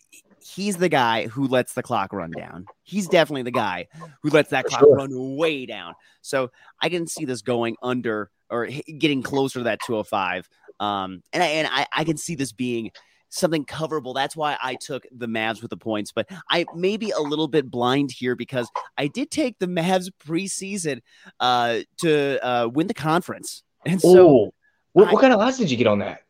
he's 0.40 0.76
the 0.76 0.88
guy 0.88 1.26
who 1.26 1.48
lets 1.48 1.74
the 1.74 1.82
clock 1.82 2.12
run 2.12 2.30
down. 2.30 2.66
He's 2.84 3.08
definitely 3.08 3.42
the 3.42 3.50
guy 3.50 3.88
who 4.22 4.30
lets 4.30 4.50
that 4.50 4.64
For 4.64 4.68
clock 4.68 4.80
sure. 4.82 4.94
run 4.94 5.36
way 5.36 5.66
down. 5.66 5.94
So 6.22 6.50
I 6.80 6.88
can 6.88 7.08
see 7.08 7.24
this 7.24 7.42
going 7.42 7.74
under 7.82 8.30
or 8.48 8.68
getting 8.98 9.22
closer 9.22 9.58
to 9.58 9.64
that 9.64 9.80
205. 9.84 10.48
Um, 10.78 11.22
and 11.32 11.42
I, 11.42 11.46
and 11.46 11.68
I, 11.70 11.86
I 11.92 12.04
can 12.04 12.16
see 12.16 12.36
this 12.36 12.52
being 12.52 12.92
something 13.28 13.64
coverable. 13.64 14.14
That's 14.14 14.36
why 14.36 14.56
I 14.62 14.76
took 14.76 15.04
the 15.10 15.26
Mavs 15.26 15.60
with 15.60 15.70
the 15.70 15.76
points, 15.76 16.12
but 16.12 16.30
I 16.48 16.64
may 16.76 16.96
be 16.96 17.10
a 17.10 17.18
little 17.20 17.48
bit 17.48 17.68
blind 17.68 18.12
here 18.12 18.36
because 18.36 18.70
I 18.96 19.08
did 19.08 19.32
take 19.32 19.58
the 19.58 19.66
Mavs 19.66 20.10
preseason 20.24 21.00
uh, 21.40 21.80
to 22.02 22.38
uh, 22.46 22.68
win 22.68 22.86
the 22.86 22.94
conference. 22.94 23.64
And 23.84 24.00
so, 24.00 24.54
what, 24.92 25.08
I- 25.08 25.12
what 25.12 25.20
kind 25.20 25.32
of 25.34 25.40
odds 25.40 25.58
did 25.58 25.70
you 25.70 25.76
get 25.76 25.88
on 25.88 25.98
that? 25.98 26.22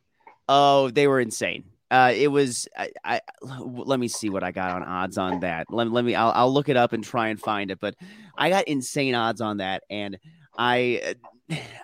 Oh, 0.48 0.90
they 0.90 1.06
were 1.06 1.20
insane. 1.20 1.64
Uh, 1.90 2.12
it 2.14 2.28
was. 2.28 2.68
I, 2.76 2.90
I 3.02 3.20
let 3.42 3.98
me 3.98 4.08
see 4.08 4.28
what 4.28 4.44
I 4.44 4.52
got 4.52 4.72
on 4.72 4.82
odds 4.82 5.16
on 5.16 5.40
that. 5.40 5.66
Let, 5.70 5.90
let 5.90 6.04
me. 6.04 6.14
I'll, 6.14 6.32
I'll 6.34 6.52
look 6.52 6.68
it 6.68 6.76
up 6.76 6.92
and 6.92 7.02
try 7.02 7.28
and 7.28 7.40
find 7.40 7.70
it. 7.70 7.80
But 7.80 7.94
I 8.36 8.50
got 8.50 8.68
insane 8.68 9.14
odds 9.14 9.40
on 9.40 9.56
that, 9.58 9.84
and 9.88 10.18
I 10.58 11.14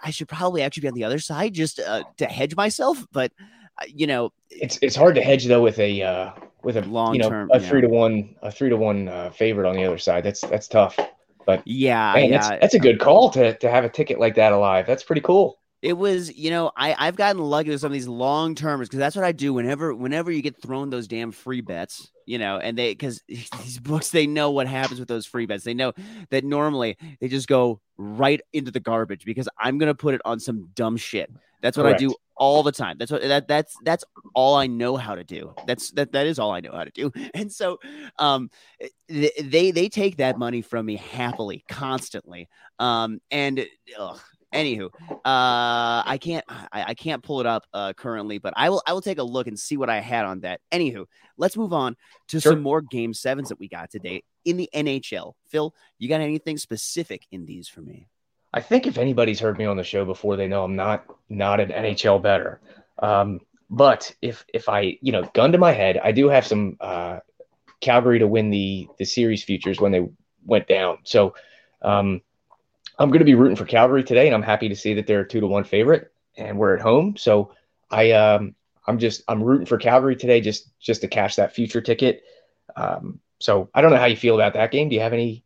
I 0.02 0.10
should 0.10 0.28
probably 0.28 0.62
actually 0.62 0.82
be 0.82 0.88
on 0.88 0.94
the 0.94 1.04
other 1.04 1.18
side 1.18 1.54
just 1.54 1.80
uh, 1.80 2.04
to 2.18 2.26
hedge 2.26 2.54
myself. 2.54 3.06
But 3.12 3.32
uh, 3.80 3.86
you 3.88 4.06
know, 4.06 4.30
It's 4.50 4.78
it's 4.82 4.96
hard 4.96 5.14
to 5.14 5.22
hedge 5.22 5.46
though 5.46 5.62
with 5.62 5.78
a 5.78 6.02
uh, 6.02 6.32
with 6.62 6.76
a 6.76 6.82
Long 6.82 7.14
you 7.14 7.20
know 7.22 7.30
term, 7.30 7.50
a 7.52 7.58
yeah. 7.58 7.68
three 7.68 7.80
to 7.80 7.88
one 7.88 8.34
a 8.42 8.52
three 8.52 8.68
to 8.68 8.76
one 8.76 9.08
uh, 9.08 9.30
favorite 9.30 9.68
on 9.68 9.76
the 9.76 9.84
other 9.84 9.98
side. 9.98 10.22
That's 10.22 10.42
that's 10.42 10.68
tough. 10.68 10.98
yeah, 11.64 12.12
Man, 12.14 12.30
yeah. 12.30 12.38
that's 12.38 12.60
that's 12.60 12.74
a 12.74 12.78
good 12.78 13.00
call 13.00 13.30
to 13.30 13.56
to 13.56 13.70
have 13.70 13.84
a 13.84 13.88
ticket 13.88 14.20
like 14.20 14.34
that 14.34 14.52
alive. 14.52 14.86
That's 14.86 15.02
pretty 15.02 15.22
cool. 15.22 15.58
It 15.84 15.98
was, 15.98 16.34
you 16.34 16.48
know, 16.48 16.72
I 16.78 16.96
I've 16.98 17.14
gotten 17.14 17.42
lucky 17.42 17.68
with 17.68 17.82
some 17.82 17.88
of 17.88 17.92
these 17.92 18.08
long 18.08 18.54
termers 18.54 18.88
because 18.88 19.00
that's 19.00 19.14
what 19.14 19.24
I 19.26 19.32
do 19.32 19.52
whenever 19.52 19.94
whenever 19.94 20.32
you 20.32 20.40
get 20.40 20.56
thrown 20.62 20.88
those 20.88 21.06
damn 21.06 21.30
free 21.30 21.60
bets, 21.60 22.10
you 22.24 22.38
know, 22.38 22.56
and 22.56 22.78
they 22.78 22.92
because 22.92 23.22
these 23.28 23.80
books 23.80 24.08
they 24.08 24.26
know 24.26 24.50
what 24.50 24.66
happens 24.66 24.98
with 24.98 25.08
those 25.10 25.26
free 25.26 25.44
bets. 25.44 25.62
They 25.62 25.74
know 25.74 25.92
that 26.30 26.42
normally 26.42 26.96
they 27.20 27.28
just 27.28 27.48
go 27.48 27.82
right 27.98 28.40
into 28.54 28.70
the 28.70 28.80
garbage 28.80 29.26
because 29.26 29.46
I'm 29.60 29.76
gonna 29.76 29.94
put 29.94 30.14
it 30.14 30.22
on 30.24 30.40
some 30.40 30.70
dumb 30.74 30.96
shit. 30.96 31.30
That's 31.60 31.76
what 31.76 31.84
I 31.86 31.92
do 31.92 32.14
all 32.36 32.62
the 32.62 32.72
time. 32.72 32.96
That's 32.98 33.10
what 33.12 33.20
that 33.20 33.46
that's 33.46 33.76
that's 33.82 34.04
all 34.34 34.56
I 34.56 34.66
know 34.66 34.96
how 34.96 35.14
to 35.14 35.22
do. 35.22 35.54
That's 35.66 35.90
that 35.92 36.12
that 36.12 36.26
is 36.26 36.38
all 36.38 36.50
I 36.50 36.60
know 36.60 36.72
how 36.72 36.84
to 36.84 36.90
do. 36.92 37.12
And 37.34 37.52
so 37.52 37.78
um 38.18 38.48
th- 39.10 39.32
they 39.38 39.70
they 39.70 39.90
take 39.90 40.16
that 40.16 40.38
money 40.38 40.62
from 40.62 40.86
me 40.86 40.96
happily, 40.96 41.62
constantly. 41.68 42.48
Um 42.78 43.20
and 43.30 43.66
ugh, 43.98 44.20
anywho, 44.54 44.86
uh 45.10 46.02
I 46.06 46.18
can't 46.20 46.44
I, 46.48 46.84
I 46.88 46.94
can't 46.94 47.22
pull 47.22 47.40
it 47.40 47.46
up 47.46 47.64
uh 47.72 47.92
currently, 47.94 48.38
but 48.38 48.54
I 48.56 48.70
will 48.70 48.82
I 48.86 48.92
will 48.92 49.02
take 49.02 49.18
a 49.18 49.22
look 49.22 49.46
and 49.46 49.58
see 49.58 49.76
what 49.76 49.90
I 49.90 50.00
had 50.00 50.24
on 50.24 50.40
that. 50.40 50.60
Anywho, 50.72 51.06
let's 51.36 51.56
move 51.56 51.72
on 51.72 51.96
to 52.28 52.40
Sure. 52.40 52.52
some 52.52 52.62
more 52.62 52.80
game 52.80 53.12
sevens 53.12 53.48
that 53.50 53.58
we 53.58 53.68
got 53.68 53.90
today 53.90 54.22
in 54.44 54.56
the 54.56 54.68
NHL. 54.74 55.34
Phil, 55.48 55.74
you 55.98 56.08
got 56.08 56.20
anything 56.20 56.56
specific 56.56 57.26
in 57.32 57.44
these 57.46 57.68
for 57.68 57.80
me? 57.80 58.08
I 58.52 58.60
think 58.60 58.86
if 58.86 58.98
anybody's 58.98 59.40
heard 59.40 59.58
me 59.58 59.64
on 59.64 59.76
the 59.76 59.82
show 59.84 60.04
before, 60.04 60.36
they 60.36 60.46
know 60.48 60.62
I'm 60.64 60.76
not 60.76 61.04
not 61.28 61.60
an 61.60 61.70
NHL 61.70 62.22
better. 62.22 62.60
Um, 63.00 63.40
but 63.68 64.14
if 64.22 64.44
if 64.54 64.68
I 64.68 64.98
you 65.02 65.10
know 65.12 65.24
gun 65.34 65.52
to 65.52 65.58
my 65.58 65.72
head, 65.72 65.98
I 66.02 66.12
do 66.12 66.28
have 66.28 66.46
some 66.46 66.76
uh, 66.80 67.18
Calgary 67.80 68.18
to 68.20 68.28
win 68.28 68.50
the 68.50 68.86
the 68.98 69.04
series 69.04 69.42
futures 69.42 69.80
when 69.80 69.90
they 69.90 70.06
went 70.46 70.68
down. 70.68 70.98
So 71.04 71.34
um, 71.82 72.20
I'm 72.98 73.08
going 73.10 73.20
to 73.20 73.24
be 73.24 73.34
rooting 73.34 73.56
for 73.56 73.64
Calgary 73.64 74.04
today, 74.04 74.26
and 74.26 74.34
I'm 74.34 74.42
happy 74.42 74.68
to 74.68 74.76
see 74.76 74.94
that 74.94 75.06
they're 75.06 75.20
a 75.22 75.28
two 75.28 75.40
to 75.40 75.46
one 75.46 75.64
favorite, 75.64 76.12
and 76.36 76.58
we're 76.58 76.74
at 76.74 76.82
home. 76.82 77.16
So 77.16 77.52
I 77.90 78.12
um, 78.12 78.54
I'm 78.86 78.98
just 78.98 79.22
I'm 79.28 79.42
rooting 79.42 79.66
for 79.66 79.78
Calgary 79.78 80.16
today, 80.16 80.40
just 80.40 80.70
just 80.80 81.00
to 81.00 81.08
cash 81.08 81.36
that 81.36 81.54
future 81.54 81.80
ticket. 81.80 82.22
Um, 82.76 83.20
so 83.40 83.68
I 83.74 83.80
don't 83.80 83.90
know 83.90 83.98
how 83.98 84.06
you 84.06 84.16
feel 84.16 84.34
about 84.34 84.54
that 84.54 84.70
game. 84.70 84.88
Do 84.88 84.94
you 84.94 85.00
have 85.00 85.12
any? 85.12 85.34
Do 85.36 85.40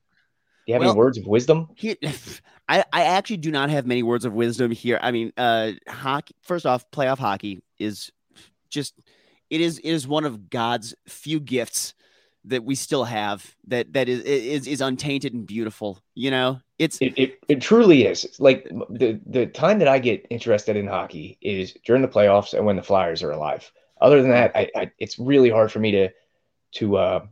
you 0.66 0.74
have 0.74 0.80
Well- 0.80 0.90
any 0.90 0.98
words 0.98 1.18
of 1.18 1.26
wisdom? 1.26 1.68
Here, 1.74 1.96
I, 2.68 2.84
I 2.92 3.04
actually 3.04 3.38
do 3.38 3.50
not 3.50 3.70
have 3.70 3.86
many 3.86 4.02
words 4.02 4.26
of 4.26 4.34
wisdom 4.34 4.70
here. 4.70 4.98
I 5.02 5.10
mean, 5.10 5.32
uh, 5.36 5.72
hockey. 5.88 6.34
First 6.42 6.66
off, 6.66 6.90
playoff 6.90 7.18
hockey 7.18 7.62
is 7.78 8.12
just 8.68 8.94
it 9.48 9.62
is 9.62 9.78
it 9.78 9.90
is 9.90 10.06
one 10.06 10.24
of 10.26 10.50
God's 10.50 10.94
few 11.08 11.40
gifts 11.40 11.94
that 12.44 12.64
we 12.64 12.74
still 12.74 13.04
have 13.04 13.54
that 13.66 13.92
that 13.94 14.08
is 14.08 14.20
is 14.22 14.66
is 14.66 14.80
untainted 14.82 15.32
and 15.32 15.46
beautiful. 15.46 15.98
You 16.14 16.30
know, 16.30 16.60
it's 16.78 16.98
It, 17.00 17.18
it, 17.18 17.38
it 17.48 17.60
truly 17.60 18.06
is. 18.06 18.24
It's 18.24 18.40
like 18.40 18.64
the 18.90 19.20
the 19.26 19.46
time 19.46 19.78
that 19.80 19.88
I 19.88 19.98
get 19.98 20.26
interested 20.30 20.76
in 20.76 20.86
hockey 20.86 21.38
is 21.40 21.74
during 21.84 22.02
the 22.02 22.08
playoffs 22.08 22.54
and 22.54 22.64
when 22.64 22.76
the 22.76 22.82
Flyers 22.82 23.22
are 23.22 23.32
alive. 23.32 23.70
Other 24.00 24.22
than 24.22 24.30
that, 24.30 24.52
I, 24.54 24.70
I 24.76 24.90
it's 24.98 25.18
really 25.18 25.50
hard 25.50 25.72
for 25.72 25.80
me 25.80 25.90
to 25.92 26.08
to 26.72 26.96
uh 26.96 27.26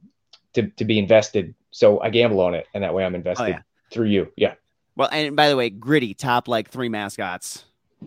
to 0.55 0.69
to 0.69 0.85
be 0.85 0.99
invested. 0.99 1.55
So 1.71 2.01
I 2.01 2.11
gamble 2.11 2.41
on 2.41 2.55
it, 2.55 2.67
and 2.75 2.83
that 2.83 2.95
way 2.95 3.05
I'm 3.05 3.15
invested 3.15 3.49
yeah. 3.49 3.61
through 3.91 4.07
you. 4.07 4.33
Yeah, 4.37 4.55
well. 4.97 5.09
And 5.13 5.37
by 5.37 5.49
the 5.49 5.57
way, 5.57 5.71
gritty 5.71 6.15
top 6.15 6.49
like 6.49 6.71
three 6.71 6.89
mascots. 6.89 7.65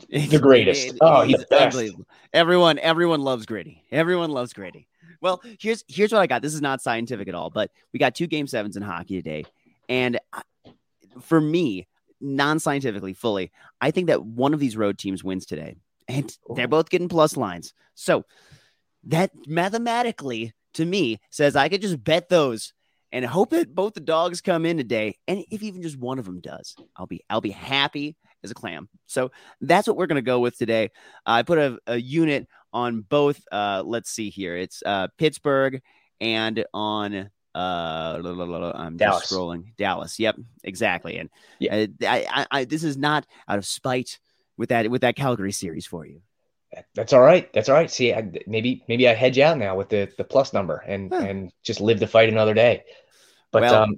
The 0.10 0.40
greatest. 0.40 0.98
Oh, 1.02 1.22
he's 1.22 1.44
unbelievable. 1.46 2.06
Everyone, 2.32 2.78
everyone 2.80 3.22
loves 3.22 3.46
gritty. 3.46 3.84
Everyone 3.92 4.30
loves 4.30 4.54
gritty. 4.54 4.88
Well, 5.22 5.42
here's 5.60 5.84
here's 5.88 6.12
what 6.12 6.20
I 6.20 6.28
got. 6.28 6.42
This 6.42 6.54
is 6.54 6.62
not 6.62 6.82
scientific 6.82 7.28
at 7.28 7.36
all, 7.36 7.50
but 7.50 7.72
we 7.94 8.00
got 8.00 8.16
two 8.16 8.28
game 8.28 8.48
sevens 8.48 8.78
in 8.78 8.84
hockey 8.84 9.22
today, 9.22 9.46
and 9.88 10.20
for 11.22 11.40
me, 11.40 11.88
non-scientifically, 12.22 13.14
fully, 13.14 13.52
I 13.80 13.92
think 13.92 14.08
that 14.08 14.24
one 14.24 14.54
of 14.54 14.60
these 14.60 14.78
road 14.78 14.98
teams 14.98 15.24
wins 15.24 15.46
today, 15.46 15.78
and 16.08 16.36
they're 16.56 16.68
both 16.68 16.90
getting 16.90 17.10
plus 17.10 17.38
lines. 17.38 17.74
So 17.96 18.26
that 19.06 19.32
mathematically, 19.48 20.54
to 20.74 20.86
me, 20.86 21.20
says 21.30 21.56
I 21.56 21.70
could 21.70 21.82
just 21.82 22.04
bet 22.04 22.30
those 22.30 22.74
and 23.12 23.26
hope 23.26 23.52
that 23.52 23.74
both 23.74 23.94
the 23.94 24.00
dogs 24.02 24.42
come 24.42 24.66
in 24.66 24.78
today. 24.78 25.18
And 25.28 25.44
if 25.50 25.64
even 25.64 25.82
just 25.82 25.98
one 25.98 26.20
of 26.20 26.26
them 26.26 26.42
does, 26.42 26.76
I'll 26.96 27.08
be 27.08 27.24
I'll 27.30 27.42
be 27.42 27.52
happy 27.52 28.16
as 28.44 28.52
a 28.52 28.54
clam. 28.56 28.90
So 29.08 29.32
that's 29.62 29.88
what 29.88 29.98
we're 29.98 30.08
gonna 30.08 30.22
go 30.22 30.40
with 30.40 30.58
today. 30.58 30.92
I 31.26 31.44
put 31.44 31.58
a, 31.58 31.80
a 31.88 31.98
unit 31.98 32.48
on 32.72 33.02
both. 33.02 33.42
Uh, 33.52 33.84
let's 33.86 34.12
see 34.12 34.30
here. 34.30 34.56
It's 34.56 34.84
uh, 34.86 35.08
Pittsburgh 35.18 35.82
and 36.22 36.66
on 36.74 37.30
uh, 37.56 38.22
I'm 38.76 38.98
Dallas. 38.98 39.22
just 39.22 39.34
scrolling 39.34 39.76
Dallas. 39.78 40.20
Yep, 40.20 40.38
exactly. 40.64 41.18
And 41.18 41.30
Yeah. 41.60 41.76
uh, 41.76 41.88
I, 42.08 42.26
I, 42.30 42.48
I, 42.60 42.66
this 42.66 42.84
is 42.84 42.98
not 42.98 43.26
out 43.48 43.58
of 43.58 43.66
spite 43.66 44.20
with 44.58 44.70
that 44.70 44.90
with 44.90 45.02
that 45.02 45.16
Calgary 45.16 45.52
series 45.52 45.86
for 45.86 46.06
you. 46.06 46.22
That's 46.94 47.14
all 47.14 47.22
right. 47.22 47.52
That's 47.54 47.68
all 47.68 47.76
right. 47.76 47.90
See, 47.90 48.14
I, 48.14 48.30
maybe 48.46 48.84
maybe 48.88 49.08
I 49.10 49.14
hedge 49.16 49.40
out 49.40 49.58
now 49.58 49.76
with 49.76 49.90
the 49.90 50.08
the 50.18 50.24
plus 50.24 50.54
number 50.54 50.78
and 50.88 51.12
Huh. 51.12 51.20
and 51.22 51.52
just 51.64 51.82
live 51.82 52.00
the 52.00 52.08
fight 52.08 52.30
another 52.30 52.54
day. 52.54 52.84
But 53.52 53.64
Well- 53.64 53.84
um, 53.84 53.98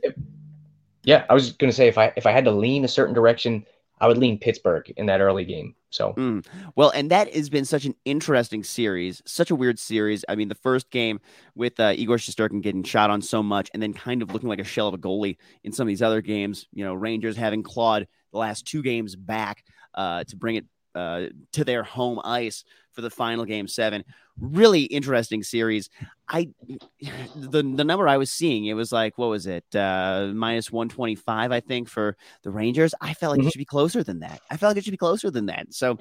yeah, 1.03 1.25
I 1.29 1.33
was 1.33 1.51
gonna 1.51 1.73
say 1.73 1.87
if 1.87 1.97
I 1.97 2.13
if 2.15 2.25
I 2.25 2.31
had 2.31 2.45
to 2.45 2.51
lean 2.51 2.85
a 2.85 2.87
certain 2.87 3.13
direction, 3.13 3.65
I 4.01 4.07
would 4.07 4.17
lean 4.17 4.39
Pittsburgh 4.39 4.91
in 4.97 5.05
that 5.05 5.21
early 5.21 5.45
game. 5.45 5.75
So 5.91 6.13
Mm. 6.13 6.45
Well, 6.75 6.89
and 6.89 7.11
that 7.11 7.33
has 7.33 7.49
been 7.49 7.65
such 7.65 7.85
an 7.85 7.95
interesting 8.03 8.63
series, 8.63 9.21
such 9.25 9.51
a 9.51 9.55
weird 9.55 9.77
series. 9.77 10.25
I 10.27 10.35
mean, 10.35 10.47
the 10.47 10.55
first 10.55 10.89
game 10.89 11.19
with 11.55 11.79
uh, 11.79 11.93
Igor 11.95 12.17
Shesterkin 12.17 12.61
getting 12.61 12.83
shot 12.83 13.09
on 13.09 13.21
so 13.21 13.43
much, 13.43 13.69
and 13.73 13.81
then 13.81 13.93
kind 13.93 14.21
of 14.21 14.33
looking 14.33 14.49
like 14.49 14.59
a 14.59 14.63
shell 14.63 14.87
of 14.87 14.93
a 14.93 14.97
goalie 14.97 15.37
in 15.63 15.71
some 15.71 15.85
of 15.85 15.87
these 15.89 16.01
other 16.01 16.21
games. 16.21 16.67
You 16.73 16.83
know, 16.83 16.93
Rangers 16.93 17.37
having 17.37 17.61
clawed 17.63 18.07
the 18.31 18.37
last 18.39 18.65
two 18.65 18.81
games 18.81 19.15
back 19.15 19.63
uh, 19.93 20.23
to 20.25 20.35
bring 20.35 20.55
it 20.55 20.65
uh, 20.95 21.27
to 21.53 21.63
their 21.63 21.83
home 21.83 22.19
ice 22.23 22.63
for 22.91 23.01
the 23.01 23.09
final 23.09 23.45
game 23.45 23.67
seven. 23.67 24.03
Really 24.39 24.81
interesting 24.83 25.43
series. 25.43 25.89
I 26.27 26.49
the 27.35 27.63
the 27.63 27.83
number 27.83 28.07
I 28.07 28.17
was 28.17 28.31
seeing, 28.31 28.65
it 28.65 28.73
was 28.73 28.91
like 28.91 29.17
what 29.17 29.29
was 29.29 29.47
it, 29.47 29.63
uh, 29.75 30.31
minus 30.33 30.71
one 30.71 30.89
twenty 30.89 31.15
five, 31.15 31.51
I 31.51 31.59
think, 31.59 31.87
for 31.89 32.17
the 32.43 32.51
Rangers. 32.51 32.93
I 33.01 33.13
felt 33.13 33.31
like 33.31 33.41
it 33.41 33.45
Mhm. 33.47 33.51
should 33.51 33.59
be 33.59 33.65
closer 33.65 34.03
than 34.03 34.19
that. 34.19 34.41
I 34.49 34.57
felt 34.57 34.71
like 34.71 34.77
it 34.77 34.83
should 34.85 34.91
be 34.91 34.97
closer 34.97 35.29
than 35.31 35.45
that. 35.47 35.73
So 35.73 35.97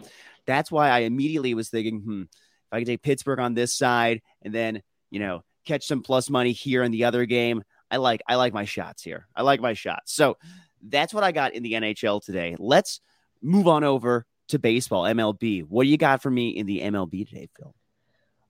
that's 0.47 0.70
why 0.70 0.91
I 0.91 1.01
immediately 1.01 1.55
was 1.55 1.68
thinking, 1.70 2.01
hmm, 2.01 2.22
if 2.22 2.72
I 2.72 2.78
could 2.80 2.86
take 2.86 3.03
Pittsburgh 3.03 3.41
on 3.41 3.55
this 3.55 3.76
side 3.76 4.22
and 4.43 4.55
then 4.55 4.82
you 5.11 5.20
know 5.20 5.43
catch 5.66 5.86
some 5.86 6.03
plus 6.03 6.30
money 6.30 6.53
here 6.53 6.82
in 6.82 6.91
the 6.93 7.05
other 7.05 7.26
game, 7.26 7.62
I 7.91 7.97
like 7.99 8.22
I 8.26 8.36
like 8.36 8.55
my 8.55 8.64
shots 8.64 9.03
here. 9.03 9.26
I 9.36 9.43
like 9.43 9.61
my 9.61 9.74
shots. 9.74 10.14
So 10.14 10.36
that's 10.82 11.12
what 11.12 11.24
I 11.24 11.32
got 11.32 11.55
in 11.55 11.62
the 11.62 11.74
NHL 11.74 12.20
today. 12.24 12.57
Let's 12.59 13.01
move 13.43 13.68
on 13.68 13.84
over 13.84 14.24
to 14.51 14.59
baseball, 14.59 15.03
MLB. 15.05 15.65
What 15.69 15.85
do 15.85 15.89
you 15.91 15.97
got 15.97 16.23
for 16.23 16.31
me 16.31 16.51
in 16.51 16.67
the 16.67 16.81
MLB 16.81 17.29
today, 17.29 17.49
Phil? 17.57 17.75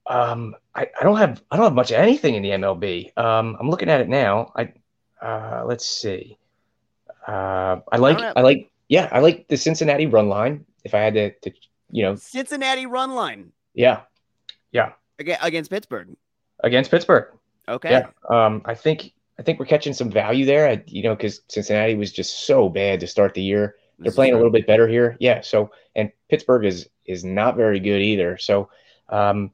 Um, 0.07 0.57
I, 0.75 0.89
I 1.01 1.05
don't 1.05 1.17
have 1.19 1.43
I 1.51 1.57
don't 1.57 1.65
have 1.67 1.75
much 1.75 1.91
of 1.91 1.99
anything 1.99 2.35
in 2.35 2.43
the 2.43 2.51
MLB. 2.51 3.17
Um, 3.17 3.57
I'm 3.61 3.71
looking 3.71 3.89
at 3.89 4.01
it 4.01 4.09
now. 4.09 4.53
I 4.57 4.73
uh, 5.25 5.65
let's 5.67 5.87
see. 5.87 6.37
Uh, 7.27 7.81
I 7.93 7.97
like 7.99 8.19
have- 8.21 8.33
I 8.37 8.41
like 8.41 8.71
yeah 8.89 9.09
I 9.13 9.21
like 9.21 9.47
the 9.49 9.57
Cincinnati 9.57 10.07
run 10.07 10.29
line. 10.29 10.65
If 10.85 10.95
I 10.95 10.99
had 11.01 11.15
to, 11.15 11.31
to 11.31 11.53
you 11.91 12.03
know 12.05 12.15
Cincinnati 12.17 12.87
run 12.87 13.15
line 13.15 13.53
yeah 13.75 14.01
yeah 14.73 14.93
aga- 15.21 15.45
against 15.45 15.71
Pittsburgh. 15.71 16.17
against 16.61 16.91
Pittsburgh 16.91 17.29
Okay. 17.69 17.91
yeah. 17.91 18.07
Um, 18.29 18.63
I 18.65 18.75
think 18.75 19.13
I 19.39 19.43
think 19.43 19.59
we're 19.61 19.67
catching 19.67 19.93
some 19.93 20.11
value 20.11 20.45
there. 20.47 20.67
I, 20.69 20.83
you 20.87 21.03
know 21.03 21.15
because 21.15 21.43
Cincinnati 21.49 21.95
was 21.95 22.11
just 22.13 22.47
so 22.47 22.69
bad 22.69 23.01
to 23.01 23.07
start 23.07 23.35
the 23.35 23.43
year. 23.43 23.77
They're 24.01 24.13
playing 24.13 24.33
a 24.33 24.37
little 24.37 24.51
bit 24.51 24.67
better 24.67 24.89
here. 24.89 25.17
Yeah. 25.21 25.41
So 25.43 25.71
and 25.95 26.11
Pittsburgh 26.29 26.65
is 26.65 26.89
is 27.07 27.25
not 27.25 27.57
very 27.57 27.81
good 27.81 28.01
either. 28.01 28.39
So 28.39 28.71
um, 29.09 29.51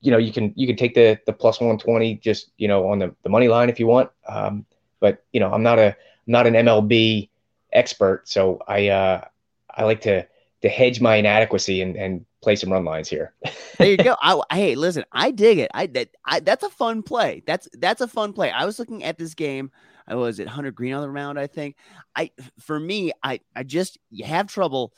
you 0.00 0.10
know, 0.10 0.18
you 0.18 0.32
can 0.32 0.52
you 0.56 0.66
can 0.66 0.76
take 0.76 0.94
the 0.94 1.18
the 1.26 1.32
plus 1.32 1.60
one 1.60 1.78
twenty 1.78 2.16
just 2.16 2.50
you 2.56 2.68
know 2.68 2.88
on 2.88 2.98
the, 2.98 3.14
the 3.22 3.28
money 3.28 3.48
line 3.48 3.68
if 3.68 3.78
you 3.78 3.86
want. 3.86 4.10
Um, 4.26 4.64
but 5.00 5.24
you 5.32 5.40
know, 5.40 5.52
I'm 5.52 5.62
not 5.62 5.78
a 5.78 5.96
not 6.26 6.46
an 6.46 6.54
MLB 6.54 7.28
expert, 7.72 8.28
so 8.28 8.62
I 8.66 8.88
uh, 8.88 9.24
I 9.70 9.84
like 9.84 10.00
to 10.02 10.26
to 10.62 10.68
hedge 10.68 11.00
my 11.00 11.16
inadequacy 11.16 11.82
and 11.82 11.96
and 11.96 12.24
play 12.42 12.56
some 12.56 12.72
run 12.72 12.84
lines 12.84 13.08
here. 13.08 13.34
there 13.78 13.90
you 13.90 13.96
go. 13.96 14.16
I, 14.22 14.40
hey, 14.52 14.74
listen, 14.74 15.04
I 15.12 15.30
dig 15.30 15.58
it. 15.58 15.70
I 15.74 15.86
that 15.88 16.10
I 16.24 16.40
that's 16.40 16.64
a 16.64 16.70
fun 16.70 17.02
play. 17.02 17.42
That's 17.46 17.68
that's 17.74 18.00
a 18.00 18.08
fun 18.08 18.32
play. 18.32 18.50
I 18.50 18.64
was 18.64 18.78
looking 18.78 19.04
at 19.04 19.18
this 19.18 19.34
game. 19.34 19.70
I 20.06 20.14
was 20.14 20.40
at 20.40 20.48
Hunter 20.48 20.70
Greene 20.70 20.94
on 20.94 21.02
the 21.02 21.10
round. 21.10 21.38
I 21.38 21.46
think. 21.46 21.76
I 22.14 22.30
for 22.58 22.78
me, 22.78 23.12
I 23.22 23.40
I 23.54 23.62
just 23.62 23.98
you 24.10 24.24
have 24.24 24.46
trouble 24.46 24.92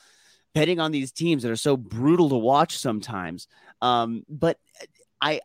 betting 0.54 0.80
on 0.80 0.92
these 0.92 1.12
teams 1.12 1.42
that 1.42 1.50
are 1.50 1.56
so 1.56 1.76
brutal 1.76 2.28
to 2.30 2.36
watch 2.36 2.76
sometimes. 2.78 3.48
Um, 3.80 4.24
but 4.28 4.58
I 5.20 5.40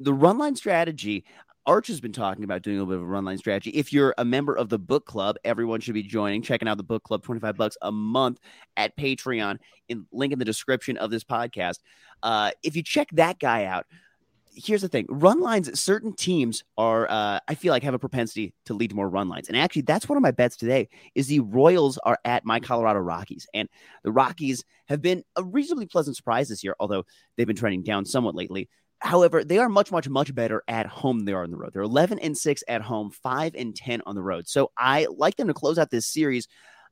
the 0.00 0.14
run 0.14 0.38
line 0.38 0.56
strategy. 0.56 1.24
Arch 1.64 1.86
has 1.86 2.00
been 2.00 2.12
talking 2.12 2.42
about 2.42 2.62
doing 2.62 2.78
a 2.78 2.80
little 2.80 2.92
bit 2.92 3.02
of 3.02 3.08
a 3.08 3.12
run 3.12 3.24
line 3.24 3.38
strategy. 3.38 3.70
If 3.70 3.92
you're 3.92 4.14
a 4.18 4.24
member 4.24 4.52
of 4.56 4.68
the 4.68 4.80
book 4.80 5.06
club, 5.06 5.36
everyone 5.44 5.80
should 5.80 5.94
be 5.94 6.02
joining, 6.02 6.42
checking 6.42 6.66
out 6.66 6.76
the 6.76 6.82
book 6.82 7.04
club, 7.04 7.22
25 7.22 7.56
bucks 7.56 7.76
a 7.82 7.92
month 7.92 8.40
at 8.76 8.96
Patreon, 8.96 9.58
in 9.88 10.04
link 10.10 10.32
in 10.32 10.40
the 10.40 10.44
description 10.44 10.96
of 10.96 11.12
this 11.12 11.22
podcast. 11.22 11.78
Uh, 12.20 12.50
if 12.64 12.74
you 12.74 12.82
check 12.82 13.08
that 13.12 13.38
guy 13.38 13.66
out, 13.66 13.86
here's 14.54 14.82
the 14.82 14.88
thing 14.88 15.06
run 15.08 15.40
lines 15.40 15.80
certain 15.80 16.14
teams 16.14 16.62
are 16.76 17.10
uh, 17.10 17.38
i 17.48 17.54
feel 17.54 17.72
like 17.72 17.82
have 17.82 17.94
a 17.94 17.98
propensity 17.98 18.54
to 18.64 18.74
lead 18.74 18.90
to 18.90 18.96
more 18.96 19.08
run 19.08 19.28
lines 19.28 19.48
and 19.48 19.56
actually 19.56 19.82
that's 19.82 20.08
one 20.08 20.16
of 20.16 20.22
my 20.22 20.30
bets 20.30 20.56
today 20.56 20.88
is 21.14 21.26
the 21.26 21.40
royals 21.40 21.98
are 21.98 22.18
at 22.24 22.44
my 22.44 22.60
colorado 22.60 22.98
rockies 22.98 23.46
and 23.54 23.68
the 24.04 24.12
rockies 24.12 24.64
have 24.86 25.00
been 25.00 25.22
a 25.36 25.44
reasonably 25.44 25.86
pleasant 25.86 26.16
surprise 26.16 26.48
this 26.48 26.62
year 26.62 26.74
although 26.80 27.04
they've 27.36 27.46
been 27.46 27.56
trending 27.56 27.82
down 27.82 28.04
somewhat 28.04 28.34
lately 28.34 28.68
However, 29.02 29.42
they 29.42 29.58
are 29.58 29.68
much, 29.68 29.90
much, 29.90 30.08
much 30.08 30.32
better 30.32 30.62
at 30.68 30.86
home 30.86 31.18
than 31.18 31.24
they 31.24 31.32
are 31.32 31.42
on 31.42 31.50
the 31.50 31.56
road. 31.56 31.72
They're 31.72 31.82
11 31.82 32.20
and 32.20 32.38
6 32.38 32.64
at 32.68 32.82
home, 32.82 33.10
5 33.10 33.56
and 33.56 33.74
10 33.74 34.00
on 34.06 34.14
the 34.14 34.22
road. 34.22 34.46
So 34.46 34.70
I 34.78 35.08
like 35.10 35.34
them 35.34 35.48
to 35.48 35.54
close 35.54 35.76
out 35.76 35.90
this 35.90 36.06
series 36.06 36.46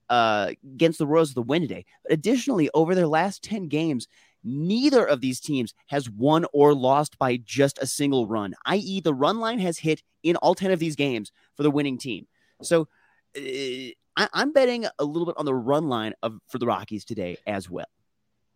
uh, 0.08 0.50
against 0.74 0.98
the 0.98 1.06
Royals 1.06 1.28
with 1.30 1.36
the 1.36 1.42
win 1.42 1.62
today. 1.62 1.86
But 2.02 2.12
additionally, 2.12 2.68
over 2.74 2.96
their 2.96 3.06
last 3.06 3.44
10 3.44 3.68
games, 3.68 4.08
neither 4.44 5.04
of 5.04 5.20
these 5.20 5.40
teams 5.40 5.74
has 5.86 6.08
won 6.08 6.46
or 6.52 6.74
lost 6.74 7.18
by 7.18 7.36
just 7.38 7.78
a 7.78 7.86
single 7.86 8.26
run, 8.26 8.54
i.e., 8.66 9.00
the 9.00 9.14
run 9.14 9.40
line 9.40 9.58
has 9.58 9.78
hit 9.78 10.02
in 10.22 10.36
all 10.36 10.54
10 10.54 10.70
of 10.70 10.78
these 10.78 10.96
games 10.96 11.32
for 11.56 11.62
the 11.62 11.70
winning 11.70 11.98
team. 11.98 12.26
So 12.62 12.88
uh, 13.36 13.40
I, 14.16 14.28
am 14.34 14.52
betting 14.52 14.86
a 14.98 15.04
little 15.04 15.26
bit 15.26 15.36
on 15.38 15.44
the 15.44 15.54
run 15.54 15.88
line 15.88 16.14
of 16.22 16.38
for 16.48 16.58
the 16.58 16.66
Rockies 16.66 17.04
today 17.04 17.36
as 17.46 17.70
well. 17.70 17.86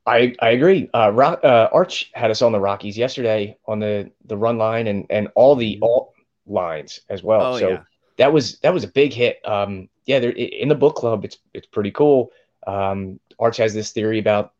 I, 0.07 0.35
I 0.41 0.51
agree. 0.51 0.91
Uh, 0.93 1.11
Rock, 1.12 1.41
uh, 1.43 1.68
Arch 1.72 2.11
had 2.14 2.30
us 2.30 2.43
on 2.43 2.53
the 2.53 2.61
Rockies 2.61 2.99
yesterday 2.99 3.57
on 3.66 3.78
the, 3.78 4.11
the 4.26 4.37
run 4.37 4.59
line 4.59 4.87
and, 4.87 5.07
and 5.09 5.28
all 5.35 5.57
the 5.57 5.76
mm-hmm. 5.76 5.85
alt 5.85 6.12
lines 6.47 7.01
as 7.09 7.22
well. 7.22 7.55
Oh, 7.55 7.59
so 7.59 7.68
yeah. 7.70 7.82
that 8.18 8.32
was 8.32 8.59
that 8.61 8.74
was 8.74 8.85
a 8.85 8.89
big 8.89 9.12
hit. 9.12 9.41
Um, 9.47 9.89
yeah, 10.07 10.18
in 10.18 10.68
the 10.68 10.74
book 10.74 10.97
club, 10.97 11.24
it's 11.24 11.39
it's 11.55 11.66
pretty 11.66 11.91
cool. 11.91 12.30
Um, 12.66 13.18
Arch 13.39 13.57
has 13.59 13.74
this 13.74 13.93
theory 13.93 14.18
about 14.18 14.53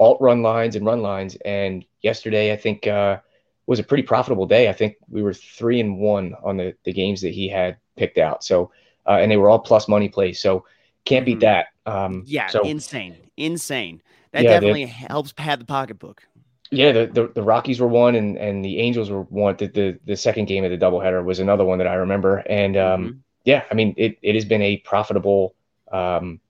alt 0.00 0.20
run 0.20 0.42
lines 0.42 0.74
and 0.74 0.84
run 0.84 1.02
lines, 1.02 1.36
and 1.44 1.84
yesterday 2.02 2.52
I 2.52 2.56
think 2.56 2.88
uh, 2.88 3.18
was 3.66 3.78
a 3.78 3.84
pretty 3.84 4.02
profitable 4.02 4.46
day. 4.46 4.68
I 4.68 4.72
think 4.72 4.96
we 5.08 5.22
were 5.22 5.34
three 5.34 5.78
and 5.78 5.98
one 5.98 6.34
on 6.42 6.56
the 6.56 6.74
the 6.84 6.92
games 6.92 7.20
that 7.20 7.32
he 7.32 7.48
had 7.48 7.76
picked 7.96 8.18
out. 8.18 8.42
So 8.42 8.72
uh, 9.06 9.18
and 9.20 9.30
they 9.30 9.36
were 9.36 9.48
all 9.48 9.58
plus 9.58 9.88
money 9.88 10.08
plays. 10.08 10.40
So 10.40 10.64
can't 11.04 11.24
beat 11.24 11.40
mm-hmm. 11.40 11.40
that. 11.40 11.66
Um, 11.86 12.24
yeah, 12.26 12.48
so, 12.48 12.62
insane, 12.62 13.16
insane. 13.36 14.02
That 14.32 14.44
yeah, 14.44 14.50
definitely 14.50 14.86
helps 14.86 15.32
pad 15.32 15.60
the 15.60 15.64
pocketbook. 15.64 16.22
Yeah, 16.70 16.92
the, 16.92 17.06
the, 17.06 17.26
the 17.34 17.42
Rockies 17.42 17.80
were 17.80 17.88
one, 17.88 18.14
and 18.14 18.36
and 18.36 18.64
the 18.64 18.78
Angels 18.78 19.10
were 19.10 19.22
one. 19.22 19.56
The, 19.56 19.66
the 19.66 19.98
the 20.04 20.16
second 20.16 20.44
game 20.46 20.64
of 20.64 20.70
the 20.70 20.78
doubleheader 20.78 21.24
was 21.24 21.40
another 21.40 21.64
one 21.64 21.78
that 21.78 21.88
I 21.88 21.94
remember. 21.94 22.38
And 22.38 22.76
um, 22.76 23.04
mm-hmm. 23.04 23.18
yeah, 23.44 23.64
I 23.70 23.74
mean 23.74 23.94
it, 23.96 24.18
it 24.22 24.34
has 24.34 24.44
been 24.44 24.62
a 24.62 24.76
profitable 24.78 25.54
um, 25.90 26.40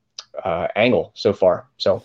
uh, 0.45 0.69
angle 0.77 1.13
so 1.15 1.33
far. 1.33 1.69
So 1.79 2.03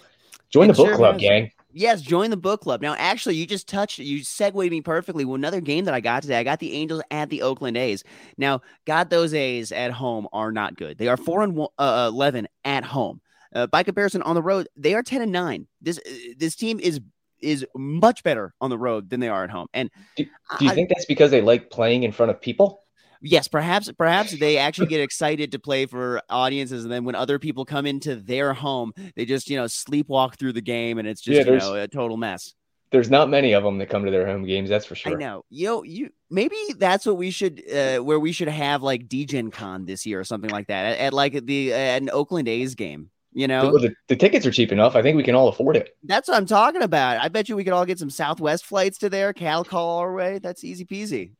join 0.49 0.69
it 0.69 0.73
the 0.73 0.77
book 0.77 0.87
sure 0.87 0.95
club, 0.97 1.19
gang. 1.19 1.51
Yes, 1.77 2.01
join 2.01 2.29
the 2.29 2.37
book 2.37 2.61
club. 2.61 2.81
Now, 2.81 2.95
actually, 2.97 3.35
you 3.35 3.45
just 3.45 3.67
touched, 3.67 3.99
you 3.99 4.23
segued 4.23 4.71
me 4.71 4.79
perfectly. 4.79 5.25
Well, 5.25 5.35
another 5.35 5.59
game 5.59 5.83
that 5.85 5.93
I 5.93 5.99
got 5.99 6.21
today, 6.21 6.39
I 6.39 6.43
got 6.43 6.59
the 6.59 6.71
Angels 6.73 7.01
at 7.11 7.29
the 7.29 7.41
Oakland 7.41 7.75
A's. 7.75 8.01
Now, 8.37 8.61
got 8.85 9.09
those 9.09 9.33
A's 9.33 9.73
at 9.73 9.91
home 9.91 10.25
are 10.31 10.53
not 10.53 10.77
good. 10.77 10.97
They 10.97 11.09
are 11.09 11.17
four 11.17 11.41
and 11.41 11.53
one, 11.53 11.67
uh, 11.77 12.09
eleven 12.13 12.47
at 12.63 12.85
home. 12.85 13.19
Uh, 13.53 13.67
by 13.67 13.83
comparison, 13.83 14.21
on 14.21 14.35
the 14.35 14.41
road, 14.41 14.69
they 14.77 14.93
are 14.93 15.03
10 15.03 15.21
and 15.21 15.31
9. 15.31 15.67
This 15.81 15.97
uh, 15.97 16.11
this 16.37 16.55
team 16.55 16.79
is 16.79 17.01
is 17.41 17.65
much 17.75 18.23
better 18.23 18.53
on 18.61 18.69
the 18.69 18.77
road 18.77 19.09
than 19.09 19.19
they 19.19 19.29
are 19.29 19.43
at 19.43 19.49
home. 19.49 19.67
And 19.73 19.89
do, 20.15 20.25
do 20.57 20.65
you 20.65 20.71
I, 20.71 20.75
think 20.75 20.89
that's 20.89 21.05
because 21.05 21.31
they 21.31 21.41
like 21.41 21.69
playing 21.69 22.03
in 22.03 22.11
front 22.11 22.31
of 22.31 22.39
people? 22.39 22.84
Yes, 23.21 23.47
perhaps 23.47 23.91
perhaps 23.97 24.37
they 24.37 24.57
actually 24.57 24.87
get 24.87 25.01
excited 25.01 25.51
to 25.51 25.59
play 25.59 25.85
for 25.85 26.21
audiences, 26.29 26.83
and 26.83 26.91
then 26.91 27.05
when 27.05 27.15
other 27.15 27.39
people 27.39 27.65
come 27.65 27.85
into 27.85 28.15
their 28.15 28.53
home, 28.53 28.93
they 29.15 29.25
just 29.25 29.49
you 29.49 29.57
know 29.57 29.65
sleepwalk 29.65 30.37
through 30.37 30.53
the 30.53 30.61
game, 30.61 30.97
and 30.97 31.07
it's 31.07 31.21
just 31.21 31.47
yeah, 31.47 31.53
you 31.53 31.59
know 31.59 31.75
a 31.75 31.87
total 31.87 32.17
mess. 32.17 32.53
There's 32.91 33.09
not 33.09 33.29
many 33.29 33.53
of 33.53 33.63
them 33.63 33.77
that 33.79 33.89
come 33.89 34.05
to 34.05 34.11
their 34.11 34.25
home 34.25 34.45
games, 34.45 34.69
that's 34.69 34.85
for 34.85 34.95
sure. 34.95 35.13
I 35.13 35.15
know. 35.15 35.43
You 35.49 35.67
know, 35.67 35.83
you 35.83 36.09
maybe 36.29 36.55
that's 36.77 37.05
what 37.05 37.17
we 37.17 37.31
should 37.31 37.61
uh, 37.69 37.97
where 37.97 38.19
we 38.19 38.31
should 38.31 38.47
have 38.47 38.83
like 38.83 39.07
DGen 39.07 39.51
Con 39.51 39.85
this 39.85 40.05
year 40.05 40.19
or 40.19 40.23
something 40.23 40.49
like 40.49 40.67
that 40.67 40.93
at, 40.93 40.99
at 40.99 41.13
like 41.13 41.45
the 41.45 41.73
uh, 41.73 41.77
an 41.77 42.09
Oakland 42.09 42.47
A's 42.47 42.75
game. 42.75 43.09
You 43.37 43.49
know, 43.49 43.73
the, 43.73 43.89
the, 43.89 43.95
the, 44.07 44.15
tickets 44.15 44.45
are 44.45 44.51
cheap 44.51 44.71
enough. 44.71 44.95
I 44.95 45.01
think 45.01 45.17
we 45.17 45.23
can 45.23 45.35
all 45.35 45.49
afford 45.49 45.75
it. 45.75 45.89
That's 46.03 46.29
what 46.29 46.37
I'm 46.37 46.45
talking 46.45 46.81
about. 46.81 47.17
I 47.21 47.27
bet 47.27 47.49
you 47.49 47.57
we 47.57 47.65
could 47.65 47.73
all 47.73 47.85
get 47.85 47.99
some 47.99 48.09
Southwest 48.09 48.65
flights 48.65 48.97
to 48.99 49.09
there. 49.09 49.33
Cal 49.33 49.65
call 49.65 49.99
our 49.99 50.13
way. 50.13 50.39
That's 50.39 50.63
easy 50.63 50.85
peasy. 50.85 51.31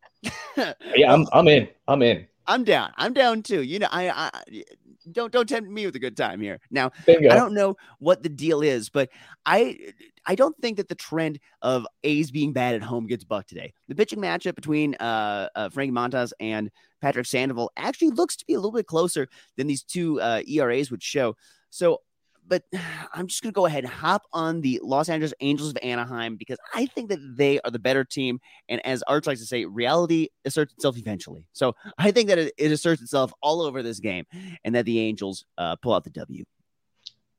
Yeah, 0.58 1.14
I'm 1.14 1.26
I'm 1.34 1.48
in. 1.48 1.68
I'm 1.88 2.02
in. 2.02 2.28
I'm 2.48 2.64
down. 2.64 2.92
I'm 2.98 3.14
down 3.14 3.42
too. 3.42 3.64
You 3.64 3.80
know, 3.80 3.88
I, 3.92 4.10
I 4.10 4.64
don't 5.12 5.32
don't 5.32 5.48
tempt 5.48 5.70
me 5.70 5.86
with 5.86 5.96
a 5.96 6.00
good 6.00 6.18
time 6.18 6.40
here. 6.40 6.60
Now, 6.70 6.92
Bingo. 7.06 7.30
I 7.30 7.36
don't 7.36 7.54
know 7.54 7.76
what 8.00 8.24
the 8.24 8.30
deal 8.30 8.62
is, 8.62 8.90
but 8.90 9.10
I 9.46 9.78
I 10.26 10.36
don't 10.36 10.56
think 10.62 10.78
that 10.78 10.88
the 10.88 10.96
trend 10.96 11.40
of 11.62 11.86
A's 12.04 12.32
being 12.32 12.54
bad 12.54 12.76
at 12.76 12.82
home 12.82 13.08
gets 13.08 13.24
bucked 13.24 13.50
today. 13.50 13.74
The 13.88 13.96
pitching 13.96 14.20
matchup 14.20 14.56
between 14.56 14.96
uh, 14.96 15.50
uh 15.56 15.70
Frankie 15.70 15.94
Montas 15.94 16.32
and 16.40 16.72
Patrick 17.02 17.26
Sandoval 17.26 17.72
actually 17.78 18.12
looks 18.12 18.36
to 18.38 18.46
be 18.46 18.54
a 18.54 18.58
little 18.58 18.72
bit 18.72 18.88
closer 18.88 19.28
than 19.58 19.68
these 19.68 19.84
two 19.84 20.20
uh, 20.22 20.42
ERAs 20.48 20.92
would 20.92 21.04
show. 21.04 21.36
So, 21.70 22.02
but 22.48 22.64
I'm 23.14 23.28
just 23.28 23.42
going 23.42 23.52
to 23.52 23.56
go 23.56 23.66
ahead 23.66 23.84
and 23.84 23.92
hop 23.92 24.24
on 24.34 24.62
the 24.62 24.80
Los 24.84 25.10
Angeles 25.10 25.34
Angels 25.40 25.70
of 25.70 25.78
Anaheim 25.82 26.36
because 26.36 26.58
I 26.74 26.86
think 26.86 27.10
that 27.10 27.20
they 27.38 27.60
are 27.62 27.72
the 27.72 27.80
better 27.80 28.04
team. 28.04 28.40
And 28.70 28.86
as 28.86 29.04
Arch 29.04 29.28
likes 29.28 29.40
to 29.40 29.46
say, 29.46 29.66
reality 29.66 30.30
asserts 30.46 30.74
itself 30.74 30.98
eventually. 30.98 31.48
So 31.54 31.76
I 31.98 32.12
think 32.12 32.30
that 32.30 32.38
it, 32.38 32.54
it 32.58 32.72
asserts 32.72 33.02
itself 33.02 33.34
all 33.42 33.62
over 33.62 33.84
this 33.84 34.00
game 34.00 34.26
and 34.64 34.76
that 34.76 34.86
the 34.86 35.00
Angels 35.00 35.46
uh, 35.58 35.76
pull 35.78 35.94
out 35.94 36.04
the 36.04 36.10
W. 36.12 36.44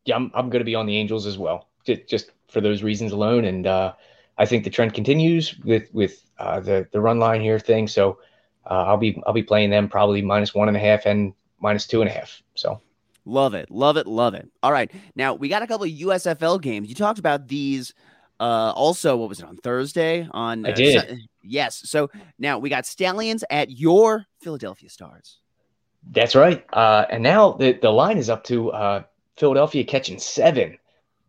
Yeah, 0.04 0.16
I'm, 0.16 0.30
I'm 0.34 0.50
going 0.50 0.60
to 0.60 0.64
be 0.64 0.74
on 0.74 0.86
the 0.86 0.96
Angels 0.96 1.26
as 1.26 1.36
well, 1.36 1.68
just, 1.84 2.06
just 2.06 2.30
for 2.48 2.60
those 2.60 2.82
reasons 2.82 3.12
alone. 3.12 3.44
And 3.44 3.66
uh, 3.66 3.94
I 4.38 4.46
think 4.46 4.64
the 4.64 4.70
trend 4.70 4.94
continues 4.94 5.58
with 5.58 5.92
with 5.92 6.22
uh, 6.38 6.60
the 6.60 6.86
the 6.92 7.00
run 7.00 7.18
line 7.18 7.40
here 7.40 7.58
thing. 7.58 7.88
So 7.88 8.18
uh, 8.70 8.84
I'll 8.84 8.96
be 8.96 9.20
I'll 9.26 9.32
be 9.32 9.42
playing 9.42 9.70
them 9.70 9.88
probably 9.88 10.22
minus 10.22 10.54
one 10.54 10.68
and 10.68 10.76
a 10.76 10.80
half 10.80 11.06
and 11.06 11.32
minus 11.60 11.86
two 11.86 12.02
and 12.02 12.10
a 12.10 12.12
half. 12.12 12.42
So 12.54 12.80
Love 13.26 13.54
it. 13.54 13.70
Love 13.70 13.96
it. 13.96 14.06
Love 14.06 14.34
it. 14.34 14.48
All 14.62 14.70
right. 14.70 14.90
Now 15.16 15.34
we 15.34 15.48
got 15.48 15.62
a 15.62 15.66
couple 15.66 15.84
of 15.84 15.90
USFL 15.90 16.62
games. 16.62 16.88
You 16.88 16.94
talked 16.94 17.18
about 17.18 17.48
these 17.48 17.92
uh 18.38 18.72
also 18.74 19.16
what 19.16 19.28
was 19.28 19.40
it 19.40 19.46
on 19.46 19.56
Thursday 19.56 20.28
on 20.30 20.64
I 20.64 20.70
uh, 20.70 20.74
did. 20.74 21.18
Yes. 21.42 21.82
So 21.90 22.08
now 22.38 22.58
we 22.58 22.70
got 22.70 22.86
Stallions 22.86 23.42
at 23.50 23.70
your 23.70 24.26
Philadelphia 24.40 24.88
Stars. 24.88 25.40
That's 26.12 26.36
right. 26.36 26.64
Uh 26.72 27.06
and 27.10 27.22
now 27.22 27.52
the 27.52 27.72
the 27.72 27.90
line 27.90 28.16
is 28.16 28.30
up 28.30 28.44
to 28.44 28.70
uh 28.70 29.02
Philadelphia 29.36 29.84
catching 29.84 30.18
7, 30.18 30.78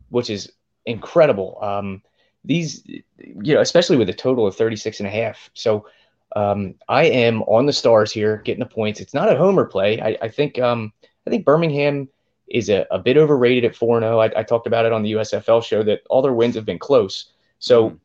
which 0.10 0.30
is 0.30 0.52
incredible. 0.86 1.58
Um 1.64 2.04
these 2.46 2.86
you 2.86 3.56
know, 3.56 3.62
especially 3.62 3.98
with 3.98 4.10
a 4.10 4.14
total 4.14 4.46
of 4.46 4.56
36 4.56 5.00
and 5.00 5.08
a 5.08 5.12
half. 5.12 5.50
So 5.56 5.88
um 6.36 6.76
I 6.90 7.06
am 7.06 7.42
on 7.44 7.66
the 7.66 7.74
Stars 7.74 8.12
here 8.12 8.38
getting 8.46 8.60
the 8.60 8.70
points. 8.70 9.00
It's 9.00 9.16
not 9.16 9.32
a 9.32 9.38
homer 9.38 9.66
play. 9.66 10.00
I 10.00 10.16
I 10.22 10.28
think 10.30 10.60
um 10.60 10.94
I 11.28 11.30
think 11.30 11.46
Birmingham 11.46 12.10
is 12.48 12.70
a, 12.70 12.88
a 12.90 12.98
bit 12.98 13.18
overrated 13.18 13.66
at 13.66 13.76
4 13.76 14.00
0. 14.00 14.20
I, 14.20 14.32
I, 14.40 14.44
talked 14.44 14.68
about 14.68 14.86
it 14.86 14.94
on 14.94 15.04
the 15.04 15.14
USFL 15.14 15.64
show 15.64 15.84
that 15.84 16.02
all 16.10 16.22
their 16.22 16.34
wins 16.34 16.56
have 16.56 16.66
been 16.66 16.80
close. 16.80 17.32
So 17.60 17.90
mm. 17.90 18.00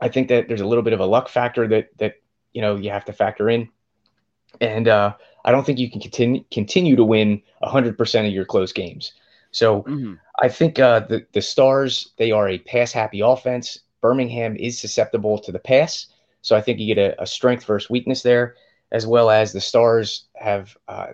I 0.00 0.08
think 0.08 0.28
that 0.28 0.48
there's 0.48 0.62
a 0.62 0.66
little 0.66 0.82
bit 0.82 0.94
of 0.94 1.00
a 1.00 1.06
luck 1.06 1.28
factor 1.28 1.68
that, 1.68 1.90
that 1.98 2.14
you 2.52 2.62
know, 2.62 2.76
you 2.76 2.90
have 2.90 3.04
to 3.04 3.12
factor 3.12 3.50
in. 3.50 3.68
And 4.60 4.88
uh, 4.88 5.14
I 5.44 5.52
don't 5.52 5.64
think 5.64 5.78
you 5.78 5.90
can 5.90 6.00
continue, 6.00 6.42
continue 6.50 6.96
to 6.96 7.04
win 7.04 7.42
100% 7.62 8.26
of 8.26 8.32
your 8.32 8.46
close 8.46 8.72
games. 8.72 9.12
So 9.50 9.82
mm-hmm. 9.82 10.14
I 10.40 10.48
think 10.48 10.78
uh, 10.78 11.00
the, 11.00 11.26
the 11.32 11.42
Stars, 11.42 12.12
they 12.16 12.30
are 12.30 12.48
a 12.48 12.58
pass 12.58 12.92
happy 12.92 13.20
offense. 13.20 13.80
Birmingham 14.00 14.56
is 14.56 14.78
susceptible 14.78 15.38
to 15.40 15.52
the 15.52 15.58
pass. 15.58 16.06
So 16.40 16.56
I 16.56 16.60
think 16.62 16.78
you 16.78 16.94
get 16.94 17.12
a, 17.18 17.22
a 17.22 17.26
strength 17.26 17.64
versus 17.64 17.90
weakness 17.90 18.22
there, 18.22 18.54
as 18.92 19.06
well 19.06 19.30
as 19.30 19.52
the 19.52 19.60
Stars 19.60 20.26
have 20.34 20.76
uh, 20.88 21.08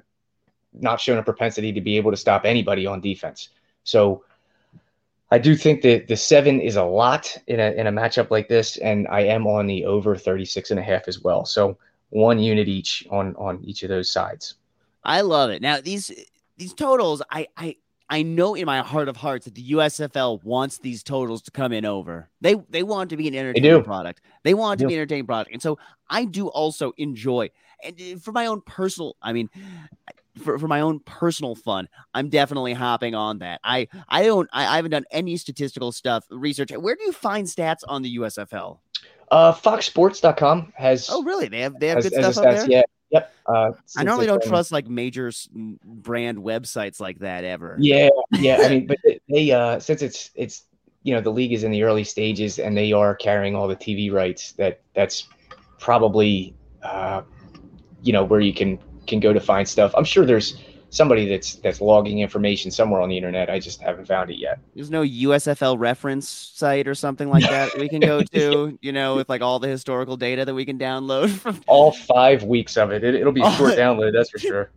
not 0.75 1.01
shown 1.01 1.19
a 1.19 1.23
propensity 1.23 1.73
to 1.73 1.81
be 1.81 1.97
able 1.97 2.11
to 2.11 2.17
stop 2.17 2.45
anybody 2.45 2.87
on 2.87 3.01
defense. 3.01 3.51
So 3.85 4.25
I 5.31 5.39
do 5.39 5.57
think 5.57 5.83
that 5.83 6.09
the 6.09 6.17
seven 6.17 6.61
is 6.61 6.77
a 6.77 6.85
lot 6.85 7.37
in 7.47 7.59
a 7.61 7.71
in 7.73 7.87
a 7.87 7.93
matchup 7.93 8.31
like 8.31 8.49
this, 8.49 8.77
and 8.79 9.09
I 9.09 9.21
am 9.23 9.47
on 9.47 9.67
the 9.67 9.85
over 9.87 10.17
36 10.17 10.71
and 10.71 10.79
a 10.81 10.83
half 10.83 11.09
as 11.09 11.21
well. 11.21 11.45
So 11.45 11.79
one 12.11 12.39
unit 12.39 12.69
each 12.69 13.07
on 13.11 13.35
on 13.37 13.63
each 13.65 13.83
of 13.83 13.89
those 13.89 14.11
sides. 14.11 14.55
I 15.05 15.23
love 15.23 15.51
it. 15.51 15.63
Now 15.63 15.81
these 15.81 16.11
these 16.59 16.75
totals, 16.75 17.23
I 17.31 17.49
I 17.57 17.77
I 18.11 18.23
know 18.23 18.55
in 18.55 18.67
my 18.67 18.81
heart 18.81 19.09
of 19.09 19.17
hearts 19.17 19.47
that 19.47 19.55
the 19.55 19.71
USFL 19.71 20.45
wants 20.45 20.77
these 20.79 21.03
totals 21.03 21.41
to 21.43 21.51
come 21.51 21.73
in 21.73 21.87
over. 21.87 22.29
They 22.43 22.55
they 22.69 22.83
want 22.83 23.09
to 23.11 23.17
be 23.17 23.27
an 23.27 23.35
entertainment 23.35 23.85
product. 23.85 24.21
They 24.43 24.53
want 24.53 24.79
They 24.79 24.85
to 24.85 24.85
do. 24.85 24.89
be 24.89 24.95
an 24.95 25.01
entertainment 25.01 25.29
product, 25.29 25.53
and 25.53 25.63
so 25.63 25.79
I 26.11 26.27
do 26.27 26.49
also 26.49 26.93
enjoy. 26.99 27.51
And 27.83 27.99
uh, 28.01 28.19
for 28.19 28.33
my 28.33 28.47
own 28.47 28.61
personal, 28.61 29.17
I 29.23 29.33
mean, 29.33 29.49
for, 30.39 30.59
for 30.59 30.69
my 30.69 30.81
own 30.81 31.01
personal 31.01 31.55
fun, 31.55 31.89
I'm 32.15 32.29
definitely 32.29 32.73
hopping 32.73 33.15
on 33.15 33.39
that. 33.39 33.61
I 33.65 33.89
I 34.09 34.25
don't 34.25 34.49
I, 34.53 34.67
I 34.67 34.77
haven't 34.77 34.91
done 34.91 35.05
any 35.11 35.37
statistical 35.37 35.93
stuff 35.93 36.25
research. 36.31 36.71
Where 36.73 36.95
do 36.95 37.05
you 37.05 37.13
find 37.13 37.47
stats 37.47 37.81
on 37.87 38.03
the 38.03 38.17
USFL? 38.19 38.79
Uh, 39.31 39.53
FoxSports.com 39.53 40.73
has 40.77 41.09
Oh, 41.11 41.23
really? 41.23 41.49
They 41.49 41.61
have 41.61 41.79
they 41.79 41.89
have 41.89 41.97
has, 41.97 42.09
good 42.09 42.33
stuff 42.33 42.35
stats. 42.35 42.67
there. 42.67 42.67
Yeah, 42.69 42.83
yep. 43.11 43.35
Uh, 43.47 43.73
I 43.97 44.05
normally 44.05 44.27
don't 44.27 44.43
trust 44.43 44.73
like 44.73 44.89
major 44.89 45.33
brand 45.85 46.39
websites 46.39 47.01
like 47.01 47.19
that 47.21 47.45
ever. 47.45 47.77
Yeah, 47.79 48.09
yeah. 48.33 48.59
I 48.63 48.69
mean, 48.69 48.87
but 48.89 48.99
they, 49.05 49.21
they 49.29 49.51
uh 49.51 49.81
since 49.81 50.03
it's 50.03 50.31
it's 50.35 50.65
you 51.03 51.15
know 51.15 51.21
the 51.21 51.31
league 51.31 51.53
is 51.53 51.65
in 51.65 51.71
the 51.71 51.83
early 51.83 52.05
stages 52.05 52.59
and 52.59 52.77
they 52.77 52.93
are 52.93 53.15
carrying 53.15 53.55
all 53.55 53.69
the 53.69 53.77
TV 53.77 54.13
rights. 54.13 54.53
That 54.53 54.81
that's 54.95 55.29
probably 55.79 56.55
uh 56.83 57.23
you 58.03 58.13
know 58.13 58.25
where 58.25 58.41
you 58.41 58.53
can 58.53 58.79
can 59.07 59.21
go 59.21 59.33
to 59.33 59.41
find 59.41 59.67
stuff. 59.69 59.93
I'm 59.97 60.05
sure 60.05 60.25
there's 60.25 60.57
somebody 60.91 61.27
that's 61.27 61.55
that's 61.57 61.81
logging 61.81 62.19
information 62.19 62.71
somewhere 62.71 63.01
on 63.01 63.09
the 63.09 63.17
internet. 63.17 63.49
I 63.51 63.59
just 63.59 63.81
haven't 63.81 64.07
found 64.07 64.31
it 64.31 64.37
yet. 64.39 64.59
There's 64.75 64.91
no 64.91 65.03
USFL 65.03 65.79
reference 65.79 66.29
site 66.29 66.87
or 66.87 66.95
something 66.95 67.31
like 67.31 67.45
that 67.45 67.77
we 67.79 67.89
can 67.89 68.01
go 68.01 68.23
to, 68.35 68.79
you 68.81 68.93
know, 68.93 69.17
with 69.17 69.29
like 69.29 69.41
all 69.41 69.59
the 69.59 69.69
historical 69.69 70.17
data 70.17 70.45
that 70.45 70.55
we 70.55 70.65
can 70.65 70.79
download 70.79 71.31
from. 71.31 71.61
All 71.67 71.93
five 71.93 72.43
weeks 72.45 72.77
of 72.77 72.91
it. 72.93 73.03
it 73.05 73.15
it'll 73.15 73.33
be 73.33 73.43
a 73.43 73.51
short 73.53 73.73
download, 73.77 74.13
that's 74.13 74.31
for 74.31 74.39
sure. 74.39 74.71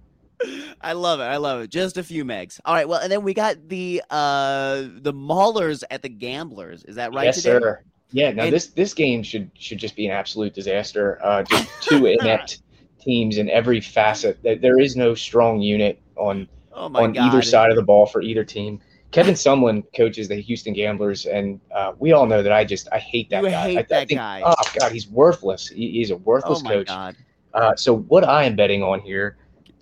I 0.82 0.94
love 0.94 1.20
it. 1.22 1.24
I 1.24 1.38
love 1.38 1.62
it. 1.62 1.70
Just 1.70 1.98
a 1.98 2.04
few 2.04 2.26
megs. 2.26 2.60
All 2.66 2.74
right. 2.74 2.88
Well, 2.88 3.00
and 3.00 3.12
then 3.12 3.24
we 3.24 3.34
got 3.34 3.70
the 3.70 4.02
uh 4.10 4.84
the 5.02 5.14
Maulers 5.14 5.84
at 5.92 6.02
the 6.02 6.10
Gamblers. 6.10 6.84
Is 6.84 6.96
that 6.96 7.14
right? 7.14 7.26
yes, 7.26 7.38
today? 7.38 7.60
sir. 7.60 7.82
Yeah. 8.12 8.32
Now 8.32 8.44
And- 8.44 8.54
this 8.54 8.68
this 8.68 8.94
game 8.94 9.24
should 9.24 9.50
should 9.56 9.78
just 9.78 9.96
be 9.96 10.06
an 10.08 10.12
absolute 10.12 10.54
disaster. 10.54 11.20
Uh, 11.24 11.44
just 11.44 11.70
two 11.82 12.06
inept 12.06 12.62
teams 13.06 13.38
in 13.38 13.50
every 13.50 13.80
facet. 13.80 14.38
There- 14.44 14.56
There 14.58 14.80
is 14.80 14.96
no 14.98 15.14
strong 15.16 15.62
unit 15.62 16.02
on 16.18 16.48
Oh 16.78 16.92
on 16.94 17.14
god. 17.14 17.18
either 17.28 17.42
side 17.42 17.70
of 17.70 17.78
the 17.78 17.84
ball 17.84 18.06
for 18.06 18.22
either 18.22 18.44
team. 18.44 18.82
Kevin 19.12 19.34
Sumlin 19.36 19.84
coaches 19.96 20.28
the 20.28 20.36
Houston 20.36 20.74
Gamblers, 20.74 21.26
and 21.26 21.62
uh, 21.74 21.94
we 22.00 22.12
all 22.12 22.26
know 22.26 22.44
that 22.44 22.52
I 22.52 22.66
just 22.66 22.90
I 22.92 23.00
hate 23.00 23.30
that 23.30 23.44
You 23.44 23.50
guy. 23.52 23.62
hate 23.62 23.78
I, 23.78 23.80
I 24.02 24.06
think- 24.06 24.20
guy. 24.20 24.42
Oh 24.44 24.54
God, 24.78 24.92
he's 24.92 25.08
worthless. 25.08 25.68
He, 25.70 25.92
he's 25.92 26.12
a 26.12 26.18
worthless 26.18 26.60
Oh 26.60 26.64
my 26.64 26.70
coach. 26.72 26.88
god. 26.88 27.16
Uh, 27.54 27.76
so 27.78 27.96
what 27.96 28.26
I 28.26 28.44
am 28.44 28.58
betting 28.58 28.84
on 28.84 29.00
here 29.00 29.38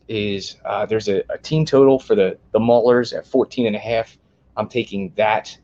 is 0.07 0.57
uh, 0.65 0.85
there's 0.85 1.07
a, 1.07 1.23
a 1.31 1.37
team 1.39 1.65
total 1.65 1.97
for 1.97 2.13
the 2.13 2.37
the 2.51 2.59
Maulers 2.59 3.17
at 3.17 3.25
14 3.25 3.65
and 3.65 3.75
a 3.75 3.79
half. 3.79 4.15
I'm 4.55 4.67
taking 4.67 5.11
that, 5.15 5.57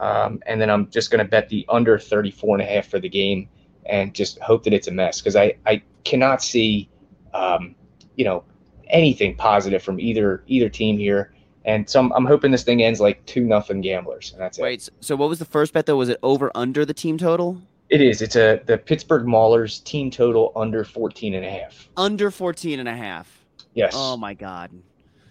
um, 0.00 0.42
and 0.46 0.60
then 0.60 0.68
I'm 0.68 0.90
just 0.90 1.12
going 1.12 1.24
to 1.24 1.30
bet 1.30 1.48
the 1.48 1.64
under 1.68 1.96
34 2.00 2.56
and 2.58 2.62
a 2.68 2.72
half 2.72 2.88
for 2.88 2.98
the 2.98 3.08
game, 3.08 3.48
and 3.86 4.12
just 4.12 4.40
hope 4.40 4.64
that 4.64 4.72
it's 4.72 4.88
a 4.88 4.90
mess 4.90 5.20
because 5.20 5.36
I 5.36 5.54
I 5.64 5.80
cannot 6.02 6.42
see, 6.42 6.88
um, 7.34 7.74
you 8.16 8.24
know, 8.24 8.44
anything 8.88 9.36
positive 9.36 9.82
from 9.82 9.98
either 10.00 10.42
either 10.46 10.68
team 10.68 10.98
here. 10.98 11.32
And 11.64 11.88
so 11.88 12.00
I'm, 12.00 12.12
I'm 12.12 12.26
hoping 12.26 12.50
this 12.50 12.64
thing 12.64 12.82
ends 12.82 13.00
like 13.00 13.24
two 13.26 13.42
nothing 13.44 13.80
Gamblers, 13.80 14.32
and 14.32 14.40
that's 14.40 14.58
it. 14.58 14.62
Wait. 14.62 14.88
So 15.00 15.14
what 15.14 15.28
was 15.28 15.38
the 15.38 15.44
first 15.44 15.72
bet 15.72 15.86
though? 15.86 15.96
Was 15.96 16.08
it 16.08 16.18
over 16.22 16.50
under 16.54 16.84
the 16.84 16.94
team 16.94 17.18
total? 17.18 17.60
It 17.88 18.00
is. 18.00 18.20
It's 18.22 18.36
a 18.36 18.60
the 18.66 18.78
Pittsburgh 18.78 19.26
Maulers 19.26 19.82
team 19.84 20.10
total 20.10 20.52
under 20.56 20.82
14 20.82 21.34
and 21.34 21.44
a 21.44 21.50
half. 21.50 21.88
Under 21.96 22.30
14 22.30 22.80
and 22.80 22.88
a 22.88 22.96
half. 22.96 23.44
Yes. 23.74 23.92
Oh 23.94 24.16
my 24.16 24.34
god. 24.34 24.70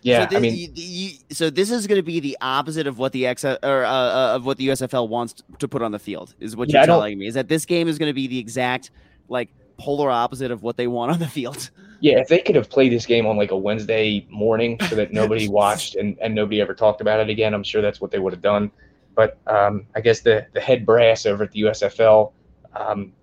yeah. 0.03 0.23
So 0.23 0.29
this, 0.29 0.37
I 0.37 0.39
mean, 0.39 0.55
you, 0.55 0.69
you, 0.75 1.11
so 1.31 1.49
this 1.49 1.69
is 1.69 1.85
going 1.87 1.99
to 1.99 2.03
be 2.03 2.19
the 2.19 2.37
opposite 2.39 2.87
of 2.87 2.97
what 2.97 3.11
the 3.11 3.27
X 3.27 3.43
or 3.43 3.57
uh, 3.63 3.65
uh, 3.65 4.35
of 4.35 4.45
what 4.45 4.57
the 4.57 4.67
USFL 4.69 5.09
wants 5.09 5.35
to 5.59 5.67
put 5.67 5.81
on 5.81 5.91
the 5.91 5.99
field. 5.99 6.33
Is 6.39 6.55
what 6.55 6.69
Yeah, 6.69 6.79
you're 6.79 6.85
telling 6.85 7.17
me? 7.19 7.27
Is 7.27 7.33
that 7.33 7.47
this 7.49 7.65
game 7.65 7.87
is 7.87 7.97
going 7.97 8.09
to 8.09 8.13
be 8.13 8.27
the 8.27 8.39
exact 8.39 8.91
like 9.27 9.49
polar 9.77 10.09
opposite 10.09 10.51
of 10.51 10.61
what 10.63 10.77
they 10.77 10.87
want 10.87 11.11
on 11.11 11.19
the 11.19 11.27
field? 11.27 11.71
Yeah, 12.01 12.17
if 12.19 12.27
they 12.27 12.39
could 12.39 12.55
have 12.55 12.69
played 12.69 12.91
this 12.91 13.05
game 13.05 13.27
on 13.27 13.37
like 13.37 13.51
a 13.51 13.57
Wednesday 13.57 14.25
morning 14.29 14.77
so 14.89 14.95
that 14.95 15.13
nobody 15.13 15.47
watched 15.61 15.95
and, 15.95 16.17
and 16.19 16.33
nobody 16.33 16.59
ever 16.59 16.73
talked 16.73 16.99
about 16.99 17.19
it 17.19 17.29
again, 17.29 17.53
I'm 17.53 17.63
sure 17.63 17.81
that's 17.81 18.01
what 18.01 18.09
they 18.11 18.19
would 18.19 18.33
have 18.33 18.41
done. 18.41 18.71
But 19.15 19.37
um, 19.47 19.85
I 19.95 20.01
guess 20.01 20.21
the, 20.21 20.47
the 20.53 20.59
head 20.59 20.85
brass 20.85 21.25
over 21.25 21.43
at 21.43 21.51
the 21.51 21.61
USFL, 21.61 22.31
um, 22.75 23.13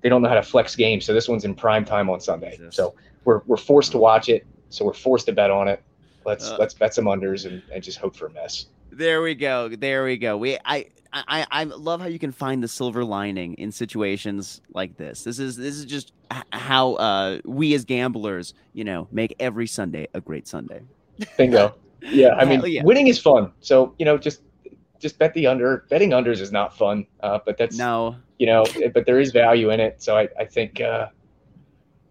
they 0.00 0.08
don't 0.08 0.20
know 0.20 0.28
how 0.28 0.34
to 0.34 0.42
flex 0.42 0.74
games. 0.74 1.04
So 1.04 1.14
this 1.14 1.28
one's 1.28 1.44
in 1.44 1.54
prime 1.54 1.84
time 1.84 2.10
on 2.10 2.20
Sunday. 2.20 2.58
So 2.70 2.94
we're, 3.24 3.40
we're 3.46 3.56
forced 3.56 3.92
to 3.92 3.98
watch 3.98 4.28
it. 4.28 4.44
So 4.68 4.84
we're 4.84 4.94
forced 4.94 5.26
to 5.26 5.32
bet 5.32 5.50
on 5.50 5.68
it. 5.68 5.82
Let's 6.26 6.48
Uh. 6.48 6.56
let's 6.58 6.74
bet 6.74 6.92
some 6.92 7.04
unders 7.04 7.46
and, 7.46 7.62
and 7.72 7.82
just 7.82 7.98
hope 7.98 8.16
for 8.16 8.26
a 8.26 8.30
mess. 8.32 8.66
There 8.96 9.22
we 9.22 9.34
go. 9.34 9.68
There 9.68 10.04
we 10.04 10.16
go. 10.16 10.36
We 10.36 10.58
I. 10.64 10.86
I, 11.16 11.46
I 11.48 11.62
love 11.62 12.00
how 12.00 12.08
you 12.08 12.18
can 12.18 12.32
find 12.32 12.60
the 12.60 12.66
silver 12.66 13.04
lining 13.04 13.54
in 13.54 13.70
situations 13.70 14.60
like 14.74 14.96
this. 14.96 15.22
This 15.22 15.38
is 15.38 15.54
this 15.54 15.76
is 15.76 15.84
just 15.84 16.12
h- 16.32 16.42
how 16.52 16.94
uh, 16.94 17.38
we 17.44 17.72
as 17.74 17.84
gamblers, 17.84 18.52
you 18.72 18.82
know, 18.82 19.06
make 19.12 19.36
every 19.38 19.68
Sunday 19.68 20.08
a 20.12 20.20
great 20.20 20.48
Sunday. 20.48 20.82
Bingo. 21.38 21.76
Yeah, 22.10 22.34
I 22.34 22.44
mean, 22.44 22.60
yeah. 22.66 22.82
winning 22.84 23.06
is 23.06 23.18
fun. 23.18 23.52
So 23.60 23.94
you 23.98 24.04
know, 24.04 24.18
just 24.18 24.42
just 24.98 25.18
bet 25.18 25.32
the 25.34 25.46
under. 25.46 25.86
Betting 25.88 26.10
unders 26.10 26.40
is 26.40 26.52
not 26.52 26.76
fun, 26.76 27.06
uh, 27.20 27.38
but 27.46 27.56
that's 27.56 27.78
No, 27.78 28.16
you 28.38 28.46
know, 28.46 28.64
but 28.92 29.06
there 29.06 29.20
is 29.20 29.32
value 29.32 29.70
in 29.70 29.80
it. 29.80 30.02
So 30.02 30.16
I, 30.16 30.28
I 30.38 30.44
think 30.44 30.80
uh, 30.80 31.06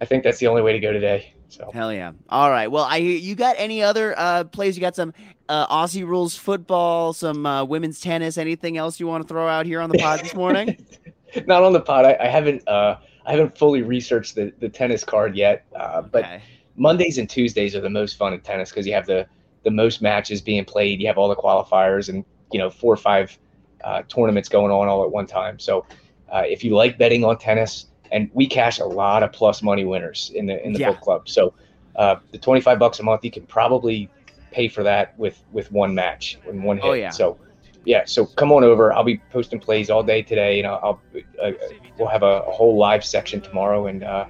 I 0.02 0.06
think 0.06 0.24
that's 0.24 0.40
the 0.40 0.48
only 0.48 0.62
way 0.62 0.74
to 0.74 0.80
go 0.80 0.92
today. 0.92 1.34
So 1.54 1.70
Hell 1.72 1.94
yeah! 1.94 2.14
All 2.30 2.50
right. 2.50 2.66
Well, 2.66 2.84
I 2.84 2.98
you 2.98 3.36
got 3.36 3.56
any 3.60 3.84
other 3.84 4.16
uh, 4.18 4.44
plays? 4.46 4.76
You 4.76 4.82
got 4.82 4.96
some 4.96 5.14
uh, 5.50 5.68
Aussie 5.68 6.04
rules 6.04 6.36
football, 6.36 7.14
some 7.14 7.46
uh, 7.46 7.64
women's 7.64 8.00
tennis. 8.00 8.40
Anything 8.40 8.78
else 8.78 9.00
you 9.00 9.06
want 9.06 9.24
to 9.24 9.28
throw 9.28 9.48
out 9.48 9.68
here 9.68 9.80
on 9.80 9.92
the 9.92 10.00
pod 10.00 10.22
this 10.22 10.34
morning? 10.34 10.84
not 11.46 11.62
on 11.62 11.72
the 11.72 11.80
pod. 11.80 12.06
I, 12.06 12.18
I 12.20 12.28
haven't 12.28 12.68
uh, 12.68 12.98
I 13.28 13.32
haven't 13.32 13.56
fully 13.56 13.84
researched 13.84 14.34
the, 14.34 14.52
the 14.60 14.68
tennis 14.68 15.04
card 15.04 15.36
yet. 15.36 15.66
Uh, 15.76 16.02
but 16.02 16.24
Okay. 16.24 16.42
Mondays 16.76 17.20
and 17.20 17.30
Tuesdays 17.30 17.76
are 17.76 17.82
the 17.82 17.90
most 17.90 18.18
fun 18.18 18.34
in 18.34 18.42
tennis 18.42 18.72
because 18.72 18.88
you 18.88 18.94
have 18.94 19.06
the 19.06 19.28
the 19.62 19.70
most 19.70 20.02
matches 20.02 20.42
being 20.42 20.66
played. 20.66 21.00
You 21.02 21.06
have 21.06 21.20
all 21.20 21.30
the 21.30 21.36
qualifiers 21.36 22.10
and 22.10 22.26
you 22.52 22.58
know 22.58 22.72
four 22.72 22.92
or 22.92 22.98
five 22.98 23.38
uh, 23.84 24.02
tournaments 24.08 24.50
going 24.50 24.72
on 24.72 24.88
all 24.88 25.04
at 25.04 25.12
one 25.12 25.28
time. 25.28 25.60
So 25.60 25.86
uh, 26.32 26.44
if 26.48 26.64
you 26.64 26.76
like 26.76 26.98
betting 26.98 27.24
on 27.24 27.38
tennis, 27.38 27.86
and 28.14 28.30
we 28.34 28.48
cash 28.48 28.80
a 28.80 28.86
lot 28.86 29.24
of 29.24 29.34
plus 29.34 29.62
money 29.62 29.84
winners 29.84 30.32
in 30.36 30.46
the 30.46 30.66
in 30.66 30.72
the 30.72 30.80
Yeah. 30.80 30.92
book 30.92 31.02
club. 31.02 31.28
So 31.28 31.54
uh, 31.98 32.16
the 32.32 32.38
twenty 32.38 32.62
five 32.62 32.80
bucks 32.80 33.00
a 33.00 33.04
month, 33.04 33.26
you 33.26 33.32
can 33.32 33.46
probably 33.48 34.10
pay 34.52 34.70
for 34.70 34.84
that 34.84 35.18
with 35.18 35.44
with 35.52 35.72
one 35.72 35.94
match 35.94 36.38
in 36.48 36.64
one 36.64 36.78
hit. 36.78 36.86
Oh, 36.86 36.94
yeah. 36.94 37.10
So 37.10 37.38
yeah, 37.86 38.06
so 38.06 38.26
come 38.26 38.52
on 38.54 38.64
over. 38.64 38.94
I'll 38.94 39.04
be 39.04 39.18
posting 39.30 39.60
plays 39.60 39.90
all 39.90 40.04
day 40.04 40.22
today, 40.22 40.60
and 40.60 40.68
I'll, 40.68 40.80
I'll 40.84 41.02
uh, 41.44 41.52
we'll 41.98 42.08
have 42.08 42.24
a, 42.24 42.44
a 42.48 42.52
whole 42.52 42.78
live 42.78 43.04
section 43.04 43.42
tomorrow. 43.42 43.88
And 43.88 44.04
uh, 44.04 44.26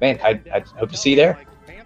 man, 0.00 0.20
I, 0.22 0.40
I 0.54 0.62
hope 0.78 0.90
to 0.90 0.96
see 0.96 1.10
you 1.10 1.16
there. 1.16 1.38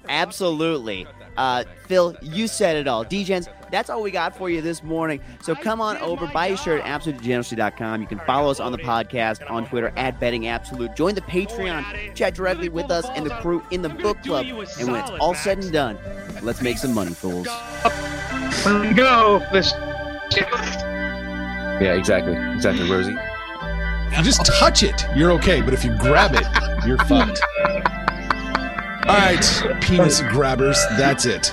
Absolutely. 0.09 1.07
Uh, 1.37 1.64
Phil, 1.87 2.16
you 2.22 2.47
said 2.47 2.76
it 2.76 2.89
all. 2.89 3.05
DJs, 3.05 3.49
that's 3.70 3.91
all 3.91 4.03
we 4.03 4.11
got 4.11 4.37
for 4.37 4.49
you 4.49 4.61
this 4.61 4.82
morning. 4.82 5.20
So 5.43 5.55
come 5.55 5.80
on 5.80 5.97
over, 5.99 6.26
buy 6.28 6.47
a 6.47 6.57
shirt 6.57 6.82
at 6.84 7.01
absolutedegeneracy.com. 7.01 8.01
You 8.01 8.07
can 8.07 8.18
follow 8.20 8.51
us 8.51 8.61
on 8.61 8.72
the 8.72 8.78
podcast 8.78 9.49
on 9.51 9.66
Twitter 9.66 9.93
at 9.97 10.18
Betting 10.20 10.47
Absolute. 10.47 10.95
Join 10.97 11.14
the 11.14 11.20
Patreon, 11.22 12.14
chat 12.14 12.34
directly 12.34 12.68
with 12.68 12.91
us 12.91 13.07
and 13.11 13.26
the 13.26 13.30
crew 13.41 13.62
in 13.70 13.82
the 13.82 13.89
book 13.89 14.22
club. 14.22 14.47
And 14.47 14.91
when 14.91 15.01
it's 15.01 15.11
all 15.20 15.34
said 15.34 15.59
and 15.59 15.72
done, 15.72 15.99
let's 16.43 16.62
make 16.62 16.78
some 16.78 16.95
money, 16.95 17.12
fools. 17.12 17.47
Let 18.64 18.97
go. 18.97 19.43
This. 19.53 19.72
Yeah, 21.78 21.95
exactly. 21.95 22.34
Exactly, 22.55 22.91
Rosie. 22.91 23.16
You 24.16 24.22
just 24.22 24.47
touch 24.47 24.82
it, 24.82 25.05
you're 25.14 25.32
okay. 25.32 25.61
But 25.61 25.74
if 25.74 25.84
you 25.84 25.97
grab 25.99 26.32
it, 26.34 26.47
you're 26.87 26.99
fucked. 26.99 27.43
All 29.09 29.15
right, 29.15 29.81
penis 29.83 30.21
grabbers, 30.21 30.77
that's 30.97 31.27
it. 31.27 31.47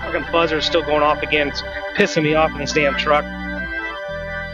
Fucking 0.00 0.24
buzzer's 0.30 0.66
still 0.66 0.82
going 0.82 1.02
off 1.02 1.22
again. 1.22 1.48
It's 1.48 1.62
pissing 1.94 2.22
me 2.22 2.34
off 2.34 2.50
in 2.52 2.58
this 2.58 2.72
damn 2.72 2.96
truck. 2.98 3.24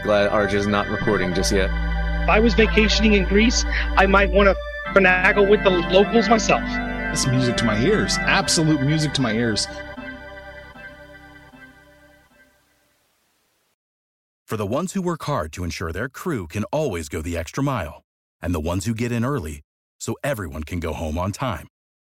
Glad 0.03 0.31
Arj 0.31 0.53
is 0.53 0.67
not 0.67 0.87
recording 0.87 1.33
just 1.33 1.51
yet. 1.51 1.69
If 2.23 2.29
I 2.29 2.39
was 2.39 2.53
vacationing 2.53 3.13
in 3.13 3.25
Greece, 3.25 3.65
I 3.97 4.05
might 4.05 4.31
want 4.31 4.47
to 4.47 4.55
finagle 4.93 5.49
with 5.49 5.63
the 5.65 5.69
locals 5.69 6.29
myself. 6.29 6.61
That's 6.61 7.27
music 7.27 7.57
to 7.57 7.65
my 7.65 7.77
ears. 7.81 8.17
Absolute 8.19 8.81
music 8.81 9.13
to 9.15 9.21
my 9.21 9.33
ears. 9.33 9.67
For 14.45 14.55
the 14.55 14.65
ones 14.65 14.93
who 14.93 15.01
work 15.01 15.23
hard 15.23 15.51
to 15.53 15.65
ensure 15.65 15.91
their 15.91 16.07
crew 16.07 16.47
can 16.47 16.63
always 16.65 17.09
go 17.09 17.21
the 17.21 17.35
extra 17.35 17.61
mile, 17.61 18.03
and 18.41 18.55
the 18.55 18.61
ones 18.61 18.85
who 18.85 18.93
get 18.93 19.11
in 19.11 19.25
early 19.25 19.61
so 19.99 20.15
everyone 20.23 20.63
can 20.63 20.79
go 20.79 20.93
home 20.93 21.17
on 21.17 21.33
time, 21.33 21.67